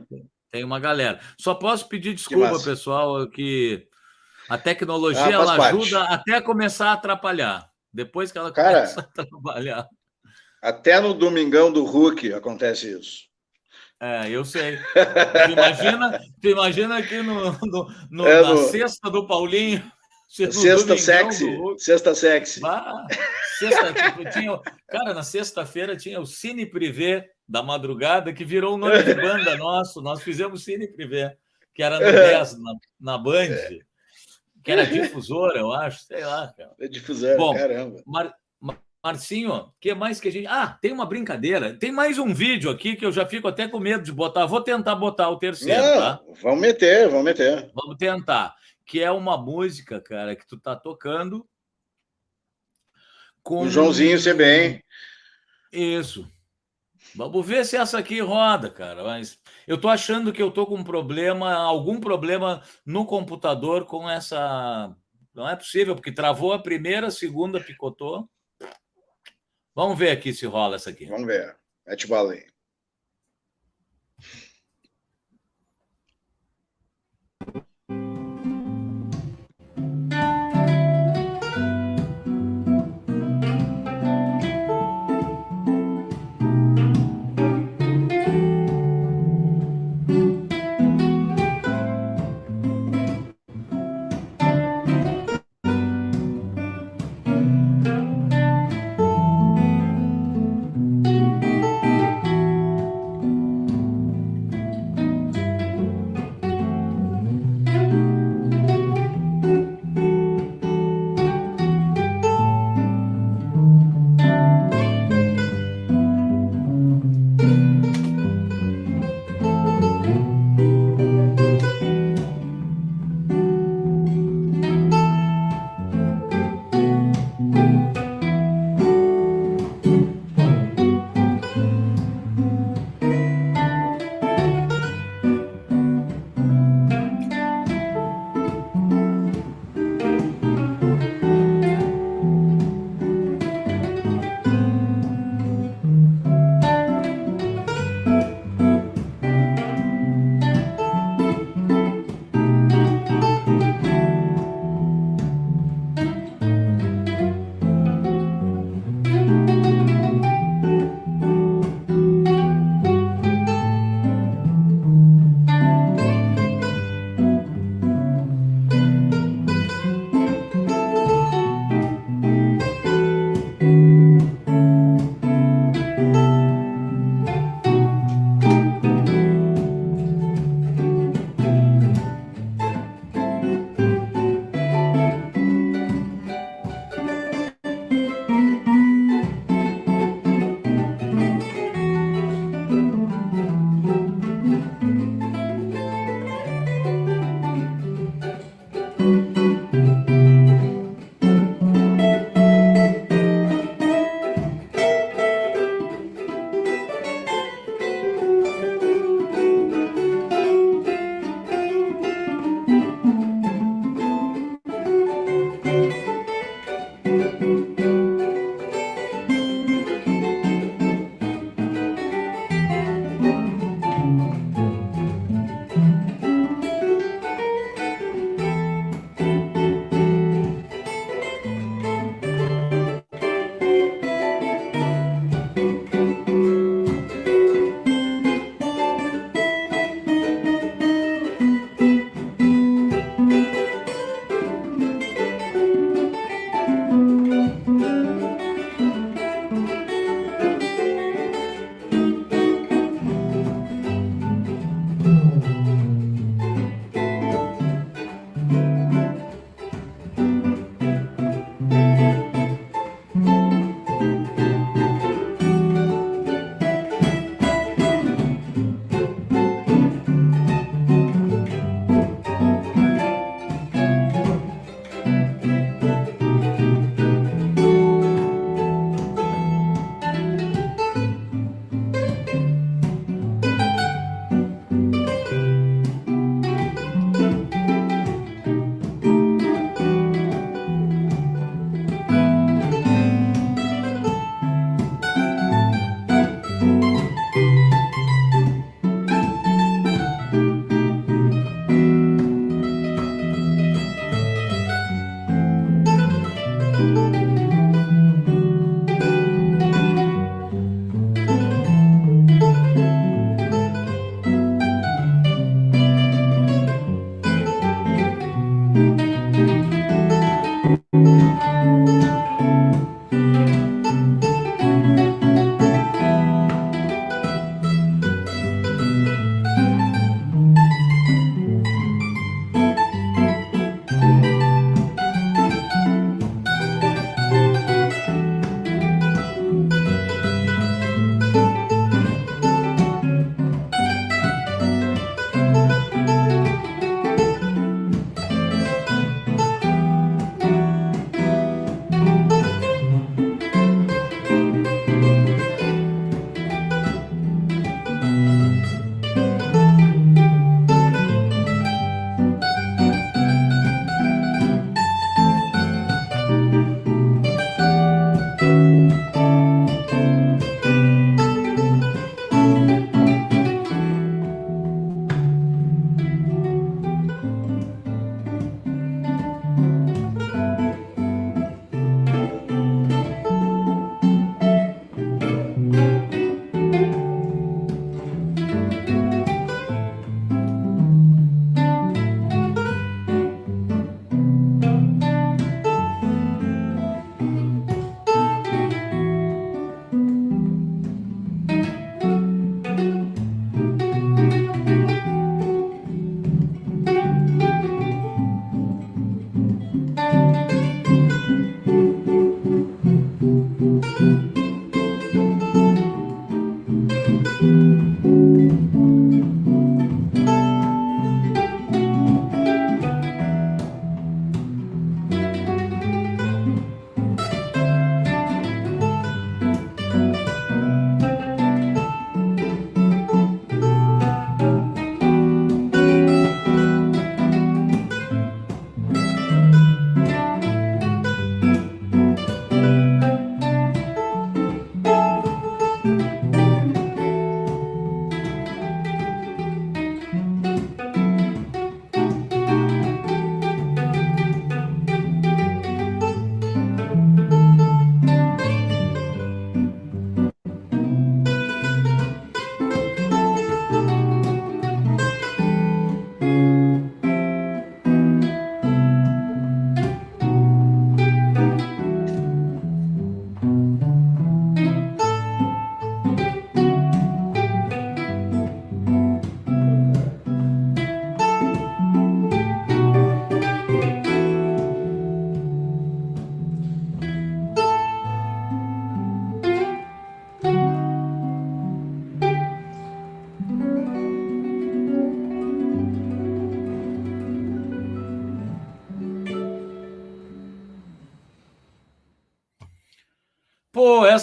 Tem 0.50 0.64
uma 0.64 0.80
galera. 0.80 1.20
Só 1.40 1.54
posso 1.54 1.88
pedir 1.88 2.16
desculpa, 2.16 2.58
que 2.58 2.66
pessoal, 2.66 3.30
que 3.30 3.88
a 4.50 4.58
tecnologia 4.58 5.28
ah, 5.28 5.32
ela 5.32 5.68
ajuda 5.68 6.02
até 6.06 6.42
começar 6.42 6.90
a 6.90 6.94
atrapalhar. 6.94 7.70
Depois 7.94 8.32
que 8.32 8.38
ela 8.40 8.52
Cara, 8.52 8.80
começa 8.82 9.00
a 9.00 9.04
trabalhar. 9.24 9.88
Até 10.62 11.00
no 11.00 11.14
Domingão 11.14 11.72
do 11.72 11.84
Hulk 11.86 12.34
acontece 12.34 12.92
isso. 12.92 13.28
É, 14.00 14.30
eu 14.30 14.46
sei. 14.46 14.78
Tu 14.78 15.52
imagina, 15.52 16.20
tu 16.42 16.50
imagina 16.50 16.98
aqui 16.98 17.22
no, 17.22 17.52
no, 17.66 17.88
no 18.12 18.28
é 18.28 18.42
na 18.42 18.54
no... 18.54 18.68
sexta 18.68 19.10
do 19.10 19.26
Paulinho. 19.26 19.84
Sexta 20.28 20.98
sexy. 20.98 21.46
Sexta 21.78 22.14
sexy. 22.14 22.62
Ah, 22.64 23.08
sexta, 23.58 23.94
tipo, 23.94 24.30
tinha, 24.30 24.60
cara, 24.88 25.14
na 25.14 25.24
sexta-feira 25.24 25.96
tinha 25.96 26.20
o 26.20 26.26
Cine 26.26 26.66
Privé 26.66 27.30
da 27.48 27.64
madrugada, 27.64 28.34
que 28.34 28.44
virou 28.44 28.76
o 28.76 28.78
nome 28.78 29.02
de 29.02 29.16
banda 29.16 29.56
nosso. 29.58 30.02
Nós 30.02 30.22
fizemos 30.22 30.64
Cine 30.64 30.88
Privé, 30.88 31.38
que 31.74 31.82
era 31.82 32.00
no 32.00 32.12
10, 32.12 32.60
na, 32.60 32.74
na 33.00 33.18
Band, 33.18 33.56
que 34.64 34.72
era 34.72 34.86
difusora, 34.86 35.58
eu 35.58 35.72
acho, 35.72 36.04
sei 36.04 36.24
lá, 36.24 36.54
cara. 36.56 36.76
É 36.80 36.88
difusora, 36.88 37.38
Bom, 37.38 37.56
caramba. 37.56 38.04
Mar, 38.06 38.34
Marcinho, 39.08 39.54
o 39.54 39.74
que 39.80 39.94
mais 39.94 40.20
que 40.20 40.28
a 40.28 40.32
gente. 40.32 40.48
Ah, 40.48 40.68
tem 40.68 40.92
uma 40.92 41.06
brincadeira. 41.06 41.74
Tem 41.80 41.94
mais 41.94 42.20
um 42.20 42.34
vídeo 42.34 42.70
aqui 42.70 42.94
que 42.94 43.06
eu 43.06 43.12
já 43.12 43.26
fico 43.26 43.48
até 43.48 43.66
com 43.66 43.80
medo 43.80 44.04
de 44.04 44.12
botar. 44.12 44.46
Vou 44.46 44.60
tentar 44.60 44.96
botar 44.96 45.30
o 45.30 45.40
terceiro, 45.40 45.82
Não, 45.82 45.98
tá? 45.98 46.20
Vamos 46.42 46.60
meter, 46.60 47.08
vamos 47.08 47.24
meter. 47.24 47.72
Vamos 47.74 47.96
tentar. 47.98 48.54
Que 48.86 49.02
é 49.02 49.10
uma 49.10 49.38
música, 49.38 50.02
cara, 50.02 50.36
que 50.36 50.46
tu 50.46 50.60
tá 50.60 50.76
tocando. 50.76 51.48
Com... 53.42 53.62
O 53.62 53.70
Joãozinho 53.70 54.20
você 54.20 54.34
bem. 54.34 54.84
Isso. 55.72 56.30
Vamos 57.16 57.48
ver 57.48 57.66
se 57.66 57.78
essa 57.78 58.00
aqui 58.00 58.20
roda, 58.20 58.70
cara. 58.70 59.06
Mas 59.06 59.40
eu 59.66 59.80
tô 59.80 59.88
achando 59.88 60.34
que 60.34 60.44
eu 60.44 60.52
tô 60.52 60.66
com 60.66 60.76
um 60.76 60.84
problema, 60.84 61.54
algum 61.54 61.98
problema 61.98 62.62
no 62.86 63.06
computador 63.06 63.86
com 63.86 64.10
essa. 64.10 64.94
Não 65.34 65.48
é 65.48 65.56
possível, 65.56 65.96
porque 65.96 66.12
travou 66.12 66.52
a 66.52 66.62
primeira, 66.62 67.08
a 67.08 67.12
segunda 67.12 67.62
picotou. 67.62 68.30
Vamos 69.78 70.00
ver 70.00 70.10
aqui 70.10 70.34
se 70.34 70.48
rola 70.48 70.78
essa 70.78 70.90
aqui. 70.90 71.06
Vamos 71.06 71.28
ver. 71.28 71.56
Mete 71.86 72.08
bala 72.08 72.34
aí. 72.34 72.44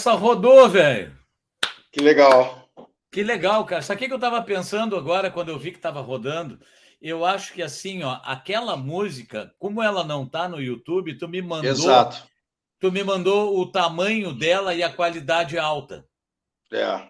Essa 0.05 0.13
rodou, 0.13 0.69
velho. 0.69 1.17
Que 1.91 1.99
legal. 1.99 2.69
Que 3.11 3.23
legal, 3.23 3.65
cara. 3.65 3.81
Sabe 3.81 4.05
o 4.05 4.07
que 4.07 4.13
eu 4.13 4.19
tava 4.19 4.39
pensando 4.43 4.95
agora 4.95 5.31
quando 5.31 5.49
eu 5.49 5.57
vi 5.57 5.71
que 5.71 5.79
tava 5.79 5.99
rodando? 5.99 6.59
Eu 7.01 7.25
acho 7.25 7.53
que 7.53 7.63
assim, 7.63 8.03
ó, 8.03 8.19
aquela 8.23 8.77
música, 8.77 9.51
como 9.57 9.81
ela 9.81 10.03
não 10.03 10.27
tá 10.27 10.47
no 10.47 10.61
YouTube, 10.61 11.17
tu 11.17 11.27
me 11.27 11.41
mandou. 11.41 11.71
Exato. 11.71 12.23
Tu 12.79 12.91
me 12.91 13.03
mandou 13.03 13.57
o 13.59 13.71
tamanho 13.71 14.31
dela 14.31 14.75
e 14.75 14.83
a 14.83 14.93
qualidade 14.93 15.57
alta. 15.57 16.05
É. 16.71 17.07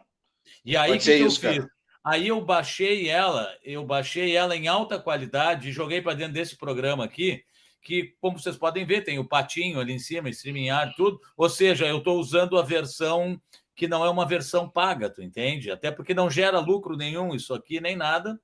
E 0.63 0.77
aí 0.77 0.97
que, 0.97 1.17
que 1.17 1.21
eu 1.21 1.31
fiz? 1.31 1.39
Cara. 1.39 1.69
Aí 2.05 2.27
eu 2.29 2.39
baixei 2.39 3.09
ela, 3.09 3.51
eu 3.63 3.83
baixei 3.83 4.37
ela 4.37 4.55
em 4.55 4.67
alta 4.67 4.99
qualidade 4.99 5.67
e 5.67 5.73
joguei 5.73 6.01
para 6.01 6.13
dentro 6.13 6.33
desse 6.33 6.55
programa 6.55 7.03
aqui, 7.03 7.43
que, 7.85 8.15
como 8.19 8.39
vocês 8.39 8.57
podem 8.57 8.83
ver, 8.83 9.03
tem 9.03 9.19
o 9.19 9.27
patinho 9.27 9.79
ali 9.79 9.93
em 9.93 9.99
cima, 9.99 10.27
StreamYard, 10.27 10.95
tudo. 10.97 11.21
Ou 11.37 11.47
seja, 11.47 11.85
eu 11.85 11.99
estou 11.99 12.19
usando 12.19 12.57
a 12.57 12.63
versão 12.63 13.39
que 13.75 13.87
não 13.87 14.03
é 14.03 14.09
uma 14.09 14.25
versão 14.25 14.67
paga, 14.67 15.07
tu 15.07 15.21
entende? 15.21 15.69
Até 15.69 15.91
porque 15.91 16.13
não 16.13 16.29
gera 16.29 16.59
lucro 16.59 16.97
nenhum 16.97 17.35
isso 17.35 17.53
aqui, 17.53 17.79
nem 17.79 17.95
nada. 17.95 18.39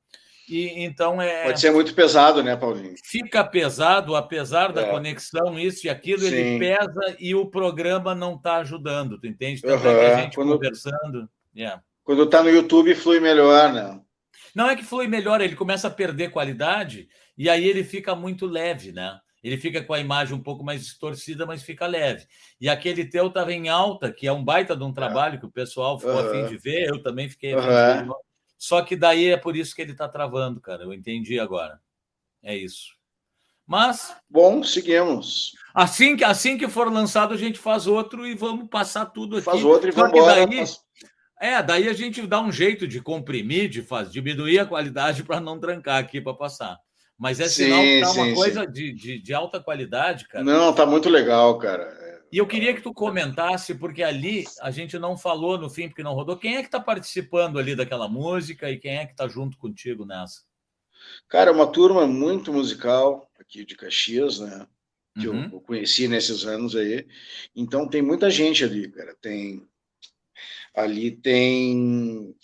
E 0.48 0.84
então 0.84 1.20
é. 1.20 1.46
Pode 1.46 1.60
ser 1.60 1.72
muito 1.72 1.96
pesado, 1.96 2.44
né, 2.44 2.56
Paulinho? 2.56 2.94
Fica 3.04 3.44
pesado, 3.44 4.16
apesar 4.16 4.72
da 4.72 4.82
é. 4.84 4.92
conexão, 4.92 5.58
isso 5.58 5.88
e 5.88 5.90
aquilo, 5.90 6.22
Sim. 6.22 6.36
ele 6.36 6.60
pesa 6.60 7.16
e 7.20 7.34
o 7.34 7.48
programa 7.48 8.14
não 8.14 8.36
está 8.36 8.58
ajudando, 8.58 9.20
tu 9.20 9.26
entende? 9.26 9.62
Tanto 9.62 9.88
uhum. 9.88 9.92
é 9.92 10.14
a 10.14 10.22
gente 10.22 10.36
Quando... 10.36 10.54
conversando. 10.54 11.28
Yeah. 11.56 11.82
Quando 12.04 12.24
está 12.24 12.44
no 12.44 12.50
YouTube, 12.50 12.94
flui 12.94 13.20
melhor, 13.20 13.74
né? 13.74 14.00
Não 14.54 14.70
é 14.70 14.76
que 14.76 14.84
flui 14.84 15.08
melhor, 15.08 15.42
ele 15.42 15.56
começa 15.56 15.88
a 15.88 15.92
perder 15.92 16.30
qualidade 16.30 17.08
e 17.38 17.50
aí 17.50 17.66
ele 17.66 17.84
fica 17.84 18.14
muito 18.14 18.46
leve, 18.46 18.92
né? 18.92 19.18
Ele 19.44 19.58
fica 19.58 19.82
com 19.84 19.94
a 19.94 20.00
imagem 20.00 20.36
um 20.36 20.42
pouco 20.42 20.64
mais 20.64 20.82
distorcida, 20.82 21.46
mas 21.46 21.64
fica 21.64 21.88
leve. 21.88 22.28
E 22.60 22.70
aquele 22.70 23.06
teu 23.06 23.28
estava 23.28 23.52
em 23.52 23.70
alta, 23.70 24.12
que 24.12 24.28
é 24.28 24.32
um 24.32 24.44
baita 24.44 24.76
de 24.76 24.84
um 24.84 24.94
trabalho 24.94 25.40
que 25.40 25.46
o 25.46 25.52
pessoal 25.52 26.00
ficou 26.00 26.16
uhum. 26.16 26.28
a 26.28 26.32
fim 26.32 26.46
de 26.48 26.58
ver, 26.58 26.90
eu 26.90 27.02
também 27.02 27.28
fiquei 27.28 27.56
uhum. 27.56 28.14
Só 28.58 28.84
que 28.84 28.96
daí 28.96 29.30
é 29.30 29.38
por 29.38 29.56
isso 29.56 29.76
que 29.76 29.82
ele 29.82 29.94
está 29.94 30.08
travando, 30.08 30.62
cara. 30.62 30.84
Eu 30.84 30.94
entendi 30.94 31.40
agora. 31.40 31.80
É 32.44 32.56
isso. 32.56 32.96
Mas. 33.66 34.16
Bom, 34.30 34.64
seguimos. 34.64 35.54
Assim 35.74 36.16
que, 36.16 36.24
assim 36.24 36.58
que 36.58 36.68
for 36.68 36.92
lançado, 36.92 37.34
a 37.34 37.38
gente 37.38 37.58
faz 37.58 37.88
outro 37.88 38.28
e 38.28 38.36
vamos 38.36 38.68
passar 38.70 39.08
tudo 39.08 39.38
aqui. 39.38 39.46
Faz 39.46 39.64
outro 39.64 39.90
e 39.90 39.92
vamos 39.92 40.12
embora. 40.12 40.46
Daí, 40.46 40.66
é, 41.40 41.64
daí 41.64 41.88
a 41.88 41.94
gente 41.94 42.26
dá 42.28 42.40
um 42.40 42.52
jeito 42.52 42.88
de 42.88 43.02
comprimir, 43.02 43.68
de 43.68 43.82
fazer, 43.82 44.12
diminuir 44.12 44.60
a 44.60 44.66
qualidade 44.66 45.24
para 45.24 45.40
não 45.40 45.60
trancar 45.60 45.98
aqui 45.98 46.22
para 46.22 46.36
passar. 46.36 46.78
Mas 47.22 47.40
é 47.40 47.48
sim, 47.48 47.66
sinal 47.66 47.84
que 47.84 48.02
tá 48.02 48.12
uma 48.14 48.26
sim, 48.26 48.34
coisa 48.34 48.66
de, 48.66 48.92
de, 48.92 49.20
de, 49.20 49.32
alta 49.32 49.60
qualidade, 49.60 50.28
cara. 50.28 50.44
Não, 50.44 50.74
tá 50.74 50.88
muito 50.88 51.08
legal, 51.08 51.56
cara. 51.60 52.20
E 52.32 52.40
eu 52.40 52.48
queria 52.48 52.74
que 52.74 52.82
tu 52.82 52.92
comentasse, 52.92 53.76
porque 53.76 54.02
ali 54.02 54.44
a 54.60 54.72
gente 54.72 54.98
não 54.98 55.16
falou 55.16 55.56
no 55.56 55.70
fim, 55.70 55.88
porque 55.88 56.02
não 56.02 56.16
rodou. 56.16 56.36
Quem 56.36 56.56
é 56.56 56.62
que 56.62 56.68
está 56.68 56.80
participando 56.80 57.60
ali 57.60 57.76
daquela 57.76 58.08
música 58.08 58.72
e 58.72 58.80
quem 58.80 58.98
é 58.98 59.06
que 59.06 59.12
está 59.12 59.28
junto 59.28 59.56
contigo 59.60 60.04
nessa? 60.04 60.42
Cara, 61.30 61.52
é 61.52 61.54
uma 61.54 61.68
turma 61.68 62.08
muito 62.08 62.52
musical 62.52 63.30
aqui 63.40 63.64
de 63.64 63.76
Caxias, 63.76 64.40
né? 64.40 64.66
Que 65.20 65.28
uhum. 65.28 65.48
eu 65.54 65.62
conheci 65.62 66.08
nesses 66.08 66.44
anos 66.44 66.76
aí. 66.76 67.06
Então 67.56 67.88
tem 67.88 68.02
muita 68.02 68.32
gente 68.32 68.64
ali, 68.64 68.90
cara. 68.90 69.16
Tem 69.22 69.64
Ali 70.74 71.12
tem 71.12 72.36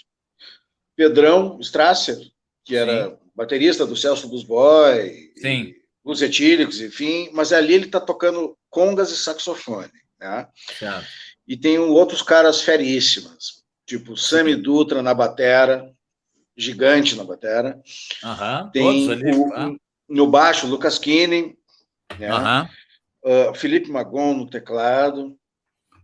Pedrão 0.96 1.58
Strasser, 1.62 2.20
que 2.64 2.76
era 2.76 3.10
Sim. 3.10 3.27
Baterista 3.38 3.86
do 3.86 3.96
Celso 3.96 4.28
dos 4.28 4.44
Boy, 4.44 5.32
Sim. 5.38 5.76
os 6.04 6.24
etílicos, 6.24 6.82
enfim, 6.82 7.30
mas 7.32 7.54
ali 7.54 7.76
ele 7.76 7.86
está 7.86 8.02
tocando 8.02 8.58
congas 8.68 9.12
e 9.12 9.16
saxofone. 9.16 9.92
Né? 10.20 10.48
E 11.48 11.56
tem 11.56 11.78
outros 11.78 12.24
caras 12.24 12.62
feríssimas, 12.62 13.64
tipo 13.86 14.18
Sami 14.18 14.56
Dutra 14.56 15.04
na 15.04 15.14
batera, 15.14 15.94
gigante 16.58 17.16
na 17.16 17.24
batera. 17.24 17.80
Uhum, 18.24 18.72
tem 18.72 19.12
ali, 19.12 19.36
o, 19.36 19.54
ah. 19.54 19.76
no 20.10 20.28
baixo 20.28 20.66
Lucas 20.66 20.98
Kinney, 20.98 21.56
né? 22.18 22.34
Uhum. 22.34 23.52
uh, 23.52 23.54
Felipe 23.54 23.92
Magon 23.92 24.34
no 24.34 24.50
teclado. 24.50 25.38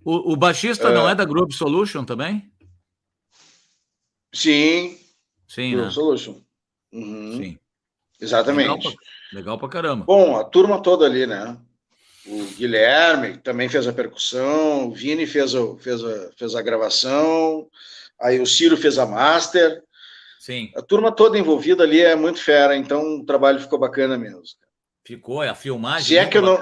O, 0.05 0.33
o 0.33 0.35
baixista 0.35 0.89
é... 0.89 0.93
não 0.93 1.09
é 1.09 1.15
da 1.15 1.25
Group 1.25 1.51
Solution 1.51 2.05
também? 2.05 2.53
Sim. 4.31 4.99
Sim, 5.47 5.71
Group 5.71 5.85
né? 5.85 5.91
Solution. 5.91 6.42
Uhum. 6.93 7.37
Sim. 7.37 7.59
Exatamente. 8.21 8.69
Legal 8.69 8.79
pra, 8.79 9.37
legal 9.37 9.57
pra 9.57 9.69
caramba. 9.69 10.05
Bom, 10.05 10.37
a 10.37 10.43
turma 10.43 10.81
toda 10.81 11.05
ali, 11.05 11.25
né? 11.25 11.57
O 12.25 12.45
Guilherme 12.55 13.37
também 13.37 13.67
fez 13.67 13.85
a 13.85 13.91
percussão, 13.91 14.87
o 14.87 14.91
Vini 14.93 15.27
fez 15.27 15.53
a, 15.53 15.75
fez 15.77 16.01
a, 16.03 16.31
fez 16.37 16.55
a 16.55 16.61
gravação, 16.61 17.67
aí 18.21 18.39
o 18.39 18.45
Ciro 18.45 18.77
fez 18.77 18.97
a 18.97 19.05
master. 19.05 19.83
Sim. 20.39 20.71
A 20.75 20.81
turma 20.81 21.11
toda 21.11 21.37
envolvida 21.37 21.83
ali 21.83 21.99
é 21.99 22.15
muito 22.15 22.41
fera, 22.41 22.77
então 22.77 23.17
o 23.17 23.25
trabalho 23.25 23.59
ficou 23.59 23.77
bacana 23.77 24.17
mesmo. 24.17 24.43
Ficou, 25.05 25.43
é 25.43 25.49
a 25.49 25.55
filmagem. 25.55 26.07
Se 26.07 26.17
é 26.17 26.25
que 26.25 26.37
eu 26.37 26.41
não, 26.41 26.59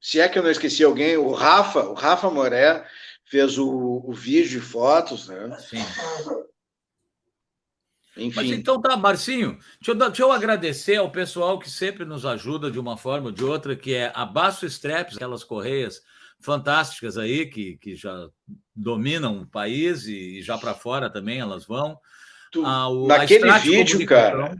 se 0.00 0.20
é 0.20 0.28
que 0.28 0.38
eu 0.38 0.42
não 0.42 0.50
esqueci 0.50 0.82
alguém, 0.82 1.18
o 1.18 1.32
Rafa, 1.32 1.80
o 1.80 1.94
Rafa 1.94 2.30
Moré 2.30 2.86
fez 3.26 3.58
o, 3.58 4.02
o 4.06 4.12
vídeo 4.14 4.58
e 4.58 4.62
fotos, 4.62 5.28
né? 5.28 5.58
Sim. 5.58 5.84
Enfim. 8.16 8.32
Mas 8.34 8.50
então 8.50 8.80
tá, 8.80 8.96
Marcinho, 8.96 9.58
deixa 9.78 9.90
eu, 9.90 9.94
deixa 9.94 10.22
eu, 10.22 10.32
agradecer 10.32 10.96
ao 10.96 11.10
pessoal 11.10 11.58
que 11.58 11.68
sempre 11.68 12.04
nos 12.04 12.24
ajuda 12.24 12.70
de 12.70 12.78
uma 12.78 12.96
forma 12.96 13.26
ou 13.26 13.32
de 13.32 13.44
outra, 13.44 13.76
que 13.76 13.94
é 13.94 14.10
a 14.14 14.24
Baço 14.24 14.64
Straps, 14.64 15.16
aquelas 15.16 15.44
correias 15.44 16.00
fantásticas 16.40 17.18
aí, 17.18 17.46
que, 17.46 17.76
que 17.76 17.94
já 17.94 18.28
dominam 18.74 19.42
o 19.42 19.46
país 19.46 20.06
e, 20.06 20.38
e 20.38 20.42
já 20.42 20.56
para 20.56 20.74
fora 20.74 21.10
também 21.10 21.40
elas 21.40 21.66
vão. 21.66 21.98
Tu, 22.50 22.64
ah, 22.64 22.88
o, 22.88 23.06
naquele 23.06 23.52
vídeo, 23.58 24.06
cara, 24.06 24.56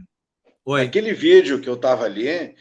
Oi. 0.65 0.83
naquele 0.83 1.13
vídeo 1.13 1.59
que 1.59 1.69
eu 1.69 1.77
tava 1.77 2.05
ali, 2.05 2.55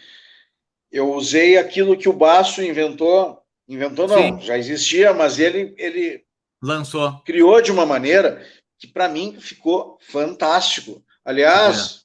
eu 0.91 1.13
usei 1.13 1.59
aquilo 1.59 1.97
que 1.97 2.09
o 2.09 2.13
Baço 2.13 2.63
inventou. 2.63 3.39
Inventou 3.69 4.07
não, 4.07 4.17
Sim. 4.17 4.41
já 4.41 4.57
existia, 4.57 5.13
mas 5.13 5.39
ele, 5.39 5.75
ele 5.77 6.25
lançou. 6.63 7.21
Criou 7.25 7.61
de 7.61 7.73
uma 7.73 7.85
maneira 7.85 8.47
que 8.79 8.87
para 8.87 9.09
mim 9.09 9.37
ficou 9.41 9.99
fantástico. 10.01 11.03
Aliás, 11.25 12.05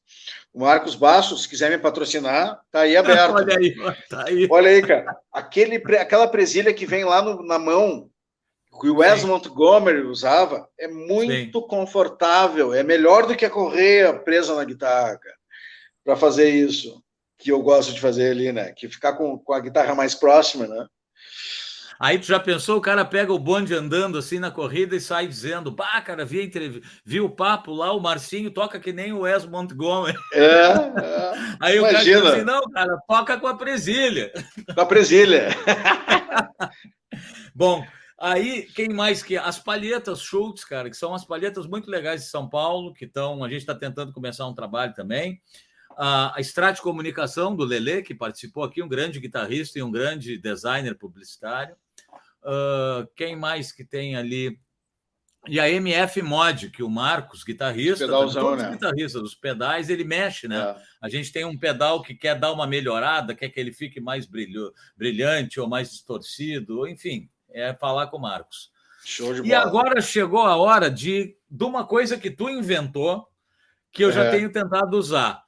é. 0.54 0.58
o 0.58 0.62
Marcos 0.62 0.96
Basso, 0.96 1.38
se 1.38 1.48
quiser 1.48 1.70
me 1.70 1.78
patrocinar, 1.78 2.60
tá 2.72 2.82
aí 2.82 2.96
aberto. 2.98 3.36
Olha 3.36 3.58
aí, 3.58 3.76
tá 4.10 4.26
aí. 4.28 4.48
Olha 4.50 4.70
aí, 4.70 4.82
cara. 4.82 5.18
Aquele, 5.32 5.76
aquela 5.98 6.28
presilha 6.28 6.74
que 6.74 6.86
vem 6.86 7.04
lá 7.04 7.22
no, 7.22 7.44
na 7.44 7.60
mão, 7.60 8.10
que 8.80 8.90
o 8.90 8.98
Wes 8.98 9.22
Sim. 9.22 9.28
Montgomery 9.28 10.02
usava, 10.02 10.68
é 10.80 10.88
muito 10.88 11.60
Sim. 11.60 11.68
confortável. 11.68 12.74
É 12.74 12.84
melhor 12.84 13.28
do 13.28 13.36
que 13.36 13.46
a 13.46 13.50
correia 13.50 14.14
presa 14.14 14.56
na 14.56 14.64
guitarra, 14.64 15.20
para 16.04 16.16
fazer 16.16 16.50
isso 16.50 17.04
que 17.38 17.52
eu 17.52 17.62
gosto 17.62 17.92
de 17.92 18.00
fazer 18.00 18.32
ali, 18.32 18.52
né? 18.52 18.72
Que 18.72 18.88
ficar 18.88 19.14
com, 19.14 19.38
com 19.38 19.54
a 19.54 19.60
guitarra 19.60 19.96
mais 19.96 20.14
próxima, 20.14 20.68
né? 20.68 20.88
Aí 22.02 22.18
tu 22.18 22.26
já 22.26 22.40
pensou, 22.40 22.80
o 22.80 22.82
cara 22.82 23.06
pega 23.06 23.32
o 23.32 23.38
bonde 23.38 23.76
andando 23.76 24.18
assim 24.18 24.40
na 24.40 24.50
corrida 24.50 24.96
e 24.96 25.00
sai 25.00 25.28
dizendo, 25.28 25.70
bah, 25.70 26.02
cara, 26.02 26.26
vi, 26.26 26.42
entrev... 26.42 26.82
vi 27.06 27.22
o 27.22 27.30
papo 27.30 27.72
lá, 27.72 27.92
o 27.94 28.00
Marcinho 28.00 28.50
toca 28.50 28.80
que 28.80 28.92
nem 28.92 29.14
o 29.14 29.20
Wes 29.20 29.46
Montgomery. 29.46 30.18
É, 30.34 30.46
é. 30.46 31.34
Aí 31.62 31.78
Imagina. 31.78 31.80
o 31.80 31.92
cara 31.92 32.04
diz 32.04 32.26
assim, 32.26 32.44
não, 32.44 32.62
cara, 32.72 32.98
toca 33.08 33.40
com 33.40 33.46
a 33.46 33.56
presilha. 33.56 34.32
Com 34.74 34.82
a 34.82 34.86
presilha. 34.88 35.50
Bom, 37.54 37.86
aí 38.20 38.64
quem 38.74 38.90
mais 38.90 39.22
que... 39.22 39.38
As 39.38 39.60
palhetas 39.60 40.22
Schultz, 40.22 40.66
cara, 40.66 40.90
que 40.90 40.98
são 40.98 41.14
as 41.14 41.24
palhetas 41.24 41.68
muito 41.68 41.92
legais 41.92 42.22
de 42.22 42.30
São 42.30 42.50
Paulo, 42.50 42.94
que 42.94 43.06
estão... 43.06 43.44
A 43.44 43.48
gente 43.48 43.60
está 43.60 43.76
tentando 43.76 44.12
começar 44.12 44.48
um 44.48 44.56
trabalho 44.56 44.96
também 44.96 45.40
a, 45.98 46.38
a 46.38 46.42
Strat 46.42 46.80
Comunicação 46.80 47.56
do 47.56 47.64
Lele, 47.64 48.02
que 48.02 48.16
participou 48.16 48.64
aqui, 48.64 48.82
um 48.82 48.88
grande 48.88 49.20
guitarrista 49.20 49.80
e 49.80 49.84
um 49.84 49.92
grande 49.92 50.38
designer 50.38 50.96
publicitário. 50.96 51.76
Uh, 52.44 53.08
quem 53.16 53.36
mais 53.36 53.72
que 53.72 53.84
tem 53.86 54.16
ali? 54.16 54.60
E 55.48 55.60
a 55.60 55.68
MF 55.68 56.22
Mod, 56.22 56.70
que 56.70 56.84
o 56.84 56.90
Marcos, 56.90 57.44
guitarrista, 57.44 58.06
Pedalzão, 58.06 58.56
né? 58.56 58.70
guitarrista 58.72 59.20
dos 59.20 59.34
pedais, 59.34 59.90
ele 59.90 60.04
mexe, 60.04 60.48
né? 60.48 60.58
É. 60.58 60.76
A 61.02 61.10
gente 61.10 61.32
tem 61.32 61.44
um 61.46 61.58
pedal 61.58 62.04
que 62.04 62.14
quer 62.14 62.40
dar 62.40 62.52
uma 62.52 62.68
melhorada, 62.68 63.34
quer 63.34 63.50
que 63.50 63.60
ele 63.60 63.74
fique 63.74 64.00
mais 64.00 64.28
brilho, 64.28 64.72
brilhante 64.96 65.60
ou 65.60 65.68
mais 65.68 65.90
distorcido, 65.90 66.88
enfim, 66.88 67.28
é 67.50 67.74
falar 67.74 68.08
com 68.08 68.18
o 68.18 68.22
Marcos. 68.22 68.72
Show 69.04 69.34
de 69.34 69.42
bola. 69.42 69.48
E 69.48 69.54
agora 69.54 70.00
chegou 70.00 70.44
a 70.44 70.56
hora 70.58 70.92
de, 70.92 71.36
de 71.50 71.64
uma 71.64 71.86
coisa 71.88 72.20
que 72.20 72.30
tu 72.30 72.48
inventou, 72.48 73.28
que 73.92 74.04
eu 74.04 74.10
é. 74.10 74.14
já 74.14 74.30
tenho 74.30 74.52
tentado 74.52 74.96
usar. 74.96 75.44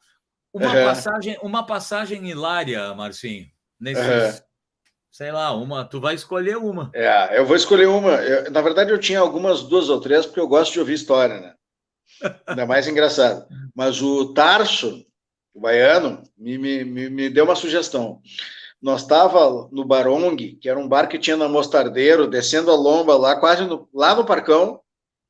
Uma, 0.52 0.74
uhum. 0.74 0.86
passagem, 0.86 1.38
uma 1.42 1.66
passagem 1.66 2.28
hilária, 2.30 2.94
Marcinho. 2.96 3.48
Nesse, 3.80 4.02
uhum. 4.02 4.44
Sei 5.14 5.32
lá, 5.32 5.56
uma. 5.56 5.86
Tu 5.86 6.02
vai 6.02 6.16
escolher 6.16 6.58
uma. 6.58 6.90
É, 6.92 7.38
eu 7.38 7.46
vou 7.46 7.56
escolher 7.56 7.86
uma. 7.86 8.14
Eu, 8.14 8.50
na 8.50 8.62
verdade, 8.62 8.90
eu 8.90 8.98
tinha 8.98 9.20
algumas 9.20 9.62
duas 9.62 9.88
ou 9.88 10.02
três, 10.02 10.26
porque 10.26 10.40
eu 10.40 10.48
gosto 10.48 10.74
de 10.74 10.80
ouvir 10.80 10.96
história, 10.96 11.40
né? 11.40 11.54
Ainda 12.48 12.66
mais 12.66 12.88
engraçado. 12.88 13.46
Mas 13.76 14.02
o 14.02 14.34
Tarso, 14.34 15.06
o 15.54 15.62
baiano, 15.62 16.24
me, 16.36 16.58
me, 16.58 16.84
me 17.12 17.30
deu 17.30 17.46
uma 17.46 17.56
sugestão. 17.56 18.24
Nós 18.82 19.04
estava 19.04 19.70
no 19.72 19.86
Barong, 19.86 20.36
que 20.60 20.68
era 20.68 20.80
um 20.80 20.88
bar 20.88 21.08
que 21.08 21.20
tinha 21.20 21.38
na 21.38 21.48
Mostardeiro, 21.48 22.28
descendo 22.28 22.72
a 22.72 22.76
lomba 22.76 23.16
lá, 23.16 23.40
quase 23.40 23.66
no, 23.66 23.88
lá 23.94 24.16
no 24.16 24.26
Parcão, 24.26 24.82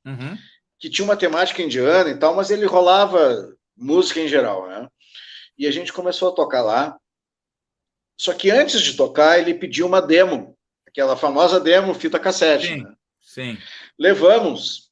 uhum. 0.05 0.37
que 0.79 0.89
tinha 0.89 1.03
uma 1.03 1.17
temática 1.17 1.61
indiana 1.61 2.09
e 2.09 2.17
tal, 2.17 2.33
mas 2.33 2.49
ele 2.49 2.65
rolava 2.65 3.53
música 3.75 4.21
em 4.21 4.29
geral, 4.29 4.65
né? 4.69 4.87
E 5.57 5.67
a 5.67 5.71
gente 5.71 5.91
começou 5.91 6.29
a 6.29 6.35
tocar 6.35 6.61
lá. 6.61 6.97
Só 8.17 8.33
que 8.33 8.51
antes 8.51 8.81
de 8.81 8.95
tocar, 8.95 9.39
ele 9.39 9.53
pediu 9.53 9.85
uma 9.87 10.01
demo, 10.01 10.57
aquela 10.87 11.17
famosa 11.17 11.59
demo 11.59 11.93
fita 11.93 12.19
cassete. 12.19 12.67
Sim, 12.67 12.83
né? 12.83 12.93
sim. 13.21 13.57
Levamos 13.97 14.91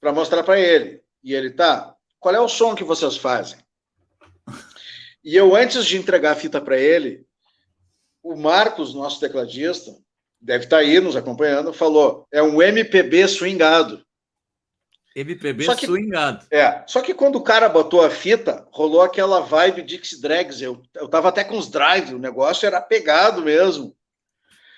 para 0.00 0.12
mostrar 0.12 0.42
para 0.42 0.58
ele. 0.58 1.02
E 1.22 1.34
ele, 1.34 1.50
tá, 1.50 1.94
qual 2.18 2.34
é 2.34 2.40
o 2.40 2.48
som 2.48 2.74
que 2.74 2.84
vocês 2.84 3.16
fazem? 3.16 3.58
E 5.22 5.36
eu, 5.36 5.54
antes 5.54 5.84
de 5.84 5.98
entregar 5.98 6.32
a 6.32 6.36
fita 6.36 6.60
para 6.60 6.78
ele, 6.78 7.26
o 8.22 8.34
Marcos, 8.34 8.94
nosso 8.94 9.20
tecladista, 9.20 9.94
deve 10.40 10.64
estar 10.64 10.78
tá 10.78 10.82
aí 10.82 10.98
nos 10.98 11.14
acompanhando, 11.14 11.72
falou: 11.72 12.26
é 12.32 12.42
um 12.42 12.62
MPB 12.62 13.28
swingado. 13.28 14.04
MPB 15.14 15.64
só 15.64 15.74
que, 15.74 15.86
swingado. 15.86 16.46
É, 16.50 16.84
só 16.86 17.00
que 17.00 17.12
quando 17.12 17.36
o 17.36 17.42
cara 17.42 17.68
botou 17.68 18.04
a 18.04 18.10
fita, 18.10 18.66
rolou 18.70 19.02
aquela 19.02 19.40
vibe 19.40 19.82
Dixie 19.82 20.20
Drags. 20.20 20.62
Eu, 20.62 20.82
eu 20.94 21.08
tava 21.08 21.28
até 21.28 21.42
com 21.42 21.58
os 21.58 21.68
drive, 21.68 22.14
o 22.14 22.18
negócio 22.18 22.66
era 22.66 22.80
pegado 22.80 23.42
mesmo. 23.42 23.96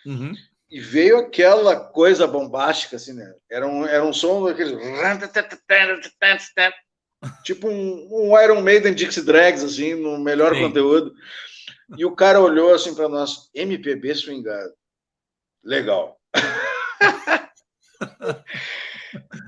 Uhum. 0.07 0.33
E 0.71 0.81
veio 0.81 1.19
aquela 1.19 1.77
coisa 1.77 2.27
bombástica, 2.27 2.97
assim, 2.97 3.13
né? 3.13 3.35
Era 3.51 3.67
um, 3.67 3.87
era 3.87 4.03
um 4.03 4.13
som 4.13 4.45
daquele. 4.45 4.75
tipo 7.45 7.69
um, 7.69 8.09
um 8.11 8.41
Iron 8.41 8.63
Maiden 8.63 8.95
Dixie 8.95 9.23
Drags, 9.23 9.63
assim, 9.63 9.95
no 9.95 10.19
melhor 10.19 10.55
Sim. 10.55 10.63
conteúdo. 10.63 11.13
E 11.97 12.07
o 12.07 12.17
cara 12.17 12.41
olhou 12.41 12.75
assim 12.75 12.95
para 12.95 13.09
nós, 13.09 13.51
MPB 13.55 14.15
swingado. 14.15 14.73
Legal. 15.63 16.19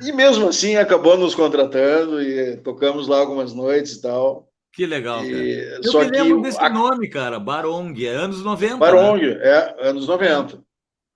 e 0.09 0.13
mesmo 0.13 0.49
assim 0.49 0.77
acabou 0.77 1.17
nos 1.17 1.35
contratando 1.35 2.23
e 2.23 2.57
tocamos 2.59 3.09
lá 3.09 3.19
algumas 3.19 3.53
noites 3.53 3.95
e 3.95 4.03
tal. 4.03 4.49
Que 4.73 4.87
legal, 4.87 5.25
e... 5.25 5.31
cara. 5.31 5.45
Eu 5.85 5.91
Só 5.91 6.01
me 6.01 6.11
lembro 6.11 6.43
desse 6.43 6.59
a... 6.59 6.69
nome, 6.69 7.09
cara, 7.09 7.39
Barong, 7.39 7.95
é 8.05 8.09
anos 8.09 8.43
90. 8.43 8.77
Barong, 8.77 9.21
né? 9.21 9.39
é, 9.41 9.89
anos 9.89 10.07
90. 10.07 10.63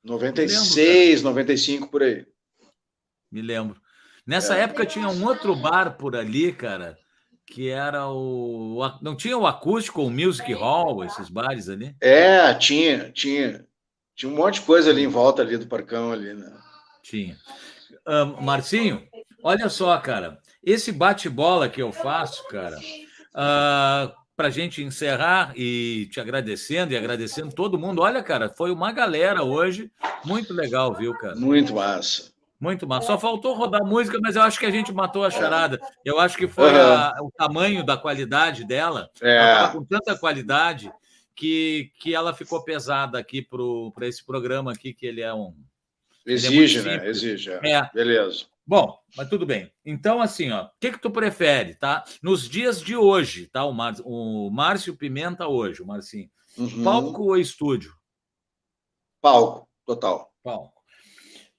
96, 0.05 1.23
lembro, 1.23 1.31
95 1.31 1.89
por 1.89 2.03
aí. 2.03 2.25
Me 3.31 3.43
lembro. 3.43 3.81
Nessa 4.27 4.57
é. 4.57 4.63
época 4.63 4.87
tinha 4.87 5.09
um 5.09 5.27
outro 5.27 5.57
bar 5.57 5.97
por 5.97 6.15
ali, 6.15 6.53
cara, 6.53 6.97
que 7.47 7.69
era 7.69 8.09
o. 8.09 8.81
Não 9.03 9.17
tinha 9.17 9.37
o 9.37 9.47
acústico, 9.47 10.03
o 10.03 10.11
Music 10.11 10.53
Hall, 10.53 11.05
esses 11.05 11.29
bares 11.29 11.69
ali? 11.69 11.97
É, 12.01 12.55
tinha, 12.55 13.11
tinha. 13.11 13.67
Tinha 14.15 14.33
um 14.33 14.37
monte 14.37 14.55
de 14.55 14.63
coisa 14.63 14.91
ali 14.91 15.03
em 15.03 15.09
volta 15.09 15.43
ali 15.43 15.57
do 15.57 15.67
parcão 15.67 16.13
ali, 16.13 16.35
né? 16.35 16.53
Tinha. 17.03 17.37
Uh, 18.07 18.43
Marcinho, 18.43 19.03
olha 19.43 19.69
só, 19.69 19.97
cara. 19.99 20.39
Esse 20.63 20.93
bate-bola 20.93 21.69
que 21.69 21.81
eu 21.81 21.93
faço, 21.93 22.47
cara, 22.49 22.77
uh, 22.79 22.83
ah, 23.35 24.13
para 24.37 24.49
a 24.49 24.51
gente 24.51 24.83
encerrar 24.83 25.53
e 25.57 26.09
te 26.13 26.21
agradecendo 26.21 26.93
e 26.93 26.97
agradecendo 26.97 27.55
todo 27.55 27.79
mundo. 27.79 28.03
Olha, 28.03 28.23
cara, 28.23 28.49
foi 28.49 28.71
uma 28.71 28.93
galera 28.93 29.43
hoje. 29.43 29.91
Muito 30.25 30.53
legal, 30.53 30.95
viu, 30.95 31.13
cara? 31.15 31.37
Muito 31.37 31.75
massa. 31.75 32.31
Muito 32.61 32.87
massa. 32.87 33.07
Só 33.07 33.19
faltou 33.19 33.55
rodar 33.55 33.85
música, 33.85 34.19
mas 34.21 34.37
eu 34.37 34.43
acho 34.43 34.59
que 34.59 34.67
a 34.67 34.71
gente 34.71 34.93
matou 34.93 35.25
a 35.25 35.31
charada. 35.31 35.81
Eu 36.05 36.19
acho 36.19 36.37
que 36.37 36.49
foi 36.49 36.73
uhum. 36.73 36.93
a, 36.93 37.15
o 37.23 37.31
tamanho 37.31 37.85
da 37.85 37.97
qualidade 37.97 38.65
dela. 38.65 39.09
É. 39.23 39.37
Ela 39.37 39.69
com 39.69 39.85
tanta 39.85 40.19
qualidade 40.19 40.93
que, 41.39 41.93
que 42.01 42.15
ela 42.15 42.35
ficou 42.35 42.65
pesada 42.65 43.17
aqui 43.17 43.47
para 43.95 44.09
esse 44.09 44.25
programa 44.27 44.73
aqui, 44.73 44.93
que 44.93 45.07
ele 45.07 45.21
é 45.21 45.33
um. 45.33 45.55
É 46.29 46.33
Exige, 46.33 46.79
é 46.79 46.83
né? 46.83 47.09
Exige. 47.09 47.51
É. 47.51 47.91
Beleza. 47.95 48.45
Bom, 48.67 48.99
mas 49.17 49.31
tudo 49.31 49.47
bem. 49.47 49.73
Então, 49.83 50.21
assim, 50.21 50.51
ó, 50.51 50.65
o 50.65 50.71
que, 50.79 50.93
que 50.93 51.01
tu 51.01 51.11
prefere, 51.11 51.75
tá? 51.75 52.05
Nos 52.23 52.47
dias 52.47 52.83
de 52.83 52.95
hoje, 52.95 53.47
tá? 53.47 53.65
O, 53.65 53.73
Mar... 53.73 53.95
o 54.05 54.51
Márcio 54.51 54.95
Pimenta 54.95 55.49
hoje, 55.49 55.81
o 55.81 55.87
Marcinho. 55.87 56.29
Uhum. 56.59 56.85
Palco 56.85 57.23
ou 57.23 57.39
estúdio? 57.39 57.95
Palco, 59.23 59.67
total. 59.87 60.31
Palco. 60.45 60.79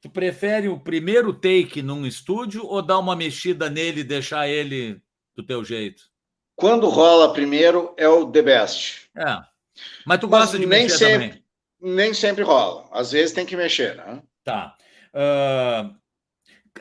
Tu 0.01 0.09
prefere 0.09 0.69
o 0.69 0.79
primeiro 0.79 1.33
take 1.33 1.81
num 1.81 2.05
estúdio 2.05 2.63
ou 2.63 2.81
dar 2.81 2.99
uma 2.99 3.15
mexida 3.15 3.71
nele 3.71 4.01
e 4.01 4.03
deixar 4.03 4.47
ele 4.47 5.01
do 5.35 5.43
teu 5.43 5.63
jeito? 5.65 6.03
Quando 6.55 6.87
rola 6.89 7.33
primeiro 7.33 7.93
é 7.97 8.07
o 8.07 8.31
the 8.31 8.41
best. 8.43 9.09
É. 9.17 9.41
Mas 10.05 10.19
tu 10.19 10.27
gosta 10.27 10.57
Mas 10.57 10.61
de 10.61 10.67
nem 10.67 10.83
mexer 10.83 10.97
sempre, 10.97 11.27
também? 11.27 11.43
Nem 11.81 12.13
sempre 12.13 12.43
rola. 12.43 12.87
Às 12.91 13.11
vezes 13.11 13.33
tem 13.33 13.45
que 13.45 13.57
mexer, 13.57 13.95
né? 13.95 14.21
Tá. 14.49 14.75
Uh, 15.13 15.99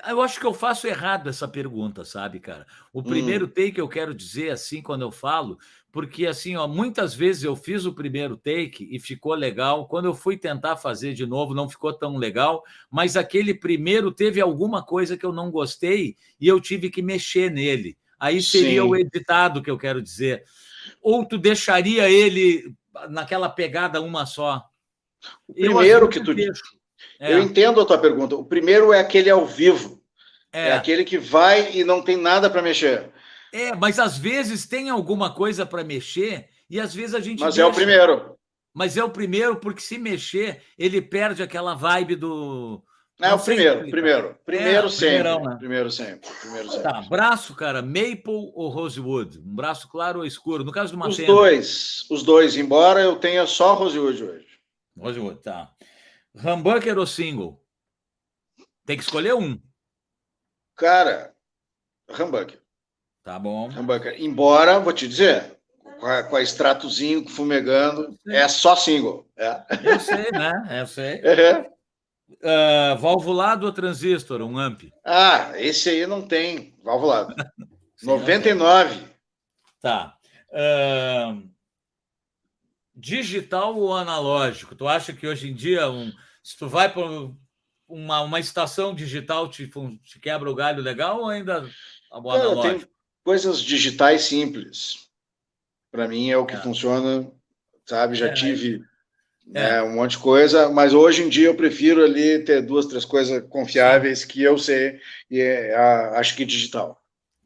eu 0.07 0.21
acho 0.21 0.39
que 0.39 0.47
eu 0.47 0.55
faço 0.55 0.87
errado 0.87 1.29
essa 1.29 1.49
pergunta, 1.49 2.05
sabe, 2.05 2.39
cara? 2.39 2.67
O 2.93 3.03
primeiro 3.03 3.47
hum. 3.47 3.49
take 3.49 3.79
eu 3.79 3.89
quero 3.89 4.15
dizer 4.15 4.51
assim 4.51 4.81
quando 4.81 5.03
eu 5.03 5.11
falo, 5.11 5.59
porque 5.91 6.27
assim, 6.27 6.57
ó, 6.57 6.69
muitas 6.69 7.15
vezes 7.15 7.43
eu 7.43 7.57
fiz 7.57 7.85
o 7.85 7.93
primeiro 7.93 8.37
take 8.37 8.87
e 8.91 9.01
ficou 9.01 9.35
legal. 9.35 9.89
Quando 9.89 10.05
eu 10.05 10.15
fui 10.15 10.37
tentar 10.37 10.77
fazer 10.77 11.15
de 11.15 11.27
novo, 11.27 11.55
não 11.55 11.69
ficou 11.69 11.93
tão 11.93 12.17
legal, 12.17 12.63
mas 12.91 13.17
aquele 13.17 13.55
primeiro 13.55 14.13
teve 14.13 14.41
alguma 14.41 14.85
coisa 14.85 15.17
que 15.17 15.27
eu 15.27 15.33
não 15.33 15.51
gostei 15.51 16.17
e 16.41 16.47
eu 16.47 16.61
tive 16.61 16.91
que 16.91 17.03
mexer 17.03 17.51
nele. 17.51 17.97
Aí 18.21 18.43
seria 18.43 18.83
Sim. 18.83 18.89
o 18.89 18.97
editado 18.97 19.63
que 19.63 19.71
eu 19.71 19.79
quero 19.79 20.03
dizer. 20.03 20.45
Ou 21.01 21.25
tu 21.25 21.39
deixaria 21.39 22.11
ele 22.11 22.75
naquela 23.09 23.49
pegada 23.49 24.01
uma 24.01 24.27
só? 24.27 24.65
O 25.47 25.55
primeiro 25.55 26.09
que 26.09 26.23
tu 26.23 26.35
deixo. 26.35 26.78
É. 27.21 27.33
Eu 27.33 27.43
entendo 27.43 27.81
a 27.81 27.85
tua 27.85 27.99
pergunta. 27.99 28.37
O 28.37 28.45
primeiro 28.45 28.93
é 28.93 29.01
aquele 29.01 29.31
ao 29.31 29.47
vivo. 29.47 30.03
É, 30.53 30.69
é 30.69 30.73
aquele 30.73 31.05
que 31.05 31.19
vai 31.19 31.77
e 31.77 31.85
não 31.85 32.03
tem 32.03 32.17
nada 32.17 32.49
para 32.49 32.63
mexer. 32.63 33.11
É, 33.53 33.75
mas 33.75 33.99
às 33.99 34.17
vezes 34.17 34.67
tem 34.67 34.91
alguma 34.91 35.35
coisa 35.35 35.65
para 35.65 35.85
mexer 35.85 36.49
e 36.69 36.79
às 36.81 36.95
vezes 36.95 37.15
a 37.15 37.21
gente. 37.21 37.41
Mas 37.41 37.55
deixa. 37.55 37.69
é 37.69 37.71
o 37.71 37.75
primeiro. 37.75 38.37
Mas 38.75 38.97
é 38.97 39.03
o 39.03 39.11
primeiro, 39.11 39.57
porque 39.57 39.81
se 39.81 39.99
mexer, 39.99 40.63
ele 40.79 41.01
perde 41.01 41.43
aquela 41.43 41.75
vibe 41.75 42.17
do. 42.17 42.83
É 43.21 43.35
o 43.35 43.39
primeiro, 43.39 43.91
primeiro. 43.91 44.37
Primeiro 44.47 44.87
é, 44.87 44.91
sempre. 44.91 45.39
Né? 45.41 45.57
Primeiro 45.59 45.91
sempre. 45.91 46.31
Primeiro 46.41 46.71
sempre. 46.71 46.85
Tá, 46.85 47.03
braço, 47.03 47.53
cara, 47.57 47.83
maple 47.83 48.53
ou 48.55 48.69
rosewood? 48.69 49.39
Um 49.41 49.57
braço 49.57 49.89
claro 49.89 50.21
ou 50.21 50.25
escuro? 50.25 50.63
No 50.63 50.71
caso 50.71 50.91
de 50.91 50.97
uma 50.97 51.09
Os 51.09 51.17
dois, 51.17 52.07
os 52.09 52.23
dois, 52.23 52.57
embora 52.57 53.01
eu 53.01 53.17
tenha 53.17 53.45
só 53.45 53.75
rosewood 53.75 54.23
hoje. 54.23 54.47
Rosewood, 54.97 55.41
tá. 55.43 55.69
Humbucker 56.45 56.99
ou 56.99 57.07
single? 57.07 57.63
Tem 58.87 58.97
que 58.97 59.03
escolher 59.03 59.35
um. 59.35 59.61
Cara, 60.77 61.35
humbucker. 62.09 62.61
Tá 63.23 63.39
bom. 63.39 63.69
Humbucker. 63.69 64.15
Embora, 64.19 64.79
vou 64.79 64.93
te 64.93 65.07
dizer, 65.07 65.59
com 65.99 66.07
a, 66.07 66.23
com 66.23 66.37
a 66.37 66.43
extratozinho 66.43 67.29
fumegando, 67.29 68.17
é 68.29 68.47
só 68.49 68.77
single. 68.77 69.29
É. 69.37 69.63
Eu 69.83 70.01
sei, 70.01 70.31
né? 70.33 70.81
Eu 70.81 70.87
sei. 70.87 71.21
É. 72.41 72.95
Uh, 72.95 72.99
valvulado 72.99 73.65
ou 73.65 73.73
transistor, 73.73 74.43
um 74.43 74.59
amp? 74.59 74.83
Ah, 75.03 75.53
esse 75.57 75.89
aí 75.89 76.07
não 76.07 76.21
tem 76.21 76.75
valvulado. 76.85 77.35
Sim, 77.97 78.07
99. 78.07 79.03
Tá. 79.81 80.15
Uh, 80.51 81.49
digital 82.95 83.75
ou 83.75 83.95
analógico? 83.95 84.75
Tu 84.75 84.87
acha 84.87 85.15
que 85.15 85.27
hoje 85.27 85.49
em 85.49 85.55
dia, 85.55 85.91
um, 85.91 86.13
se 86.49 86.57
tu 86.57 86.67
vai 86.67 86.91
para 86.91 87.03
uma, 87.87 88.23
uma 88.23 88.41
estação 88.41 88.95
digital, 88.95 89.51
te, 89.51 89.71
te 90.03 90.19
quebra 90.19 90.51
o 90.51 90.55
galho 90.55 90.83
legal 90.83 91.21
ou 91.21 91.29
ainda 91.29 91.69
a 92.11 92.19
boa 92.19 92.37
analógico? 92.37 92.87
Tem 92.87 92.89
coisas 93.23 93.61
digitais 93.61 94.23
simples. 94.23 95.11
Para 95.91 96.09
mim 96.09 96.31
é 96.31 96.39
o 96.39 96.47
que 96.47 96.55
é. 96.55 96.59
funciona, 96.59 97.31
sabe? 97.85 98.15
Já 98.15 98.29
é, 98.29 98.33
tive 98.33 98.83
é. 99.53 99.61
Né, 99.61 99.83
um 99.83 99.97
monte 99.97 100.13
de 100.13 100.19
coisa, 100.21 100.71
mas 100.71 100.95
hoje 100.95 101.23
em 101.23 101.29
dia 101.29 101.49
eu 101.49 101.55
prefiro 101.55 102.03
ali 102.03 102.43
ter 102.43 102.63
duas, 102.63 102.87
três 102.87 103.05
coisas 103.05 103.47
confiáveis 103.51 104.25
que 104.25 104.43
eu 104.43 104.57
sei 104.57 104.99
e 105.31 105.43
é, 105.43 105.77
acho 106.17 106.35
que 106.35 106.47
digital. 106.47 106.99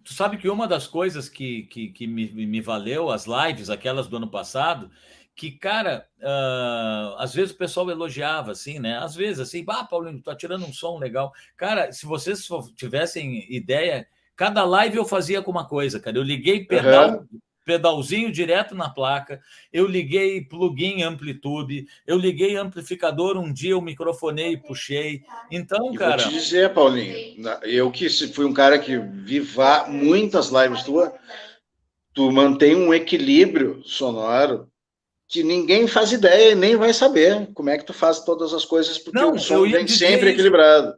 Tu 0.05 0.15
sabe 0.15 0.37
que 0.37 0.49
uma 0.49 0.69
das 0.69 0.87
coisas 0.87 1.29
que, 1.29 1.65
que, 1.65 1.89
que 1.89 2.07
me, 2.07 2.29
me 2.47 2.61
valeu, 2.61 3.11
as 3.11 3.27
lives, 3.27 3.69
aquelas 3.69 4.07
do 4.07 4.17
ano 4.17 4.31
passado, 4.31 4.93
que, 5.35 5.51
cara, 5.53 6.07
uh, 6.21 7.17
às 7.19 7.35
vezes 7.35 7.53
o 7.53 7.59
pessoal 7.59 7.91
elogiava, 7.91 8.53
assim, 8.53 8.79
né? 8.79 8.99
Às 8.99 9.15
vezes, 9.15 9.41
assim, 9.41 9.65
ah, 9.69 9.85
Paulinho, 9.85 10.23
tá 10.23 10.37
tirando 10.37 10.65
um 10.65 10.73
som 10.73 10.99
legal. 10.99 11.33
Cara, 11.57 11.91
se 11.93 12.05
vocês 12.05 12.47
tivessem 12.77 13.47
ideia, 13.53 14.07
cada 14.37 14.65
live 14.65 14.97
eu 14.97 15.05
fazia 15.05 15.43
com 15.43 15.51
uma 15.51 15.67
coisa, 15.67 15.99
cara. 15.99 16.19
Eu 16.19 16.23
liguei 16.23 16.65
pedal, 16.67 17.11
uhum. 17.13 17.27
pedalzinho 17.65 18.31
direto 18.31 18.75
na 18.75 18.91
placa, 18.91 19.41
eu 19.73 19.87
liguei 19.87 20.45
plugin 20.45 21.03
amplitude, 21.03 21.87
eu 22.07 22.19
liguei 22.19 22.57
amplificador 22.57 23.39
um 23.39 23.53
dia, 23.53 23.71
eu 23.71 23.81
microfonei 23.81 24.53
e 24.53 24.61
puxei. 24.61 25.23
Então, 25.51 25.95
cara. 25.95 26.23
vou 26.23 26.31
te 26.31 26.39
dizer, 26.39 26.75
Paulinho, 26.75 27.17
eu 27.63 27.91
que 27.91 28.09
fui 28.29 28.45
um 28.45 28.55
cara 28.55 28.79
que 28.79 28.99
vi 28.99 29.43
muitas 29.89 30.51
lives 30.51 30.83
tuas, 30.83 31.11
tu 32.13 32.31
mantém 32.31 32.77
um 32.77 32.93
equilíbrio 32.93 33.83
sonoro 33.83 34.71
que 35.33 35.43
ninguém 35.43 35.87
faz 35.87 36.13
ideia 36.13 36.53
e 36.53 36.55
nem 36.55 36.77
vai 36.77 36.93
saber 36.93 37.49
como 37.55 37.71
é 37.71 37.79
que 37.79 37.87
tu 37.87 37.95
faz 37.95 38.21
todas 38.21 38.53
as 38.53 38.67
coisas, 38.67 38.99
porque 38.99 39.19
não, 39.19 39.33
o 39.33 39.39
som 39.39 39.63
vem 39.63 39.89
sempre 39.89 40.27
isso. 40.27 40.29
equilibrado. 40.29 40.95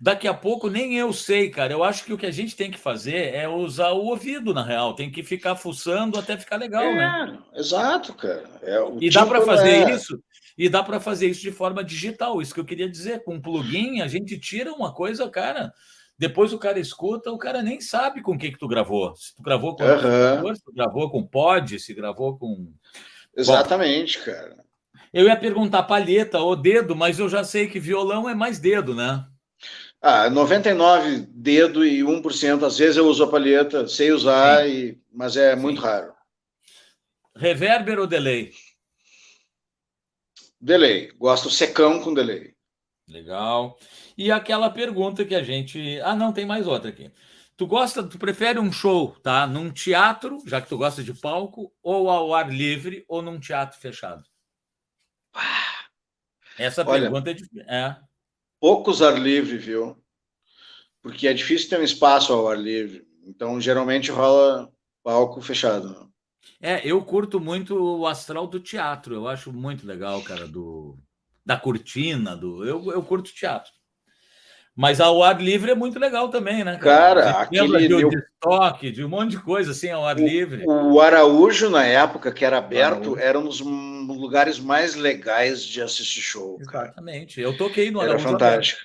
Daqui 0.00 0.28
a 0.28 0.34
pouco 0.34 0.70
nem 0.70 0.96
eu 0.96 1.12
sei, 1.12 1.50
cara. 1.50 1.72
Eu 1.72 1.82
acho 1.82 2.04
que 2.04 2.12
o 2.12 2.18
que 2.18 2.26
a 2.26 2.30
gente 2.30 2.54
tem 2.54 2.70
que 2.70 2.78
fazer 2.78 3.34
é 3.34 3.48
usar 3.48 3.90
o 3.90 4.04
ouvido, 4.04 4.54
na 4.54 4.64
real. 4.64 4.94
Tem 4.94 5.10
que 5.10 5.22
ficar 5.24 5.56
fuçando 5.56 6.18
até 6.18 6.36
ficar 6.36 6.56
legal, 6.56 6.82
é, 6.82 6.94
né? 6.94 7.38
Exato, 7.54 8.14
cara. 8.14 8.44
É, 8.62 8.78
e 9.00 9.10
dá 9.10 9.26
para 9.26 9.42
fazer 9.42 9.88
é... 9.88 9.94
isso. 9.94 10.16
E 10.56 10.68
dá 10.68 10.82
para 10.82 11.00
fazer 11.00 11.26
isso 11.26 11.40
de 11.40 11.50
forma 11.50 11.82
digital. 11.82 12.40
Isso 12.40 12.54
que 12.54 12.60
eu 12.60 12.64
queria 12.64 12.88
dizer. 12.88 13.24
Com 13.24 13.34
um 13.34 13.40
plugin, 13.40 14.00
a 14.00 14.06
gente 14.06 14.38
tira 14.38 14.72
uma 14.72 14.92
coisa, 14.92 15.28
cara. 15.28 15.72
Depois 16.18 16.52
o 16.52 16.58
cara 16.58 16.78
escuta, 16.78 17.32
o 17.32 17.38
cara 17.38 17.62
nem 17.62 17.80
sabe 17.80 18.22
com 18.22 18.34
o 18.34 18.38
que, 18.38 18.52
que 18.52 18.58
tu 18.58 18.68
gravou. 18.68 19.14
Se 19.16 19.34
tu 19.34 19.42
gravou 19.42 19.74
com 19.74 19.82
uhum. 19.82 20.54
se 20.54 20.62
tu 20.62 20.72
gravou 20.72 21.10
com 21.10 21.26
pod, 21.26 21.78
se 21.78 21.94
gravou 21.94 22.38
com. 22.38 22.72
Exatamente, 23.36 24.18
Bom, 24.18 24.24
cara. 24.24 24.62
Eu 25.12 25.26
ia 25.26 25.36
perguntar 25.36 25.82
palheta 25.82 26.38
ou 26.38 26.56
dedo, 26.56 26.96
mas 26.96 27.18
eu 27.18 27.28
já 27.28 27.44
sei 27.44 27.68
que 27.68 27.78
violão 27.78 28.28
é 28.28 28.34
mais 28.34 28.58
dedo, 28.58 28.94
né? 28.94 29.26
Ah, 30.00 30.28
99 30.28 31.26
dedo 31.28 31.84
e 31.86 32.02
1%. 32.02 32.64
Às 32.64 32.78
vezes 32.78 32.96
eu 32.96 33.06
uso 33.06 33.22
a 33.22 33.30
palheta, 33.30 33.86
sei 33.86 34.10
usar, 34.10 34.68
e, 34.68 34.98
mas 35.12 35.36
é 35.36 35.54
muito 35.54 35.80
Sim. 35.80 35.86
raro. 35.86 36.12
Reverber 37.36 37.98
ou 37.98 38.06
delay? 38.06 38.52
Delay. 40.60 41.12
Gosto 41.18 41.50
secão 41.50 42.00
com 42.00 42.12
delay. 42.12 42.52
Legal. 43.08 43.78
E 44.16 44.30
aquela 44.30 44.70
pergunta 44.70 45.24
que 45.24 45.34
a 45.34 45.42
gente. 45.42 46.00
Ah, 46.00 46.16
não, 46.16 46.32
tem 46.32 46.46
mais 46.46 46.66
outra 46.66 46.90
aqui. 46.90 47.10
Tu 47.56 47.66
gosta, 47.66 48.02
tu 48.02 48.18
prefere 48.18 48.58
um 48.58 48.72
show, 48.72 49.16
tá? 49.22 49.46
Num 49.46 49.70
teatro, 49.70 50.38
já 50.46 50.60
que 50.60 50.68
tu 50.68 50.78
gosta 50.78 51.02
de 51.02 51.12
palco, 51.14 51.72
ou 51.82 52.10
ao 52.10 52.34
ar 52.34 52.52
livre, 52.52 53.04
ou 53.08 53.22
num 53.22 53.38
teatro 53.38 53.78
fechado? 53.78 54.24
Essa 56.58 56.86
Olha, 56.86 57.02
pergunta 57.02 57.30
é, 57.30 57.36
é 57.76 57.96
poucos 58.60 59.02
ar 59.02 59.18
livre, 59.18 59.58
viu? 59.58 60.00
Porque 61.02 61.26
é 61.26 61.34
difícil 61.34 61.68
ter 61.68 61.80
um 61.80 61.84
espaço 61.84 62.32
ao 62.32 62.48
ar 62.48 62.58
livre. 62.58 63.06
Então, 63.24 63.60
geralmente 63.60 64.10
rola 64.10 64.72
palco 65.02 65.40
fechado. 65.40 66.12
É, 66.60 66.80
eu 66.86 67.04
curto 67.04 67.40
muito 67.40 67.76
o 67.76 68.06
astral 68.06 68.46
do 68.46 68.60
teatro. 68.60 69.14
Eu 69.14 69.26
acho 69.28 69.52
muito 69.52 69.86
legal, 69.86 70.22
cara, 70.22 70.46
do 70.46 70.96
da 71.44 71.56
cortina, 71.56 72.36
do 72.36 72.64
eu, 72.64 72.92
eu 72.92 73.02
curto 73.02 73.34
teatro. 73.34 73.72
Mas 74.74 75.00
ao 75.00 75.22
ar 75.22 75.40
livre 75.40 75.70
é 75.70 75.74
muito 75.74 75.98
legal 75.98 76.30
também, 76.30 76.64
né? 76.64 76.78
Cara, 76.78 77.22
cara 77.22 77.40
aquele 77.42 77.78
de, 77.78 77.88
meu... 77.88 78.08
de 78.08 78.16
estoque, 78.16 78.90
de 78.90 79.04
um 79.04 79.08
monte 79.08 79.32
de 79.32 79.40
coisa 79.40 79.72
assim 79.72 79.90
ao 79.90 80.06
ar 80.06 80.16
o, 80.16 80.26
livre. 80.26 80.64
O 80.66 80.98
Araújo, 80.98 81.68
na 81.68 81.84
época 81.84 82.32
que 82.32 82.44
era 82.44 82.56
aberto, 82.56 83.18
era 83.18 83.38
um 83.38 83.44
dos 83.44 83.60
lugares 83.60 84.58
mais 84.58 84.94
legais 84.94 85.62
de 85.62 85.82
assistir 85.82 86.22
show. 86.22 86.56
Exatamente. 86.58 87.36
Cara. 87.36 87.48
Eu 87.48 87.56
toquei 87.56 87.90
no 87.90 88.00
Araújo. 88.00 88.24
Era 88.24 88.32
fantástico. 88.32 88.80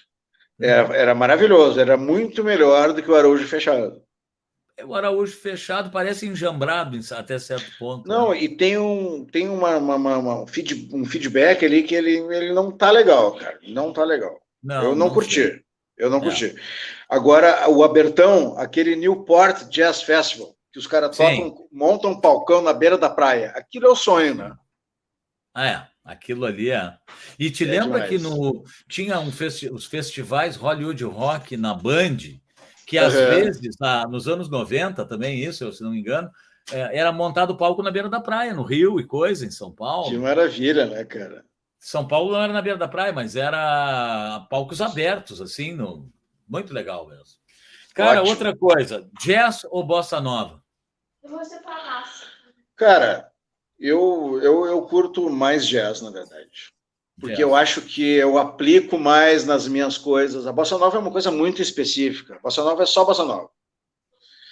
Era, 0.60 0.96
era 0.96 1.16
maravilhoso, 1.16 1.80
era 1.80 1.96
muito 1.96 2.44
melhor 2.44 2.92
do 2.92 3.02
que 3.02 3.10
o 3.10 3.16
Araújo 3.16 3.48
fechado. 3.48 4.02
É, 4.76 4.84
o 4.84 4.94
Araújo 4.94 5.38
fechado 5.38 5.90
parece 5.90 6.28
enjambrado 6.28 7.00
até 7.12 7.40
certo 7.40 7.72
ponto. 7.80 8.08
Não, 8.08 8.32
né? 8.32 8.42
e 8.42 8.50
tem 8.50 8.78
um 8.78 9.26
tem 9.26 9.48
uma, 9.48 9.78
uma, 9.78 9.96
uma, 9.96 10.44
um 10.44 11.06
feedback 11.06 11.64
ali 11.64 11.84
que 11.84 11.96
ele, 11.96 12.18
ele 12.18 12.54
não 12.54 12.72
tá 12.72 12.92
legal, 12.92 13.36
cara. 13.36 13.58
Não 13.68 13.94
tá 13.94 14.04
legal. 14.04 14.38
Não, 14.62 14.84
eu 14.84 14.90
não, 14.90 15.08
não 15.08 15.10
curti. 15.10 15.44
Sei. 15.44 15.67
Eu 15.98 16.10
não 16.10 16.20
é. 16.20 16.22
curti. 16.22 16.56
Agora, 17.10 17.70
o 17.70 17.84
Abertão, 17.84 18.58
aquele 18.58 18.96
Newport 18.96 19.68
Jazz 19.70 20.02
Festival, 20.02 20.56
que 20.72 20.80
os 20.80 20.88
caras 20.88 21.16
tocam, 21.16 21.68
montam 21.72 22.12
um 22.12 22.22
palcão 22.22 22.62
na 22.62 22.74
beira 22.74 22.98
da 22.98 23.10
praia. 23.10 23.52
Aquilo 23.56 23.88
é 23.88 23.90
o 23.90 23.96
sonho, 23.96 24.36
né? 24.36 24.56
É, 25.58 25.82
aquilo 26.04 26.46
ali 26.46 26.70
é. 26.70 26.94
E 27.40 27.50
te 27.50 27.64
é 27.64 27.68
lembra 27.68 28.02
demais. 28.02 28.10
que 28.10 28.18
no 28.20 28.64
tinha 28.88 29.20
um 29.20 29.32
festi 29.32 29.70
os 29.70 29.86
festivais 29.86 30.56
Hollywood 30.56 31.04
Rock 31.04 31.58
na 31.58 31.74
Band, 31.74 32.18
que 32.86 32.98
às 32.98 33.16
uhum. 33.16 33.26
vezes, 33.26 33.76
ah, 33.82 34.06
nos 34.08 34.28
anos 34.28 34.50
90 34.50 35.04
também, 35.06 35.44
isso, 35.44 35.72
se 35.74 35.82
não 35.82 35.92
me 35.92 36.00
engano, 36.00 36.30
é, 36.72 37.00
era 37.00 37.12
montado 37.12 37.58
palco 37.58 37.82
na 37.82 37.90
beira 37.90 38.10
da 38.10 38.20
praia, 38.20 38.54
no 38.54 38.64
Rio 38.64 39.00
e 39.00 39.06
coisa, 39.06 39.46
em 39.46 39.52
São 39.52 39.72
Paulo. 39.72 40.10
Que 40.10 40.18
maravilha, 40.18 40.86
né, 40.86 41.04
cara? 41.04 41.44
São 41.80 42.08
Paulo 42.08 42.32
não 42.32 42.42
era 42.42 42.54
na 42.54 42.62
beira 42.62 42.78
da 42.78 42.88
praia, 42.88 43.14
mas 43.14 43.36
era 43.36 44.46
palcos 44.50 44.82
abertos, 44.82 45.42
assim, 45.42 45.74
no... 45.74 46.12
muito 46.48 46.74
legal 46.74 47.08
mesmo. 47.08 47.38
Cara, 47.94 48.20
Ótimo. 48.22 48.30
outra 48.30 48.56
coisa, 48.56 49.10
jazz 49.20 49.66
ou 49.70 49.84
bossa 49.84 50.20
nova? 50.22 50.62
Eu 51.24 51.32
vou 51.32 51.44
separar. 51.44 52.04
Cara, 52.76 53.32
eu, 53.80 54.40
eu, 54.44 54.66
eu 54.66 54.82
curto 54.84 55.30
mais 55.30 55.68
jazz, 55.68 56.02
na 56.02 56.12
verdade. 56.12 56.74
Porque 57.20 57.38
jazz. 57.38 57.42
eu 57.42 57.56
acho 57.56 57.82
que 57.82 58.04
eu 58.04 58.38
aplico 58.38 59.00
mais 59.00 59.46
nas 59.46 59.68
minhas 59.68 59.98
coisas. 59.98 60.46
A 60.46 60.52
bossa 60.52 60.78
nova 60.78 60.98
é 60.98 61.00
uma 61.00 61.12
coisa 61.12 61.32
muito 61.32 61.62
específica. 61.62 62.36
A 62.36 62.40
bossa 62.40 62.64
nova 62.64 62.84
é 62.84 62.86
só 62.86 63.04
bossa 63.04 63.26
nova. 63.26 63.50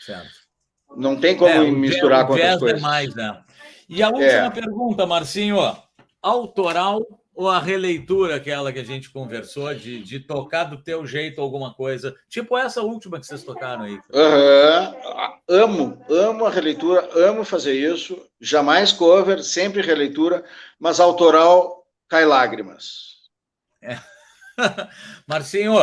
Certo. 0.03 0.45
Não 0.97 1.19
tem 1.19 1.37
como 1.37 1.49
é, 1.49 1.71
misturar 1.71 2.25
jazz, 2.25 2.27
com 2.27 2.33
outras 2.33 2.55
é 2.55 2.59
coisas. 2.59 2.79
É 2.79 2.81
mais, 2.81 3.15
né? 3.15 3.43
E 3.87 4.01
a 4.01 4.07
última 4.07 4.45
é. 4.45 4.49
pergunta, 4.49 5.05
Marcinho, 5.05 5.57
autoral 6.25 7.05
ou 7.35 7.49
a 7.49 7.59
releitura, 7.59 8.35
aquela 8.35 8.71
que 8.71 8.79
a 8.79 8.83
gente 8.83 9.11
conversou, 9.11 9.75
de, 9.75 10.01
de 10.01 10.19
tocar 10.21 10.63
do 10.63 10.81
teu 10.81 11.05
jeito 11.05 11.39
alguma 11.39 11.73
coisa, 11.73 12.15
tipo 12.29 12.57
essa 12.57 12.81
última 12.81 13.19
que 13.19 13.27
vocês 13.27 13.43
tocaram 13.43 13.83
aí? 13.83 13.93
Uhum. 13.93 15.35
Amo, 15.47 16.01
amo 16.09 16.45
a 16.45 16.49
releitura, 16.49 17.07
amo 17.13 17.43
fazer 17.43 17.73
isso. 17.73 18.25
Jamais 18.39 18.91
cover, 18.91 19.43
sempre 19.43 19.81
releitura, 19.81 20.43
mas 20.79 20.99
autoral 20.99 21.85
cai 22.07 22.25
lágrimas. 22.25 23.17
É. 23.83 23.99
Marcinho, 25.27 25.75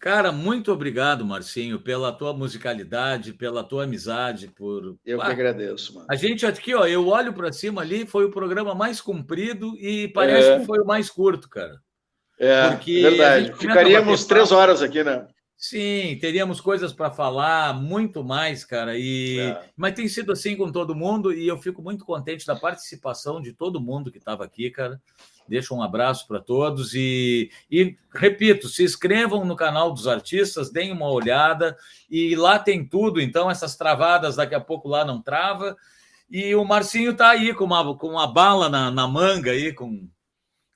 Cara, 0.00 0.32
muito 0.32 0.72
obrigado, 0.72 1.26
Marcinho, 1.26 1.78
pela 1.78 2.10
tua 2.10 2.32
musicalidade, 2.32 3.34
pela 3.34 3.62
tua 3.62 3.84
amizade, 3.84 4.48
por. 4.48 4.96
Eu 5.04 5.20
ah, 5.20 5.26
que 5.26 5.32
agradeço, 5.32 5.94
mano. 5.94 6.06
A 6.08 6.14
gente 6.14 6.46
aqui, 6.46 6.74
ó, 6.74 6.86
eu 6.86 7.06
olho 7.06 7.34
para 7.34 7.52
cima 7.52 7.82
ali, 7.82 8.06
foi 8.06 8.24
o 8.24 8.30
programa 8.30 8.74
mais 8.74 8.98
comprido 8.98 9.76
e 9.78 10.08
parece 10.08 10.48
é. 10.48 10.58
que 10.58 10.64
foi 10.64 10.78
o 10.78 10.86
mais 10.86 11.10
curto, 11.10 11.50
cara. 11.50 11.78
É, 12.38 12.70
Porque 12.70 13.02
verdade. 13.02 13.52
Ficaríamos 13.58 14.24
três 14.24 14.50
horas 14.50 14.80
aqui, 14.80 15.04
né? 15.04 15.26
Sim, 15.54 16.16
teríamos 16.18 16.58
coisas 16.58 16.90
para 16.90 17.10
falar, 17.10 17.74
muito 17.74 18.24
mais, 18.24 18.64
cara. 18.64 18.96
E 18.96 19.38
é. 19.38 19.60
mas 19.76 19.92
tem 19.92 20.08
sido 20.08 20.32
assim 20.32 20.56
com 20.56 20.72
todo 20.72 20.94
mundo 20.94 21.30
e 21.30 21.46
eu 21.46 21.58
fico 21.58 21.82
muito 21.82 22.06
contente 22.06 22.46
da 22.46 22.56
participação 22.56 23.38
de 23.38 23.52
todo 23.52 23.78
mundo 23.78 24.10
que 24.10 24.16
estava 24.16 24.42
aqui, 24.42 24.70
cara. 24.70 24.98
Deixo 25.50 25.74
um 25.74 25.82
abraço 25.82 26.28
para 26.28 26.38
todos 26.38 26.94
e, 26.94 27.50
e 27.68 27.96
repito, 28.14 28.68
se 28.68 28.84
inscrevam 28.84 29.44
no 29.44 29.56
canal 29.56 29.92
dos 29.92 30.06
artistas, 30.06 30.70
deem 30.70 30.92
uma 30.92 31.10
olhada 31.10 31.76
e 32.08 32.36
lá 32.36 32.56
tem 32.56 32.86
tudo. 32.86 33.20
Então 33.20 33.50
essas 33.50 33.74
travadas 33.74 34.36
daqui 34.36 34.54
a 34.54 34.60
pouco 34.60 34.88
lá 34.88 35.04
não 35.04 35.20
trava. 35.20 35.76
E 36.30 36.54
o 36.54 36.64
Marcinho 36.64 37.10
está 37.10 37.30
aí 37.30 37.52
com 37.52 37.64
uma, 37.64 37.98
com 37.98 38.10
uma 38.10 38.32
bala 38.32 38.68
na, 38.68 38.92
na 38.92 39.08
manga 39.08 39.50
aí, 39.50 39.72
com 39.72 40.08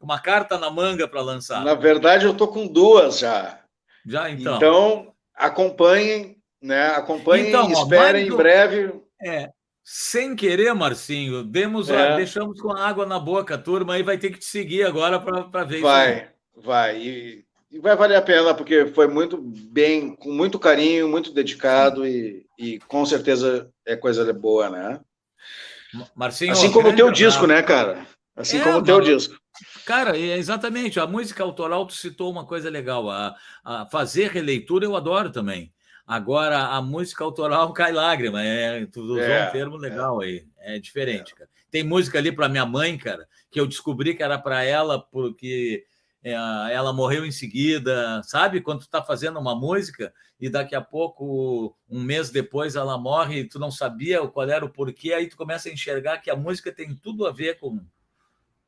uma 0.01 0.19
carta 0.19 0.59
na 0.59 0.69
manga 0.71 1.07
para 1.07 1.23
lançar. 1.23 1.65
Na 1.65 1.75
verdade, 1.75 2.25
eu 2.25 2.35
tô 2.35 2.49
com 2.49 2.67
duas 2.67 3.21
já. 3.21 3.61
Já 4.05 4.29
então. 4.29 4.57
Então, 4.57 5.15
acompanhem, 5.37 6.37
né? 6.61 6.89
Acompanhem, 6.89 7.47
então, 7.47 7.71
esperem 7.71 8.27
em 8.27 8.37
breve. 8.37 8.93
É, 9.23 9.51
sem 9.85 10.35
querer, 10.35 10.73
Marcinho, 10.75 11.45
demos 11.45 11.91
é. 11.91 12.17
deixamos 12.17 12.59
com 12.59 12.73
a 12.73 12.89
água 12.89 13.05
na 13.05 13.19
boca, 13.19 13.55
a 13.55 13.59
turma 13.59 13.93
aí 13.93 14.03
vai 14.03 14.17
ter 14.17 14.31
que 14.31 14.39
te 14.39 14.47
seguir 14.47 14.83
agora 14.83 15.21
para 15.21 15.65
ver 15.65 15.83
vai, 15.83 16.11
isso. 16.11 16.25
Vai, 16.25 16.29
vai. 16.65 16.99
E, 16.99 17.45
e, 17.71 17.79
vai 17.79 17.95
valer 17.95 18.17
a 18.17 18.23
pena, 18.23 18.55
porque 18.55 18.87
foi 18.87 19.07
muito 19.07 19.37
bem, 19.37 20.17
com 20.17 20.33
muito 20.33 20.59
carinho, 20.59 21.07
muito 21.07 21.35
dedicado 21.35 22.07
e, 22.07 22.47
e 22.59 22.79
com 22.89 23.05
certeza 23.05 23.71
é 23.85 23.95
coisa 23.95 24.33
boa, 24.33 24.71
né? 24.71 25.01
Marcinho, 26.17 26.53
assim 26.53 26.73
como 26.73 26.89
o 26.89 26.97
teu 26.97 27.11
disco, 27.13 27.47
né, 27.47 27.63
cara? 27.63 28.07
Assim 28.35 28.59
é, 28.59 28.65
como 28.65 28.79
o 28.79 28.83
teu 28.83 29.01
disco. 29.03 29.37
Cara, 29.85 30.17
é 30.17 30.39
exatamente. 30.39 30.99
A 30.99 31.07
música 31.07 31.43
autoral, 31.43 31.87
tu 31.87 31.93
citou 31.93 32.31
uma 32.31 32.47
coisa 32.47 32.71
legal. 32.71 33.11
A, 33.11 33.37
a 33.63 33.87
fazer 33.87 34.31
releitura 34.31 34.87
eu 34.87 34.97
adoro 34.97 35.31
também. 35.31 35.74
Agora, 36.07 36.59
a 36.67 36.83
música 36.83 37.25
autoral 37.25 37.73
cai 37.73 37.93
lágrima. 37.93 38.43
É, 38.43 38.87
tu 38.87 39.03
usou 39.03 39.19
é, 39.19 39.49
um 39.49 39.53
termo 39.53 39.77
legal 39.77 40.23
é. 40.23 40.27
aí. 40.27 40.45
É 40.59 40.79
diferente, 40.79 41.33
é. 41.33 41.37
cara. 41.37 41.51
Tem 41.71 41.83
música 41.83 42.19
ali 42.19 42.31
para 42.31 42.49
minha 42.49 42.67
mãe, 42.67 42.97
cara, 42.97 43.27
que 43.51 43.59
eu 43.59 43.67
descobri 43.67 44.15
que 44.15 44.23
era 44.23 44.39
para 44.39 44.63
ela 44.63 45.01
porque 45.01 45.85
é, 46.23 46.33
ela 46.33 46.93
morreu 46.93 47.27
em 47.27 47.33
seguida, 47.33 48.23
sabe? 48.23 48.61
Quando 48.61 48.81
tu 48.81 48.89
tá 48.89 49.03
fazendo 49.03 49.39
uma 49.39 49.55
música 49.55 50.13
e 50.41 50.49
daqui 50.49 50.75
a 50.75 50.81
pouco, 50.81 51.77
um 51.89 52.01
mês 52.01 52.31
depois, 52.31 52.77
ela 52.77 52.99
morre 52.99 53.41
e 53.41 53.49
tu 53.49 53.59
não 53.59 53.71
sabia 53.71 54.27
qual 54.29 54.49
era 54.49 54.65
o 54.65 54.71
porquê, 54.71 55.13
aí 55.13 55.27
tu 55.27 55.37
começa 55.37 55.69
a 55.69 55.73
enxergar 55.73 56.19
que 56.19 56.31
a 56.31 56.37
música 56.37 56.71
tem 56.71 56.95
tudo 56.95 57.27
a 57.27 57.33
ver 57.33 57.59
com 57.59 57.81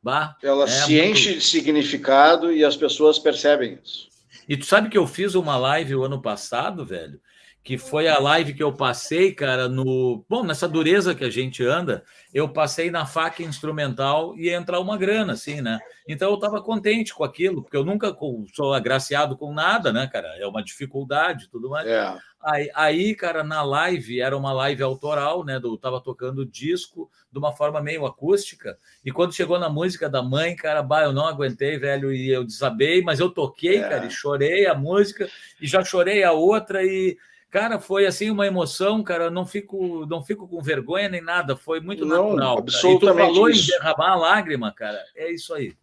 Bah, 0.03 0.37
Ela 0.41 0.65
é 0.65 0.69
se 0.69 0.93
muito... 0.93 1.11
enche 1.11 1.35
de 1.35 1.41
significado 1.41 2.53
e 2.53 2.65
as 2.65 2.77
pessoas 2.77 3.19
percebem 3.19 3.77
isso. 3.83 4.09
E 4.49 4.57
tu 4.57 4.65
sabe 4.65 4.89
que 4.89 4.99
eu 4.99 5.07
fiz 5.07 5.35
uma 5.35 5.57
live 5.57 5.95
o 5.95 6.05
ano 6.05 6.21
passado, 6.21 6.85
velho, 6.85 7.21
que 7.67 7.77
foi 7.77 8.07
a 8.07 8.19
live 8.21 8.55
que 8.55 8.63
eu 8.63 8.73
passei, 8.73 9.35
cara, 9.35 9.69
no. 9.69 10.25
Bom, 10.29 10.45
nessa 10.45 10.69
dureza 10.69 11.17
que 11.17 11.25
a 11.25 11.31
gente 11.31 11.65
anda, 11.65 12.05
eu 12.33 12.49
passei 12.49 12.93
na 12.93 13.05
faca 13.05 13.43
instrumental 13.43 14.37
e 14.37 14.45
ia 14.45 14.57
entrar 14.57 14.79
uma 14.79 14.97
grana, 14.97 15.33
assim, 15.33 15.61
né? 15.61 15.81
Então 16.09 16.31
eu 16.31 16.37
estava 16.37 16.63
contente 16.63 17.13
com 17.13 17.25
aquilo, 17.25 17.63
porque 17.63 17.77
eu 17.77 17.85
nunca 17.85 18.17
sou 18.55 18.73
agraciado 18.73 19.37
com 19.37 19.53
nada, 19.53 19.93
né, 19.93 20.07
cara? 20.07 20.29
É 20.39 20.47
uma 20.47 20.63
dificuldade 20.63 21.49
tudo 21.51 21.69
mais. 21.69 21.89
É. 21.89 22.17
Aí, 22.49 22.71
aí, 22.77 23.15
cara, 23.17 23.43
na 23.43 23.61
live, 23.61 24.21
era 24.21 24.37
uma 24.37 24.53
live 24.53 24.81
autoral, 24.81 25.45
né? 25.45 25.61
Eu 25.61 25.77
tava 25.77 26.01
tocando 26.01 26.47
disco 26.47 27.11
de 27.33 27.41
uma 27.41 27.51
forma 27.51 27.81
meio 27.81 28.07
acústica. 28.07 28.79
E 29.05 29.11
quando 29.11 29.35
chegou 29.35 29.59
na 29.59 29.69
música 29.69 30.09
da 30.09 30.23
mãe, 30.23 30.55
cara, 30.55 30.81
bah, 30.81 31.03
eu 31.03 31.13
não 31.13 31.27
aguentei, 31.27 31.77
velho, 31.77 32.13
e 32.13 32.31
eu 32.31 32.45
desabei, 32.45 33.03
mas 33.03 33.19
eu 33.19 33.31
toquei, 33.31 33.79
é. 33.79 33.89
cara, 33.89 34.07
e 34.07 34.11
chorei 34.13 34.65
a 34.65 34.77
música, 34.77 35.29
e 35.61 35.67
já 35.67 35.83
chorei 35.83 36.23
a 36.23 36.31
outra, 36.31 36.85
e 36.85 37.19
Cara, 37.49 37.79
foi 37.79 38.05
assim 38.05 38.29
uma 38.29 38.47
emoção, 38.47 39.03
cara. 39.03 39.31
Não 39.31 39.47
fico, 39.47 40.05
não 40.07 40.23
fico 40.23 40.47
com 40.47 40.61
vergonha 40.61 41.09
nem 41.09 41.23
nada. 41.23 41.57
Foi 41.57 41.81
muito 41.81 42.05
não, 42.05 42.35
natural. 42.35 42.59
Absolutamente. 42.59 43.17
Cara. 43.17 43.25
E 43.25 43.29
tu 43.29 43.35
falou 43.35 43.49
isso. 43.49 43.65
em 43.65 43.79
derramar 43.79 44.11
a 44.11 44.17
lágrima, 44.17 44.75
cara. 44.75 45.03
É 45.15 45.33
isso 45.33 45.55
aí. 45.55 45.75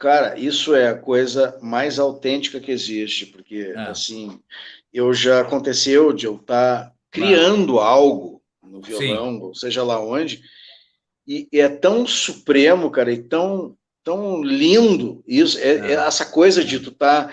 Cara, 0.00 0.38
isso 0.38 0.74
é 0.74 0.88
a 0.88 0.98
coisa 0.98 1.58
mais 1.60 1.98
autêntica 1.98 2.58
que 2.58 2.72
existe, 2.72 3.26
porque 3.26 3.74
é. 3.76 3.80
assim, 3.82 4.40
eu 4.92 5.12
já 5.12 5.40
aconteceu 5.40 6.12
de 6.12 6.26
eu 6.26 6.36
estar 6.36 6.84
tá 6.84 6.92
criando 7.10 7.78
ah. 7.78 7.86
algo 7.86 8.42
no 8.62 8.80
violão, 8.80 9.32
Sim. 9.32 9.42
ou 9.42 9.54
seja 9.54 9.82
lá 9.82 10.00
onde, 10.00 10.42
e, 11.26 11.48
e, 11.52 11.60
é 11.60 11.68
tão 11.68 12.06
supremo, 12.06 12.90
cara, 12.90 13.12
e 13.12 13.22
tão 13.22 13.76
tão 14.02 14.42
lindo 14.42 15.22
isso, 15.26 15.58
é, 15.58 15.72
é. 15.72 15.92
é 15.92 15.92
essa 15.92 16.24
coisa 16.24 16.64
de 16.64 16.80
tu 16.80 16.90
tá 16.90 17.32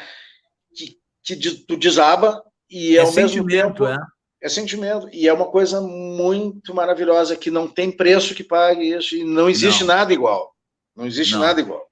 que, 0.75 0.97
que 1.23 1.35
tu 1.65 1.77
desaba 1.77 2.43
e 2.69 2.97
é 2.97 3.01
ao 3.01 3.11
mesmo 3.13 3.45
tempo 3.47 3.85
é. 3.85 3.97
é 4.41 4.49
sentimento 4.49 5.09
e 5.13 5.27
é 5.27 5.34
uma 5.34 5.49
coisa 5.49 5.79
muito 5.79 6.73
maravilhosa 6.75 7.38
que 7.38 7.49
não 7.49 7.67
tem 7.67 7.89
preço 7.89 8.35
que 8.35 8.43
pague 8.43 8.93
isso 8.93 9.15
e 9.15 9.23
não 9.23 9.49
existe 9.49 9.81
não. 9.81 9.88
nada 9.95 10.13
igual. 10.13 10.53
Não 10.95 11.05
existe 11.05 11.34
não. 11.34 11.41
nada 11.41 11.61
igual. 11.61 11.88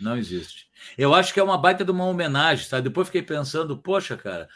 Não 0.00 0.16
existe. 0.16 0.66
Eu 0.98 1.14
acho 1.14 1.32
que 1.32 1.40
é 1.40 1.42
uma 1.42 1.56
baita 1.56 1.84
de 1.84 1.90
uma 1.90 2.04
homenagem, 2.04 2.66
sabe? 2.66 2.88
Depois 2.88 3.08
fiquei 3.08 3.22
pensando, 3.22 3.78
poxa, 3.78 4.16
cara, 4.16 4.48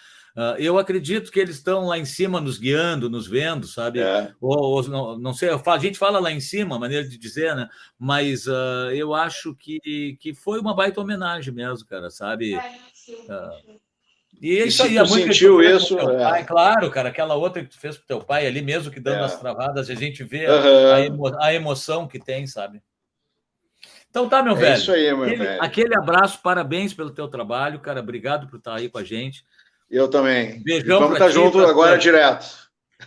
eu 0.58 0.78
acredito 0.78 1.32
que 1.32 1.40
eles 1.40 1.56
estão 1.56 1.86
lá 1.86 1.98
em 1.98 2.04
cima 2.04 2.40
nos 2.40 2.58
guiando, 2.58 3.10
nos 3.10 3.26
vendo, 3.26 3.66
sabe? 3.66 4.00
É. 4.00 4.32
Ou, 4.40 4.56
ou, 4.56 4.82
não, 4.88 5.18
não 5.18 5.34
sei, 5.34 5.50
a 5.50 5.78
gente 5.78 5.98
fala 5.98 6.18
lá 6.20 6.30
em 6.30 6.40
cima, 6.40 6.78
maneira 6.78 7.08
de 7.08 7.18
dizer, 7.18 7.56
né? 7.56 7.68
Mas 7.98 8.46
uh, 8.46 8.90
eu 8.92 9.14
acho 9.14 9.54
que, 9.54 10.16
que 10.20 10.34
foi 10.34 10.60
uma 10.60 10.74
baita 10.74 11.00
homenagem 11.00 11.52
mesmo, 11.52 11.88
cara, 11.88 12.10
sabe? 12.10 12.56
Uh, 12.56 13.78
e 14.40 14.58
é 14.58 14.66
isso 14.66 14.82
aí, 14.82 14.96
a 14.96 15.02
música 15.02 15.32
sentiu 15.32 15.60
isso, 15.60 15.98
é. 15.98 16.18
pai, 16.18 16.44
claro, 16.44 16.90
cara, 16.90 17.08
aquela 17.08 17.34
outra 17.34 17.62
que 17.62 17.70
tu 17.70 17.78
fez 17.78 17.96
pro 17.96 18.06
teu 18.06 18.20
pai 18.20 18.46
ali 18.46 18.62
mesmo 18.62 18.92
que 18.92 19.00
dando 19.00 19.22
é. 19.22 19.24
as 19.24 19.38
travadas, 19.38 19.90
a 19.90 19.94
gente 19.94 20.22
vê 20.22 20.46
uhum. 20.46 20.92
a, 20.92 21.00
emo, 21.00 21.36
a, 21.40 21.54
emoção 21.54 22.06
que 22.06 22.20
tem, 22.20 22.46
sabe? 22.46 22.80
Então 24.08 24.28
tá, 24.28 24.42
meu 24.42 24.52
é 24.52 24.56
velho. 24.56 24.76
Isso 24.76 24.92
aí, 24.92 25.12
meu 25.12 25.24
aquele, 25.24 25.44
velho. 25.44 25.62
Aquele 25.62 25.98
abraço, 25.98 26.40
parabéns 26.40 26.94
pelo 26.94 27.10
teu 27.10 27.26
trabalho, 27.26 27.80
cara. 27.80 28.00
Obrigado 28.00 28.46
por 28.46 28.58
estar 28.58 28.76
aí 28.76 28.88
com 28.88 28.98
a 28.98 29.04
gente. 29.04 29.44
Eu 29.90 30.08
também. 30.08 30.62
Beijão. 30.62 31.00
vamos 31.00 31.14
estar 31.14 31.26
tá 31.26 31.30
junto 31.30 31.58
agora 31.60 31.96
direto. 31.96 32.46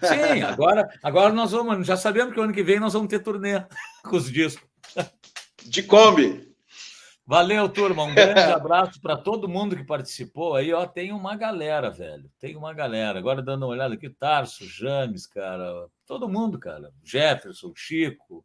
Sim, 0.01 0.41
agora, 0.41 0.89
agora 1.03 1.33
nós 1.33 1.51
vamos. 1.51 1.85
Já 1.85 1.97
sabemos 1.97 2.33
que 2.33 2.39
o 2.39 2.43
ano 2.43 2.53
que 2.53 2.63
vem 2.63 2.79
nós 2.79 2.93
vamos 2.93 3.07
ter 3.07 3.19
turnê 3.19 3.63
com 4.03 4.15
os 4.15 4.31
discos. 4.31 4.67
De 5.63 5.83
Kombi. 5.83 6.49
Valeu, 7.25 7.69
turma. 7.69 8.03
Um 8.03 8.15
grande 8.15 8.39
abraço 8.51 8.99
para 8.99 9.15
todo 9.15 9.47
mundo 9.47 9.75
que 9.75 9.83
participou 9.83 10.55
aí. 10.55 10.73
Ó, 10.73 10.85
tem 10.85 11.11
uma 11.11 11.35
galera, 11.35 11.89
velho. 11.91 12.29
Tem 12.39 12.55
uma 12.55 12.73
galera. 12.73 13.19
Agora 13.19 13.41
dando 13.41 13.63
uma 13.63 13.71
olhada 13.71 13.93
aqui, 13.93 14.09
Tarso, 14.09 14.65
James, 14.67 15.27
cara. 15.27 15.87
Todo 16.05 16.27
mundo, 16.27 16.59
cara. 16.59 16.91
Jefferson, 17.03 17.71
Chico. 17.75 18.43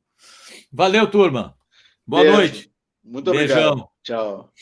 Valeu, 0.70 1.10
turma. 1.10 1.56
Boa 2.06 2.22
Beijo. 2.22 2.36
noite. 2.36 2.72
Muito 3.02 3.30
obrigado. 3.30 3.58
Beijão. 3.58 3.88
Tchau. 4.02 4.52